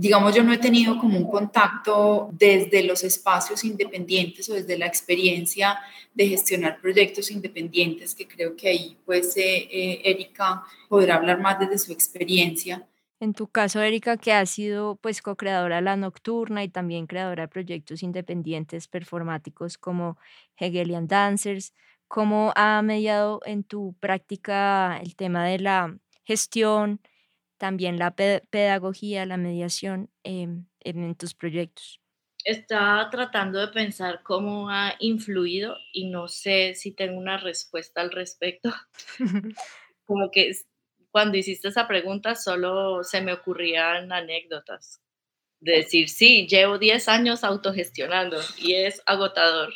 digamos, 0.00 0.34
yo 0.34 0.42
no 0.42 0.50
he 0.54 0.56
tenido 0.56 0.96
como 0.96 1.18
un 1.18 1.30
contacto 1.30 2.30
desde 2.32 2.82
los 2.84 3.04
espacios 3.04 3.64
independientes 3.64 4.48
o 4.48 4.54
desde 4.54 4.78
la 4.78 4.86
experiencia 4.86 5.78
de 6.14 6.26
gestionar 6.26 6.80
proyectos 6.80 7.30
independientes, 7.30 8.14
que 8.14 8.26
creo 8.26 8.56
que 8.56 8.68
ahí 8.68 8.96
pues 9.04 9.36
eh, 9.36 9.68
eh, 9.70 10.00
Erika 10.04 10.64
podrá 10.88 11.16
hablar 11.16 11.38
más 11.38 11.58
desde 11.58 11.76
su 11.76 11.92
experiencia. 11.92 12.88
En 13.20 13.34
tu 13.34 13.48
caso, 13.48 13.82
Erika, 13.82 14.16
que 14.16 14.32
ha 14.32 14.46
sido 14.46 14.96
pues 14.96 15.20
co-creadora 15.20 15.76
de 15.76 15.82
La 15.82 15.96
Nocturna 15.96 16.64
y 16.64 16.70
también 16.70 17.06
creadora 17.06 17.42
de 17.42 17.48
proyectos 17.48 18.02
independientes 18.02 18.88
performáticos 18.88 19.76
como 19.76 20.16
Hegelian 20.56 21.08
Dancers, 21.08 21.74
¿cómo 22.08 22.54
ha 22.56 22.80
mediado 22.80 23.40
en 23.44 23.64
tu 23.64 23.94
práctica 24.00 24.98
el 25.02 25.14
tema 25.14 25.44
de 25.44 25.58
la 25.58 25.94
gestión, 26.24 27.00
también 27.60 27.98
la 27.98 28.16
pedagogía, 28.16 29.26
la 29.26 29.36
mediación 29.36 30.10
em, 30.24 30.64
en 30.80 31.14
tus 31.14 31.34
proyectos? 31.34 32.00
Estaba 32.42 33.10
tratando 33.10 33.60
de 33.60 33.68
pensar 33.68 34.22
cómo 34.22 34.70
ha 34.70 34.94
influido 34.98 35.76
y 35.92 36.08
no 36.08 36.26
sé 36.26 36.74
si 36.74 36.92
tengo 36.92 37.18
una 37.18 37.36
respuesta 37.36 38.00
al 38.00 38.10
respecto. 38.12 38.72
Como 40.06 40.30
que 40.30 40.52
cuando 41.10 41.36
hiciste 41.36 41.68
esa 41.68 41.86
pregunta 41.86 42.34
solo 42.34 43.04
se 43.04 43.20
me 43.20 43.34
ocurrían 43.34 44.10
anécdotas. 44.10 45.02
De 45.60 45.72
decir, 45.72 46.08
sí, 46.08 46.46
llevo 46.48 46.78
10 46.78 47.06
años 47.08 47.44
autogestionando 47.44 48.38
y 48.56 48.72
es 48.72 49.02
agotador 49.04 49.74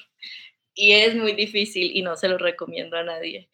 y 0.75 0.93
es 0.93 1.15
muy 1.15 1.33
difícil 1.35 1.95
y 1.95 2.01
no 2.01 2.17
se 2.17 2.29
lo 2.29 2.39
recomiendo 2.39 2.97
a 2.97 3.05
nadie. 3.05 3.51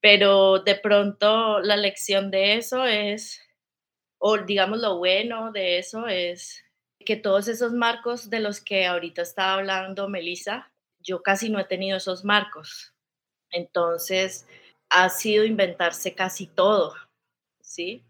Pero 0.00 0.60
de 0.60 0.74
pronto 0.74 1.60
la 1.60 1.76
lección 1.76 2.30
de 2.30 2.54
eso 2.54 2.86
es 2.86 3.43
o 4.26 4.38
digamos 4.38 4.80
lo 4.80 4.96
bueno 4.96 5.52
de 5.52 5.76
eso 5.76 6.08
es 6.08 6.64
que 7.04 7.14
todos 7.14 7.46
esos 7.46 7.74
marcos 7.74 8.30
de 8.30 8.40
los 8.40 8.58
que 8.58 8.86
ahorita 8.86 9.20
está 9.20 9.52
hablando 9.52 10.08
Melissa, 10.08 10.72
yo 10.98 11.22
casi 11.22 11.50
no 11.50 11.60
he 11.60 11.64
tenido 11.64 11.98
esos 11.98 12.24
marcos. 12.24 12.94
Entonces, 13.50 14.46
ha 14.88 15.10
sido 15.10 15.44
inventarse 15.44 16.14
casi 16.14 16.46
todo, 16.46 16.94
¿sí? 17.60 18.02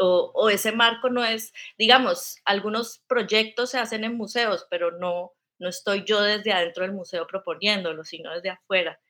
O, 0.00 0.32
o, 0.34 0.50
ese 0.50 0.72
marco 0.72 1.10
no 1.10 1.24
es, 1.24 1.52
digamos, 1.78 2.38
algunos 2.44 2.98
proyectos 3.06 3.70
se 3.70 3.78
hacen 3.78 4.02
en 4.02 4.16
museos, 4.16 4.66
pero 4.68 4.90
no, 4.90 5.32
no 5.60 5.68
estoy 5.68 6.02
yo 6.04 6.20
desde 6.22 6.52
adentro 6.52 6.82
del 6.82 6.92
museo 6.92 7.28
proponiéndolo, 7.28 8.02
sino 8.04 8.34
desde 8.34 8.50
afuera. 8.50 9.00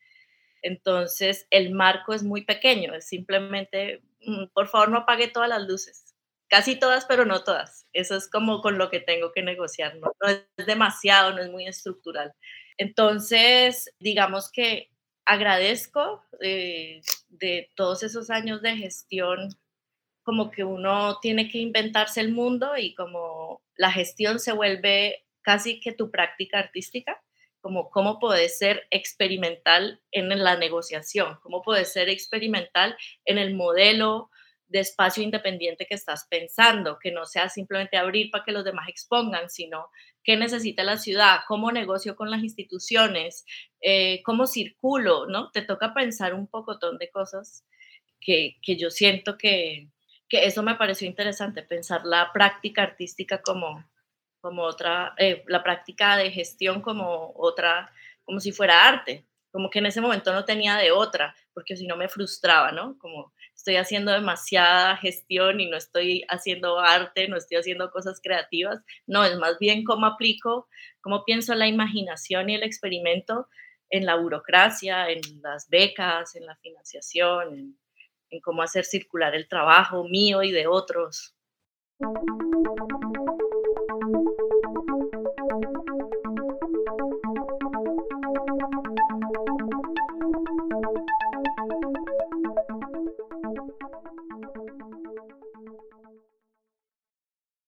Entonces, 0.61 1.47
el 1.49 1.73
marco 1.73 2.13
es 2.13 2.23
muy 2.23 2.45
pequeño, 2.45 2.95
es 2.95 3.07
simplemente, 3.09 4.03
mm, 4.27 4.49
por 4.53 4.69
favor, 4.69 4.91
no 4.91 4.99
apague 4.99 5.29
todas 5.29 5.49
las 5.49 5.63
luces 5.63 6.12
Casi 6.53 6.77
todas, 6.77 7.07
pero 7.07 7.25
no 7.25 7.45
todas. 7.45 7.89
Eso 7.95 8.15
es 8.15 8.29
como 8.29 8.61
con 8.61 8.77
lo 8.77 8.91
que 8.91 9.01
tengo 9.01 9.33
que 9.33 9.43
negociar. 9.43 9.97
No, 9.97 10.13
es 10.29 10.67
demasiado, 10.67 11.33
no 11.33 11.41
es 11.41 11.51
muy 11.51 11.67
estructural. 11.67 12.35
Entonces, 12.77 13.91
digamos 13.99 14.53
que 14.53 14.91
agradezco 15.25 16.23
eh, 16.43 17.01
de 17.31 17.71
todos 17.75 18.03
esos 18.03 18.29
años 18.29 18.61
de 18.61 18.77
gestión, 18.77 19.49
como 20.25 20.51
que 20.51 20.63
uno 20.63 21.19
tiene 21.23 21.49
que 21.49 21.57
inventarse 21.57 22.21
el 22.21 22.33
mundo 22.33 22.77
y 22.77 22.95
como 22.95 23.63
la 23.75 23.91
gestión 23.91 24.39
se 24.39 24.53
vuelve 24.53 25.25
casi 25.41 25.81
que 25.81 25.93
tu 25.93 26.11
práctica 26.11 26.59
artística, 26.59 27.23
como 27.63 27.89
cómo 27.89 28.19
puedes 28.19 28.59
ser 28.59 28.87
experimental 28.91 30.03
en 30.11 30.29
la 30.45 30.59
negociación, 30.59 31.39
cómo 31.43 31.63
puedes 31.63 31.95
ser 31.95 32.11
experimental 32.11 32.95
en 33.25 33.39
el 33.39 33.55
modelo 33.55 34.29
de 34.73 34.81
espacio 34.81 35.23
independiente 35.23 35.87
que 35.87 35.95
estás 35.95 36.27
pensando, 36.29 36.99
que 36.99 37.13
no 37.13 37.27
sea 37.27 37.51
simplemente 37.51 37.99
abrir 37.99 38.31
para 38.31 38.43
que 38.43 38.53
los 38.53 38.65
demás 38.65 38.89
expongan, 38.89 39.51
sino 39.51 39.91
qué 40.25 40.37
necesita 40.37 40.83
la 40.83 40.97
ciudad, 40.97 41.41
cómo 41.47 41.71
negocio 41.71 42.17
con 42.17 42.31
las 42.31 42.43
instituciones, 42.43 43.45
eh, 43.83 44.23
cómo 44.25 44.47
circulo, 44.47 45.27
¿no? 45.27 45.51
Te 45.51 45.61
toca 45.61 45.93
pensar 45.93 46.33
un 46.33 46.47
pocotón 46.47 46.97
de 46.97 47.11
cosas 47.11 47.67
que, 48.19 48.57
yo 48.67 48.91
siento 48.91 49.37
que, 49.37 49.89
eso 50.31 50.63
me 50.63 50.77
pareció 50.77 51.07
interesante, 51.07 51.63
pensar 51.63 52.07
la 52.07 52.33
práctica 52.33 52.83
artística 52.83 53.43
como, 53.43 53.85
como 54.41 54.63
otra, 54.63 55.15
eh, 55.19 55.45
la 55.49 55.63
práctica 55.63 56.17
de 56.17 56.31
gestión 56.31 56.81
como 56.81 57.35
otra, 57.37 57.93
como 58.25 58.41
si 58.41 58.53
fuera 58.53 58.89
arte, 58.89 59.27
como 59.51 59.69
que 59.69 59.81
en 59.81 59.87
ese 59.87 60.01
momento 60.01 60.33
no 60.33 60.47
tenía 60.47 60.77
de 60.77 60.93
otra, 60.93 61.37
porque 61.53 61.77
si 61.77 61.87
no 61.87 61.99
me 61.99 62.09
frustraba, 62.09 62.73
¿no? 62.73 62.97
Como 62.99 63.35
estoy 63.55 63.77
haciendo 63.77 64.13
demasiada 64.13 64.97
gestión 64.97 65.61
y 65.61 65.71
no 65.71 65.77
estoy 65.77 66.25
haciendo 66.29 66.81
arte, 66.81 67.29
no 67.29 67.37
estoy 67.37 67.59
haciendo 67.59 67.91
cosas 67.91 68.21
creativas. 68.23 68.81
No, 69.07 69.25
es 69.25 69.37
más 69.39 69.59
bien 69.59 69.85
cómo 69.85 70.07
aplico, 70.07 70.69
cómo 71.01 71.25
pienso 71.25 71.55
la 71.55 71.69
imaginación 71.69 72.51
y 72.51 72.57
el 72.57 72.63
experimento 72.63 73.49
en 73.91 74.07
la 74.07 74.17
burocracia, 74.17 75.11
en 75.11 75.21
las 75.43 75.69
becas, 75.69 76.35
en 76.35 76.47
la 76.47 76.57
financiación, 76.57 77.77
en, 78.31 78.41
cómo 78.41 78.63
hacer 78.63 78.85
circular 78.85 79.35
el 79.35 79.47
trabajo 79.47 80.05
mío 80.05 80.43
y 80.43 80.51
de 80.51 80.67
otros. 80.67 81.35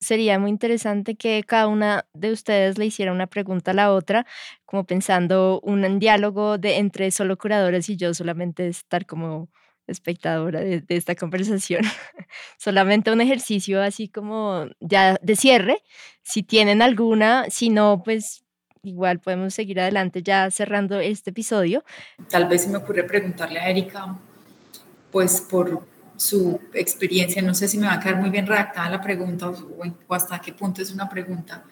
Sería 0.05 0.39
muy 0.39 0.51
interesante 0.51 1.17
que 1.17 1.43
cada 1.47 1.69
una 1.69 2.07
de 2.13 2.33
ustedes 2.33 2.79
le 2.79 2.87
hiciera 2.87 3.13
una 3.13 3.27
pregunta 3.27 3.73
a 3.73 3.75
la 3.75 3.93
otra, 3.93 4.27
como 4.65 4.85
pensando 4.85 5.61
un 5.63 5.99
diálogo 5.99 6.59
de 6.59 6.79
entre 6.79 7.11
solo 7.11 7.37
curadores 7.37 7.89
y 7.89 7.97
yo 7.97 8.15
solamente 8.15 8.69
estar 8.69 9.07
como 9.07 9.49
espectadora 9.87 10.61
de, 10.61 10.85
esta 10.89 11.15
conversación. 11.15 11.83
solamente 12.59 13.13
un 13.13 13.21
ejercicio 13.21 13.83
así 13.83 14.09
como 14.09 14.67
ya 14.81 15.19
de 15.23 15.37
cierre. 15.37 15.83
Si 16.23 16.43
tienen 16.43 16.83
alguna, 16.83 17.47
si 17.51 17.69
no, 17.69 18.03
pues 18.05 18.45
igual 18.83 19.21
podemos 19.21 19.55
seguir 19.55 19.81
adelante 19.81 20.23
ya 20.23 20.51
cerrando 20.51 21.01
este 21.01 21.31
episodio. 21.31 21.85
Tal 22.29 22.47
vez 22.49 22.63
se 22.63 22.69
me 22.69 22.79
ocurre 22.79 23.05
preguntarle 23.05 23.61
a 23.61 23.71
Erika, 23.71 24.19
pues 25.11 25.41
por 25.41 25.87
su 26.17 26.61
experiencia, 26.73 27.43
no 27.43 27.55
sé 27.55 27.69
si 27.69 27.79
me 27.79 27.87
va 27.87 27.95
a 27.95 28.01
quedar 28.01 28.17
muy 28.17 28.31
bien 28.31 28.47
redactada 28.47 28.91
la 28.91 29.01
pregunta 29.01 29.51
o, 29.51 30.15
hasta 30.15 30.41
qué 30.41 30.53
punto 30.53 30.83
es 30.83 30.93
una 30.93 31.09
pregunta, 31.09 31.65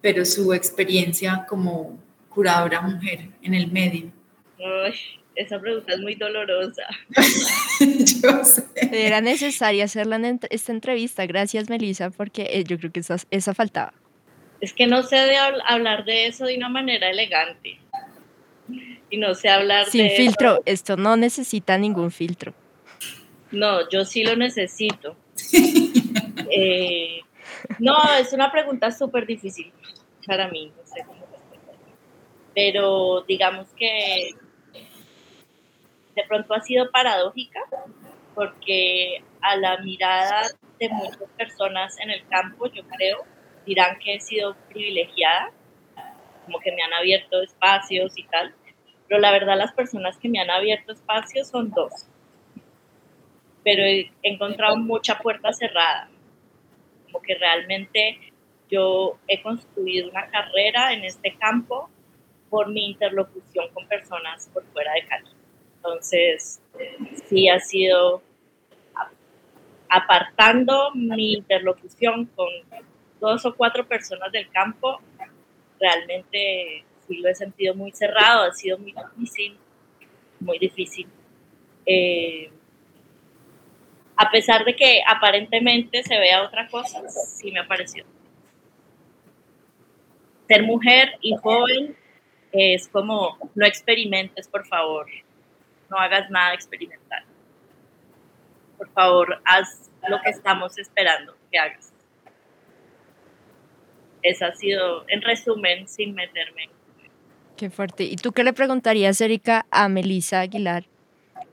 pero 0.00 0.24
su 0.24 0.52
experiencia 0.52 1.44
como 1.48 1.98
curadora 2.28 2.80
mujer 2.80 3.28
en 3.42 3.54
el 3.54 3.70
medio. 3.70 4.10
esa 5.34 5.60
pregunta 5.60 5.94
es 5.94 6.00
muy 6.00 6.14
dolorosa. 6.14 6.82
yo 7.80 8.44
sé. 8.44 8.64
Era 8.90 9.20
necesaria 9.20 9.84
hacerla 9.84 10.16
en 10.16 10.40
esta 10.50 10.72
entrevista. 10.72 11.26
Gracias, 11.26 11.68
Melissa, 11.68 12.10
porque 12.10 12.48
eh, 12.50 12.64
yo 12.64 12.78
creo 12.78 12.92
que 12.92 13.00
esa, 13.00 13.16
esa 13.30 13.54
faltaba. 13.54 13.92
Es 14.60 14.72
que 14.72 14.86
no 14.86 15.02
sé 15.02 15.16
de 15.16 15.36
hablar 15.36 16.04
de 16.04 16.28
eso 16.28 16.46
de 16.46 16.56
una 16.56 16.68
manera 16.68 17.10
elegante. 17.10 17.78
Y 19.10 19.18
no 19.18 19.34
sé 19.34 19.48
hablar 19.50 19.86
Sin 19.90 20.08
filtro, 20.10 20.62
esto 20.64 20.96
no 20.96 21.16
necesita 21.16 21.76
ningún 21.76 22.10
filtro. 22.10 22.54
No, 23.52 23.88
yo 23.88 24.04
sí 24.04 24.24
lo 24.24 24.36
necesito. 24.36 25.16
Eh, 26.54 27.20
no, 27.78 27.96
es 28.18 28.34
una 28.34 28.52
pregunta 28.52 28.90
súper 28.90 29.26
difícil 29.26 29.72
para 30.26 30.48
mí, 30.48 30.70
no 30.76 30.86
sé 30.86 31.02
cómo 31.06 31.24
Pero 32.54 33.22
digamos 33.22 33.68
que 33.74 34.32
de 36.14 36.24
pronto 36.28 36.52
ha 36.52 36.60
sido 36.60 36.90
paradójica 36.90 37.60
porque 38.34 39.22
a 39.40 39.56
la 39.56 39.78
mirada 39.78 40.42
de 40.78 40.88
muchas 40.90 41.28
personas 41.36 41.98
en 42.00 42.10
el 42.10 42.26
campo, 42.28 42.66
yo 42.66 42.82
creo, 42.84 43.24
dirán 43.66 43.98
que 43.98 44.16
he 44.16 44.20
sido 44.20 44.56
privilegiada, 44.68 45.52
como 46.44 46.58
que 46.60 46.72
me 46.72 46.82
han 46.82 46.92
abierto 46.92 47.42
espacios 47.42 48.18
y 48.18 48.24
tal, 48.24 48.54
pero 49.08 49.20
la 49.20 49.32
verdad 49.32 49.56
las 49.56 49.72
personas 49.72 50.18
que 50.18 50.28
me 50.28 50.40
han 50.40 50.50
abierto 50.50 50.92
espacios 50.92 51.48
son 51.48 51.70
dos, 51.70 52.08
pero 53.64 53.82
he 53.84 54.10
encontrado 54.22 54.76
mucha 54.76 55.18
puerta 55.18 55.52
cerrada, 55.52 56.08
como 57.04 57.22
que 57.22 57.34
realmente 57.34 58.18
yo 58.70 59.18
he 59.28 59.42
construido 59.42 60.08
una 60.08 60.28
carrera 60.28 60.92
en 60.92 61.04
este 61.04 61.36
campo 61.36 61.90
por 62.48 62.68
mi 62.68 62.90
interlocución 62.90 63.68
con 63.72 63.86
personas 63.86 64.48
por 64.52 64.64
fuera 64.72 64.92
de 64.94 65.06
Cali. 65.06 65.30
Entonces, 65.76 66.60
sí 67.26 67.48
ha 67.48 67.60
sido 67.60 68.22
apartando 69.88 70.90
mi 70.94 71.34
interlocución 71.34 72.26
con 72.34 72.48
dos 73.20 73.44
o 73.44 73.54
cuatro 73.54 73.86
personas 73.86 74.32
del 74.32 74.48
campo, 74.50 75.00
realmente 75.78 76.84
sí 77.06 77.18
lo 77.18 77.28
he 77.28 77.34
sentido 77.34 77.74
muy 77.74 77.92
cerrado, 77.92 78.44
ha 78.44 78.52
sido 78.52 78.78
muy 78.78 78.92
difícil, 78.92 79.58
muy 80.40 80.58
difícil. 80.58 81.08
Eh, 81.84 82.50
a 84.16 84.30
pesar 84.30 84.64
de 84.64 84.76
que 84.76 85.02
aparentemente 85.06 86.02
se 86.02 86.18
vea 86.18 86.42
otra 86.42 86.68
cosa, 86.68 87.00
sí 87.08 87.50
me 87.50 87.60
ha 87.60 87.66
parecido. 87.66 88.06
Ser 90.48 90.62
mujer 90.62 91.18
y 91.20 91.34
joven 91.36 91.96
es 92.52 92.88
como, 92.88 93.38
no 93.54 93.66
experimentes, 93.66 94.46
por 94.48 94.66
favor, 94.66 95.06
no 95.90 95.96
hagas 95.96 96.30
nada 96.30 96.54
experimental. 96.54 97.24
Por 98.76 98.90
favor, 98.90 99.40
haz 99.44 99.90
lo 100.08 100.20
que 100.20 100.30
estamos 100.30 100.76
esperando 100.78 101.34
que 101.50 101.58
hagas. 101.58 101.92
Esa 104.22 104.48
ha 104.48 104.54
sido, 104.54 105.04
en 105.08 105.22
resumen, 105.22 105.88
sin 105.88 106.14
meterme. 106.14 106.68
Qué 107.56 107.70
fuerte. 107.70 108.04
¿Y 108.04 108.16
tú 108.16 108.32
qué 108.32 108.44
le 108.44 108.52
preguntarías, 108.52 109.20
Erika, 109.20 109.66
a 109.70 109.88
Melissa 109.88 110.40
Aguilar 110.40 110.84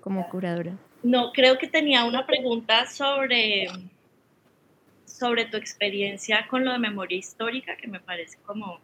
como 0.01 0.27
curadora? 0.29 0.73
No, 1.01 1.31
creo 1.31 1.57
que 1.57 1.67
tenía 1.67 2.03
una 2.05 2.25
pregunta 2.25 2.85
sobre, 2.85 3.67
sobre 5.05 5.45
tu 5.45 5.57
experiencia 5.57 6.47
con 6.47 6.65
lo 6.65 6.71
de 6.71 6.79
memoria 6.79 7.17
histórica, 7.17 7.77
que 7.77 7.87
me 7.87 7.99
parece 7.99 8.37
como 8.45 8.75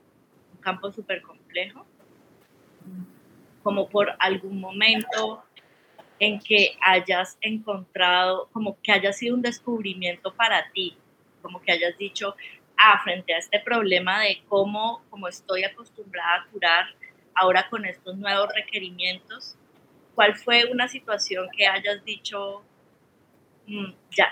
un 0.54 0.62
campo 0.62 0.92
súper 0.92 1.22
complejo 1.22 1.86
como 3.66 3.90
por 3.90 4.16
algún 4.20 4.60
momento 4.60 5.44
en 6.20 6.40
que 6.40 6.78
hayas 6.82 7.36
encontrado, 7.42 8.48
como 8.54 8.80
que 8.80 8.92
haya 8.92 9.12
sido 9.12 9.34
un 9.34 9.42
descubrimiento 9.42 10.32
para 10.36 10.70
ti, 10.72 10.96
como 11.42 11.60
que 11.60 11.72
hayas 11.72 11.98
dicho, 11.98 12.36
ah, 12.78 13.02
frente 13.04 13.34
a 13.34 13.40
este 13.40 13.60
problema 13.60 14.22
de 14.22 14.44
cómo, 14.48 15.04
como 15.10 15.28
estoy 15.28 15.64
acostumbrada 15.64 16.44
a 16.44 16.46
curar 16.52 16.86
ahora 17.34 17.68
con 17.68 17.86
estos 17.86 18.16
nuevos 18.18 18.50
requerimientos, 18.54 19.56
¿cuál 20.16 20.36
fue 20.36 20.66
una 20.72 20.88
situación 20.88 21.48
que 21.56 21.68
hayas 21.68 22.04
dicho, 22.04 22.64
mm, 23.68 23.92
ya, 24.18 24.28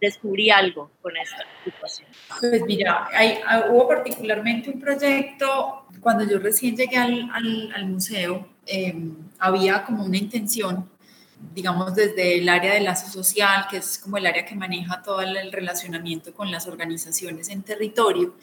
descubrí 0.00 0.50
algo 0.50 0.90
con 1.02 1.16
esta 1.16 1.44
situación? 1.64 2.08
Pues 2.38 2.62
mira, 2.66 3.08
hay, 3.12 3.38
hubo 3.70 3.88
particularmente 3.88 4.70
un 4.70 4.78
proyecto, 4.78 5.86
cuando 6.00 6.24
yo 6.24 6.38
recién 6.38 6.76
llegué 6.76 6.98
al, 6.98 7.30
al, 7.32 7.72
al 7.74 7.86
museo, 7.86 8.54
Em, 8.66 9.14
había 9.38 9.84
como 9.84 10.04
una 10.04 10.16
intención, 10.16 10.88
digamos, 11.54 11.94
desde 11.94 12.38
el 12.38 12.48
área 12.48 12.74
de 12.74 12.80
lazo 12.80 13.10
social, 13.10 13.66
que 13.70 13.78
es 13.78 13.98
como 13.98 14.16
el 14.16 14.26
área 14.26 14.44
que 14.44 14.54
maneja 14.54 15.02
todo 15.02 15.20
el 15.20 15.52
relacionamiento 15.52 16.32
con 16.32 16.50
las 16.50 16.66
organizaciones 16.66 17.48
en 17.50 17.62
territorio, 17.62 18.34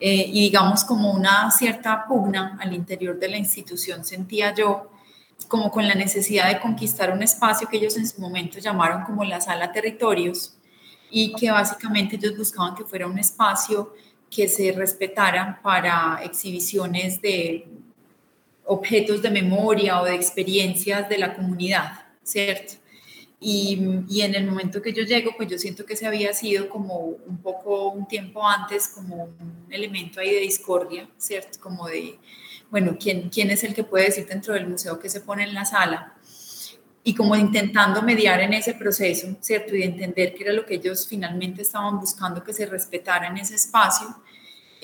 eh, 0.00 0.26
y 0.28 0.40
digamos 0.42 0.84
como 0.84 1.12
una 1.12 1.50
cierta 1.50 2.04
pugna 2.06 2.58
al 2.60 2.74
interior 2.74 3.18
de 3.18 3.28
la 3.28 3.38
institución 3.38 4.04
sentía 4.04 4.52
yo 4.52 4.90
como 5.48 5.70
con 5.70 5.86
la 5.86 5.94
necesidad 5.94 6.48
de 6.48 6.60
conquistar 6.60 7.12
un 7.12 7.22
espacio 7.22 7.68
que 7.68 7.76
ellos 7.76 7.96
en 7.96 8.08
su 8.08 8.20
momento 8.20 8.58
llamaron 8.58 9.04
como 9.04 9.24
la 9.24 9.40
sala 9.40 9.72
territorios 9.72 10.56
y 11.10 11.32
que 11.34 11.50
básicamente 11.50 12.16
ellos 12.16 12.36
buscaban 12.36 12.74
que 12.74 12.84
fuera 12.84 13.06
un 13.06 13.18
espacio 13.18 13.94
que 14.30 14.48
se 14.48 14.72
respetara 14.72 15.60
para 15.62 16.20
exhibiciones 16.24 17.20
de 17.22 17.66
objetos 18.64 19.22
de 19.22 19.30
memoria 19.30 20.00
o 20.00 20.04
de 20.04 20.14
experiencias 20.14 21.08
de 21.08 21.18
la 21.18 21.34
comunidad, 21.34 22.06
¿cierto? 22.22 22.74
Y, 23.38 23.78
y, 24.08 24.22
en 24.22 24.34
el 24.34 24.46
momento 24.46 24.80
que 24.80 24.92
yo 24.92 25.02
llego, 25.02 25.32
pues 25.36 25.50
yo 25.50 25.58
siento 25.58 25.84
que 25.84 25.96
se 25.96 26.06
había 26.06 26.32
sido 26.32 26.70
como 26.70 26.98
un 26.98 27.36
poco 27.42 27.90
un 27.90 28.08
tiempo 28.08 28.46
antes, 28.46 28.88
como 28.88 29.24
un 29.24 29.66
elemento 29.70 30.18
ahí 30.18 30.30
de 30.30 30.40
discordia, 30.40 31.06
¿cierto? 31.18 31.60
Como 31.60 31.86
de, 31.86 32.18
bueno, 32.70 32.96
¿quién, 33.00 33.28
quién 33.28 33.50
es 33.50 33.64
el 33.64 33.74
que 33.74 33.84
puede 33.84 34.06
decir 34.06 34.26
dentro 34.26 34.54
del 34.54 34.66
museo 34.66 34.98
que 34.98 35.08
se 35.08 35.20
pone 35.20 35.44
en 35.44 35.54
la 35.54 35.64
sala? 35.64 36.14
Y 37.02 37.14
como 37.14 37.36
intentando 37.36 38.00
mediar 38.02 38.40
en 38.40 38.54
ese 38.54 38.74
proceso, 38.74 39.36
¿cierto? 39.40 39.74
Y 39.74 39.80
de 39.80 39.84
entender 39.84 40.34
qué 40.34 40.44
era 40.44 40.52
lo 40.52 40.64
que 40.64 40.74
ellos 40.74 41.06
finalmente 41.06 41.62
estaban 41.62 42.00
buscando 42.00 42.42
que 42.42 42.52
se 42.52 42.66
respetara 42.66 43.28
en 43.28 43.36
ese 43.36 43.56
espacio 43.56 44.16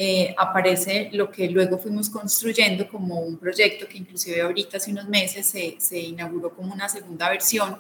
eh, 0.03 0.35
aparece 0.39 1.11
lo 1.13 1.31
que 1.31 1.51
luego 1.51 1.79
fuimos 1.79 2.09
construyendo 2.09 2.89
como 2.89 3.21
un 3.21 3.37
proyecto 3.37 3.87
que 3.87 3.99
inclusive 3.99 4.41
ahorita 4.41 4.79
hace 4.79 4.93
unos 4.93 5.07
meses 5.07 5.45
se, 5.45 5.77
se 5.79 5.99
inauguró 5.99 6.55
como 6.55 6.73
una 6.73 6.89
segunda 6.89 7.29
versión, 7.29 7.77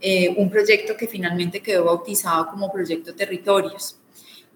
eh, 0.00 0.28
un 0.36 0.50
proyecto 0.50 0.96
que 0.96 1.06
finalmente 1.06 1.62
quedó 1.62 1.84
bautizado 1.84 2.48
como 2.48 2.72
Proyecto 2.72 3.14
Territorios 3.14 3.96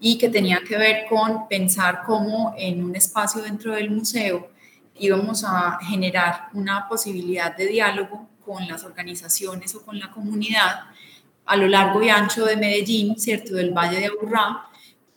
y 0.01 0.19
que 0.19 0.29
tenía 0.29 0.61
que 0.67 0.77
ver 0.77 1.07
con 1.09 1.47
pensar 1.47 2.03
cómo 2.05 2.57
en 2.59 2.83
un 2.83 2.97
espacio 2.97 3.41
dentro 3.41 3.73
del 3.77 3.89
museo 3.89 4.49
íbamos 4.99 5.45
a 5.45 5.79
generar 5.83 6.49
una 6.53 6.89
posibilidad 6.89 7.57
de 7.57 7.67
diálogo 7.67 8.29
con 8.45 8.67
las 8.69 8.85
organizaciones 8.85 9.75
o 9.75 9.85
con 9.85 9.99
la 9.99 10.11
comunidad 10.11 10.85
a 11.45 11.57
lo 11.57 11.69
largo 11.69 12.03
y 12.03 12.09
ancho 12.09 12.45
de 12.45 12.57
Medellín, 12.57 13.19
¿cierto? 13.19 13.55
Del 13.55 13.73
Valle 13.73 14.01
de 14.01 14.07
Aburrá, 14.07 14.67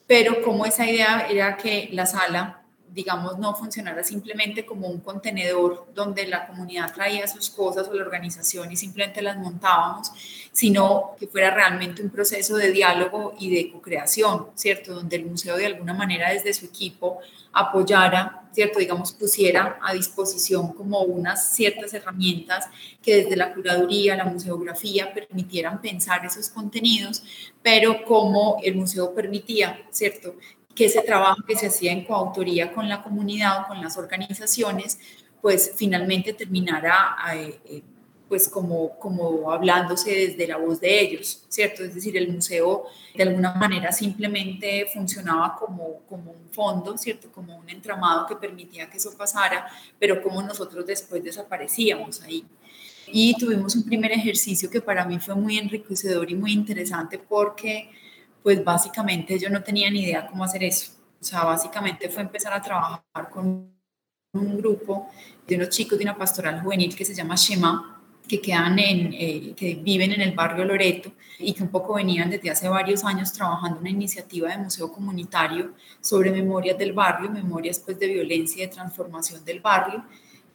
pero 0.05 0.41
como 0.41 0.65
esa 0.65 0.89
idea 0.89 1.27
era 1.29 1.57
que 1.57 1.89
la 1.91 2.05
sala, 2.05 2.58
digamos, 2.93 3.37
no 3.37 3.55
funcionara 3.55 4.03
simplemente 4.03 4.65
como 4.65 4.87
un 4.87 4.99
contenedor 4.99 5.87
donde 5.93 6.27
la 6.27 6.47
comunidad 6.47 6.93
traía 6.93 7.27
sus 7.27 7.49
cosas 7.49 7.87
o 7.87 7.93
la 7.93 8.03
organización 8.03 8.71
y 8.71 8.77
simplemente 8.77 9.21
las 9.21 9.37
montábamos, 9.37 10.11
sino 10.51 11.15
que 11.19 11.27
fuera 11.27 11.51
realmente 11.51 12.01
un 12.01 12.09
proceso 12.09 12.55
de 12.57 12.71
diálogo 12.71 13.35
y 13.39 13.53
de 13.53 13.71
co-creación, 13.71 14.47
¿cierto? 14.55 14.93
Donde 14.93 15.17
el 15.17 15.25
museo 15.25 15.55
de 15.55 15.67
alguna 15.67 15.93
manera 15.93 16.31
desde 16.31 16.53
su 16.53 16.65
equipo 16.65 17.19
apoyara, 17.53 18.43
¿cierto? 18.51 18.79
Digamos, 18.79 19.11
pusiera 19.13 19.79
a 19.81 19.93
disposición 19.93 20.73
como 20.73 21.01
unas 21.01 21.55
ciertas 21.55 21.93
herramientas 21.93 22.67
que 23.01 23.17
desde 23.17 23.35
la 23.35 23.53
curaduría, 23.53 24.15
la 24.15 24.25
museografía 24.25 25.13
permitieran 25.13 25.81
pensar 25.81 26.25
esos 26.25 26.49
contenidos, 26.49 27.23
pero 27.61 28.03
como 28.05 28.57
el 28.63 28.75
museo 28.75 29.13
permitía, 29.13 29.79
¿cierto? 29.91 30.35
Que 30.79 30.85
ese 30.85 31.01
trabajo 31.01 31.43
que 31.45 31.57
se 31.57 31.67
hacía 31.67 31.91
en 31.91 32.05
coautoría 32.05 32.71
con 32.71 32.87
la 32.87 33.03
comunidad 33.03 33.63
o 33.63 33.67
con 33.67 33.81
las 33.81 33.97
organizaciones, 33.97 34.97
pues 35.41 35.73
finalmente 35.75 36.33
terminara... 36.33 37.17
Eh, 37.35 37.59
eh, 37.65 37.83
pues 38.29 38.47
como, 38.47 38.97
como 38.99 39.51
hablándose 39.51 40.11
desde 40.11 40.47
la 40.47 40.57
voz 40.57 40.79
de 40.79 41.01
ellos, 41.01 41.43
¿cierto? 41.49 41.83
Es 41.83 41.95
decir, 41.95 42.15
el 42.15 42.31
museo 42.31 42.85
de 43.15 43.23
alguna 43.23 43.55
manera 43.55 43.91
simplemente 43.91 44.85
funcionaba 44.93 45.55
como, 45.55 46.01
como 46.07 46.31
un 46.31 46.49
fondo, 46.51 46.95
¿cierto? 46.95 47.31
Como 47.31 47.57
un 47.57 47.67
entramado 47.67 48.27
que 48.27 48.35
permitía 48.35 48.87
que 48.87 48.97
eso 48.97 49.17
pasara, 49.17 49.67
pero 49.97 50.21
como 50.21 50.43
nosotros 50.43 50.85
después 50.85 51.23
desaparecíamos 51.23 52.21
ahí. 52.21 52.45
Y 53.07 53.33
tuvimos 53.33 53.75
un 53.75 53.83
primer 53.83 54.11
ejercicio 54.11 54.69
que 54.69 54.79
para 54.79 55.03
mí 55.05 55.17
fue 55.19 55.33
muy 55.33 55.57
enriquecedor 55.57 56.29
y 56.29 56.35
muy 56.35 56.53
interesante 56.53 57.17
porque, 57.17 57.89
pues 58.43 58.63
básicamente 58.63 59.37
yo 59.37 59.49
no 59.49 59.63
tenía 59.63 59.89
ni 59.89 60.03
idea 60.03 60.27
cómo 60.27 60.43
hacer 60.43 60.63
eso. 60.63 60.91
O 61.19 61.23
sea, 61.23 61.43
básicamente 61.43 62.09
fue 62.09 62.23
empezar 62.23 62.53
a 62.53 62.61
trabajar 62.61 63.29
con 63.29 63.73
un 64.33 64.57
grupo 64.57 65.09
de 65.47 65.55
unos 65.55 65.69
chicos 65.69 65.97
de 65.97 66.05
una 66.05 66.17
pastoral 66.17 66.61
juvenil 66.61 66.95
que 66.95 67.03
se 67.03 67.13
llama 67.13 67.35
Shema, 67.35 67.99
que, 68.27 68.39
quedan 68.39 68.77
en, 68.77 69.13
eh, 69.13 69.53
que 69.55 69.75
viven 69.75 70.11
en 70.13 70.21
el 70.21 70.33
barrio 70.33 70.63
Loreto 70.63 71.11
y 71.39 71.53
que 71.53 71.63
un 71.63 71.69
poco 71.69 71.95
venían 71.95 72.29
desde 72.29 72.51
hace 72.51 72.69
varios 72.69 73.03
años 73.03 73.33
trabajando 73.33 73.79
una 73.79 73.89
iniciativa 73.89 74.49
de 74.49 74.59
museo 74.59 74.91
comunitario 74.91 75.73
sobre 75.99 76.31
memorias 76.31 76.77
del 76.77 76.93
barrio, 76.93 77.31
memorias 77.31 77.79
pues, 77.79 77.97
de 77.97 78.07
violencia 78.07 78.63
y 78.63 78.67
de 78.67 78.73
transformación 78.73 79.43
del 79.43 79.59
barrio. 79.59 80.03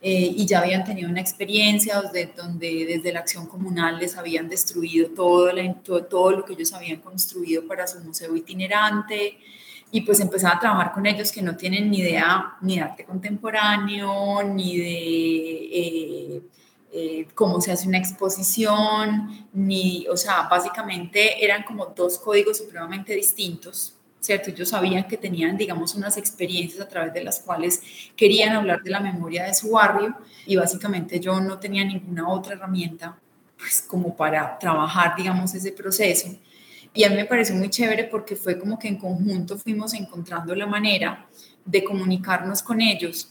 Eh, 0.06 0.34
y 0.36 0.44
ya 0.44 0.58
habían 0.60 0.84
tenido 0.84 1.08
una 1.08 1.22
experiencia 1.22 1.98
donde, 2.02 2.26
donde, 2.36 2.84
desde 2.84 3.10
la 3.10 3.20
acción 3.20 3.46
comunal 3.46 3.98
les 3.98 4.18
habían 4.18 4.50
destruido 4.50 5.08
todo, 5.08 5.50
todo, 5.82 6.04
todo, 6.04 6.30
lo 6.30 6.44
que 6.44 6.52
ellos 6.52 6.74
habían 6.74 7.00
construido 7.00 7.66
para 7.66 7.86
su 7.86 8.00
museo 8.00 8.36
itinerante. 8.36 9.38
Y 9.90 10.02
pues 10.02 10.20
empezar 10.20 10.56
a 10.56 10.60
trabajar 10.60 10.92
con 10.92 11.06
ellos 11.06 11.32
que 11.32 11.40
no 11.40 11.56
tienen 11.56 11.90
ni 11.90 12.00
idea 12.00 12.54
ni 12.60 12.76
de 12.76 12.82
arte 12.82 13.04
contemporáneo, 13.06 14.42
ni 14.42 14.76
de 14.76 15.70
eh, 15.72 16.42
eh, 16.92 17.26
cómo 17.34 17.62
se 17.62 17.72
hace 17.72 17.88
una 17.88 17.96
exposición, 17.96 19.48
ni, 19.54 20.06
o 20.08 20.18
sea, 20.18 20.48
básicamente 20.50 21.42
eran 21.42 21.62
como 21.62 21.86
dos 21.86 22.18
códigos 22.18 22.58
supremamente 22.58 23.14
distintos, 23.14 23.93
¿cierto? 24.24 24.48
Ellos 24.48 24.70
sabían 24.70 25.06
que 25.06 25.18
tenían, 25.18 25.56
digamos, 25.58 25.94
unas 25.94 26.16
experiencias 26.16 26.80
a 26.80 26.88
través 26.88 27.12
de 27.12 27.22
las 27.22 27.40
cuales 27.40 27.82
querían 28.16 28.56
hablar 28.56 28.82
de 28.82 28.90
la 28.90 29.00
memoria 29.00 29.44
de 29.44 29.52
su 29.52 29.72
barrio 29.72 30.16
y 30.46 30.56
básicamente 30.56 31.20
yo 31.20 31.38
no 31.40 31.58
tenía 31.58 31.84
ninguna 31.84 32.26
otra 32.30 32.54
herramienta, 32.54 33.18
pues, 33.58 33.82
como 33.82 34.16
para 34.16 34.58
trabajar, 34.58 35.14
digamos, 35.14 35.54
ese 35.54 35.72
proceso. 35.72 36.28
Y 36.94 37.04
a 37.04 37.10
mí 37.10 37.16
me 37.16 37.26
pareció 37.26 37.54
muy 37.54 37.68
chévere 37.68 38.04
porque 38.04 38.34
fue 38.34 38.58
como 38.58 38.78
que 38.78 38.88
en 38.88 38.96
conjunto 38.96 39.58
fuimos 39.58 39.92
encontrando 39.92 40.54
la 40.54 40.66
manera 40.66 41.26
de 41.64 41.84
comunicarnos 41.84 42.62
con 42.62 42.80
ellos 42.80 43.30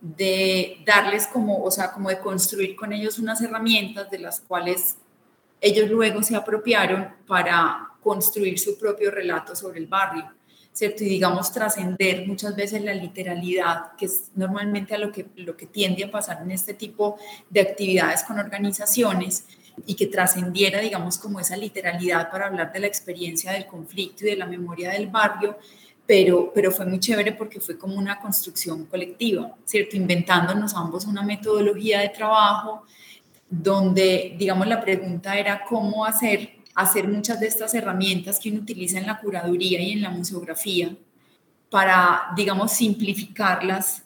de 0.00 0.82
darles 0.84 1.26
como, 1.26 1.64
o 1.64 1.70
sea, 1.70 1.92
como 1.92 2.10
de 2.10 2.18
construir 2.18 2.76
con 2.76 2.92
ellos 2.92 3.18
unas 3.18 3.40
herramientas 3.40 4.10
de 4.10 4.18
las 4.18 4.40
cuales 4.40 4.98
ellos 5.62 5.88
luego 5.90 6.22
se 6.22 6.36
apropiaron 6.36 7.08
para 7.26 7.88
construir 8.06 8.56
su 8.56 8.78
propio 8.78 9.10
relato 9.10 9.56
sobre 9.56 9.80
el 9.80 9.88
barrio, 9.88 10.30
¿cierto? 10.72 11.02
Y 11.02 11.08
digamos 11.08 11.52
trascender 11.52 12.24
muchas 12.24 12.54
veces 12.54 12.84
la 12.84 12.94
literalidad, 12.94 13.96
que 13.98 14.06
es 14.06 14.30
normalmente 14.36 14.94
a 14.94 14.98
lo 14.98 15.10
que, 15.10 15.26
lo 15.34 15.56
que 15.56 15.66
tiende 15.66 16.04
a 16.04 16.10
pasar 16.12 16.40
en 16.40 16.52
este 16.52 16.74
tipo 16.74 17.18
de 17.50 17.62
actividades 17.62 18.22
con 18.22 18.38
organizaciones, 18.38 19.44
y 19.84 19.94
que 19.94 20.06
trascendiera, 20.06 20.80
digamos, 20.80 21.18
como 21.18 21.38
esa 21.38 21.54
literalidad 21.54 22.30
para 22.30 22.46
hablar 22.46 22.72
de 22.72 22.80
la 22.80 22.86
experiencia 22.86 23.52
del 23.52 23.66
conflicto 23.66 24.24
y 24.24 24.30
de 24.30 24.36
la 24.36 24.46
memoria 24.46 24.92
del 24.92 25.08
barrio, 25.08 25.58
pero, 26.06 26.50
pero 26.54 26.70
fue 26.70 26.86
muy 26.86 26.98
chévere 26.98 27.32
porque 27.32 27.60
fue 27.60 27.76
como 27.76 27.96
una 27.96 28.18
construcción 28.18 28.86
colectiva, 28.86 29.54
¿cierto? 29.66 29.96
Inventándonos 29.96 30.74
ambos 30.74 31.04
una 31.04 31.22
metodología 31.22 32.00
de 32.00 32.08
trabajo 32.08 32.84
donde, 33.50 34.34
digamos, 34.38 34.66
la 34.66 34.80
pregunta 34.80 35.36
era 35.36 35.62
cómo 35.68 36.06
hacer, 36.06 36.55
hacer 36.76 37.08
muchas 37.08 37.40
de 37.40 37.46
estas 37.46 37.74
herramientas 37.74 38.38
que 38.38 38.50
uno 38.50 38.60
utiliza 38.60 38.98
en 38.98 39.06
la 39.06 39.18
curaduría 39.18 39.80
y 39.80 39.92
en 39.92 40.02
la 40.02 40.10
museografía 40.10 40.90
para, 41.70 42.28
digamos, 42.36 42.72
simplificarlas 42.72 44.02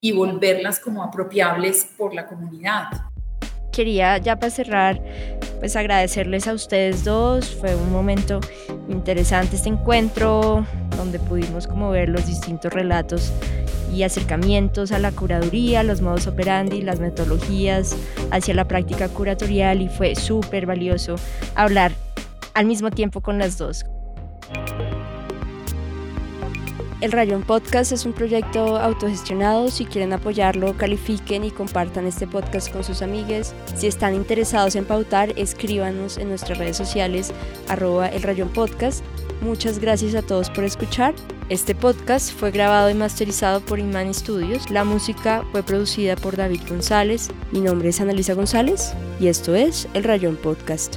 y 0.00 0.12
volverlas 0.12 0.78
como 0.78 1.02
apropiables 1.02 1.86
por 1.96 2.14
la 2.14 2.26
comunidad. 2.26 2.84
Quería 3.72 4.18
ya 4.18 4.36
para 4.36 4.50
cerrar 4.50 5.02
pues 5.58 5.74
agradecerles 5.76 6.46
a 6.46 6.52
ustedes 6.52 7.04
dos. 7.04 7.56
Fue 7.56 7.74
un 7.74 7.90
momento 7.90 8.40
interesante 8.88 9.56
este 9.56 9.70
encuentro 9.70 10.64
donde 10.96 11.18
pudimos 11.18 11.66
como 11.66 11.90
ver 11.90 12.08
los 12.08 12.26
distintos 12.26 12.72
relatos 12.72 13.32
y 13.92 14.02
acercamientos 14.02 14.92
a 14.92 14.98
la 14.98 15.10
curaduría, 15.10 15.82
los 15.82 16.00
modos 16.00 16.26
operandi, 16.26 16.82
las 16.82 17.00
metodologías 17.00 17.96
hacia 18.30 18.54
la 18.54 18.66
práctica 18.66 19.08
curatorial 19.08 19.82
y 19.82 19.88
fue 19.88 20.14
súper 20.14 20.66
valioso 20.66 21.16
hablar 21.54 21.92
al 22.54 22.66
mismo 22.66 22.90
tiempo 22.90 23.20
con 23.20 23.38
las 23.38 23.58
dos. 23.58 23.84
El 27.04 27.12
Rayón 27.12 27.42
Podcast 27.42 27.92
es 27.92 28.06
un 28.06 28.14
proyecto 28.14 28.78
autogestionado. 28.78 29.68
Si 29.68 29.84
quieren 29.84 30.14
apoyarlo, 30.14 30.74
califiquen 30.78 31.44
y 31.44 31.50
compartan 31.50 32.06
este 32.06 32.26
podcast 32.26 32.72
con 32.72 32.82
sus 32.82 33.02
amigues. 33.02 33.54
Si 33.76 33.86
están 33.86 34.14
interesados 34.14 34.74
en 34.74 34.86
pautar, 34.86 35.30
escríbanos 35.36 36.16
en 36.16 36.30
nuestras 36.30 36.56
redes 36.56 36.78
sociales 36.78 37.32
arroba 37.68 38.08
el 38.08 38.22
Rayón 38.22 38.48
Podcast. 38.48 39.04
Muchas 39.42 39.80
gracias 39.80 40.14
a 40.14 40.22
todos 40.22 40.48
por 40.48 40.64
escuchar. 40.64 41.14
Este 41.50 41.74
podcast 41.74 42.32
fue 42.32 42.50
grabado 42.50 42.88
y 42.88 42.94
masterizado 42.94 43.60
por 43.60 43.78
Inman 43.78 44.14
Studios. 44.14 44.70
La 44.70 44.84
música 44.84 45.44
fue 45.52 45.62
producida 45.62 46.16
por 46.16 46.38
David 46.38 46.62
González. 46.66 47.28
Mi 47.52 47.60
nombre 47.60 47.90
es 47.90 48.00
Analisa 48.00 48.32
González 48.32 48.94
y 49.20 49.26
esto 49.26 49.54
es 49.54 49.86
El 49.92 50.04
Rayón 50.04 50.36
Podcast. 50.36 50.96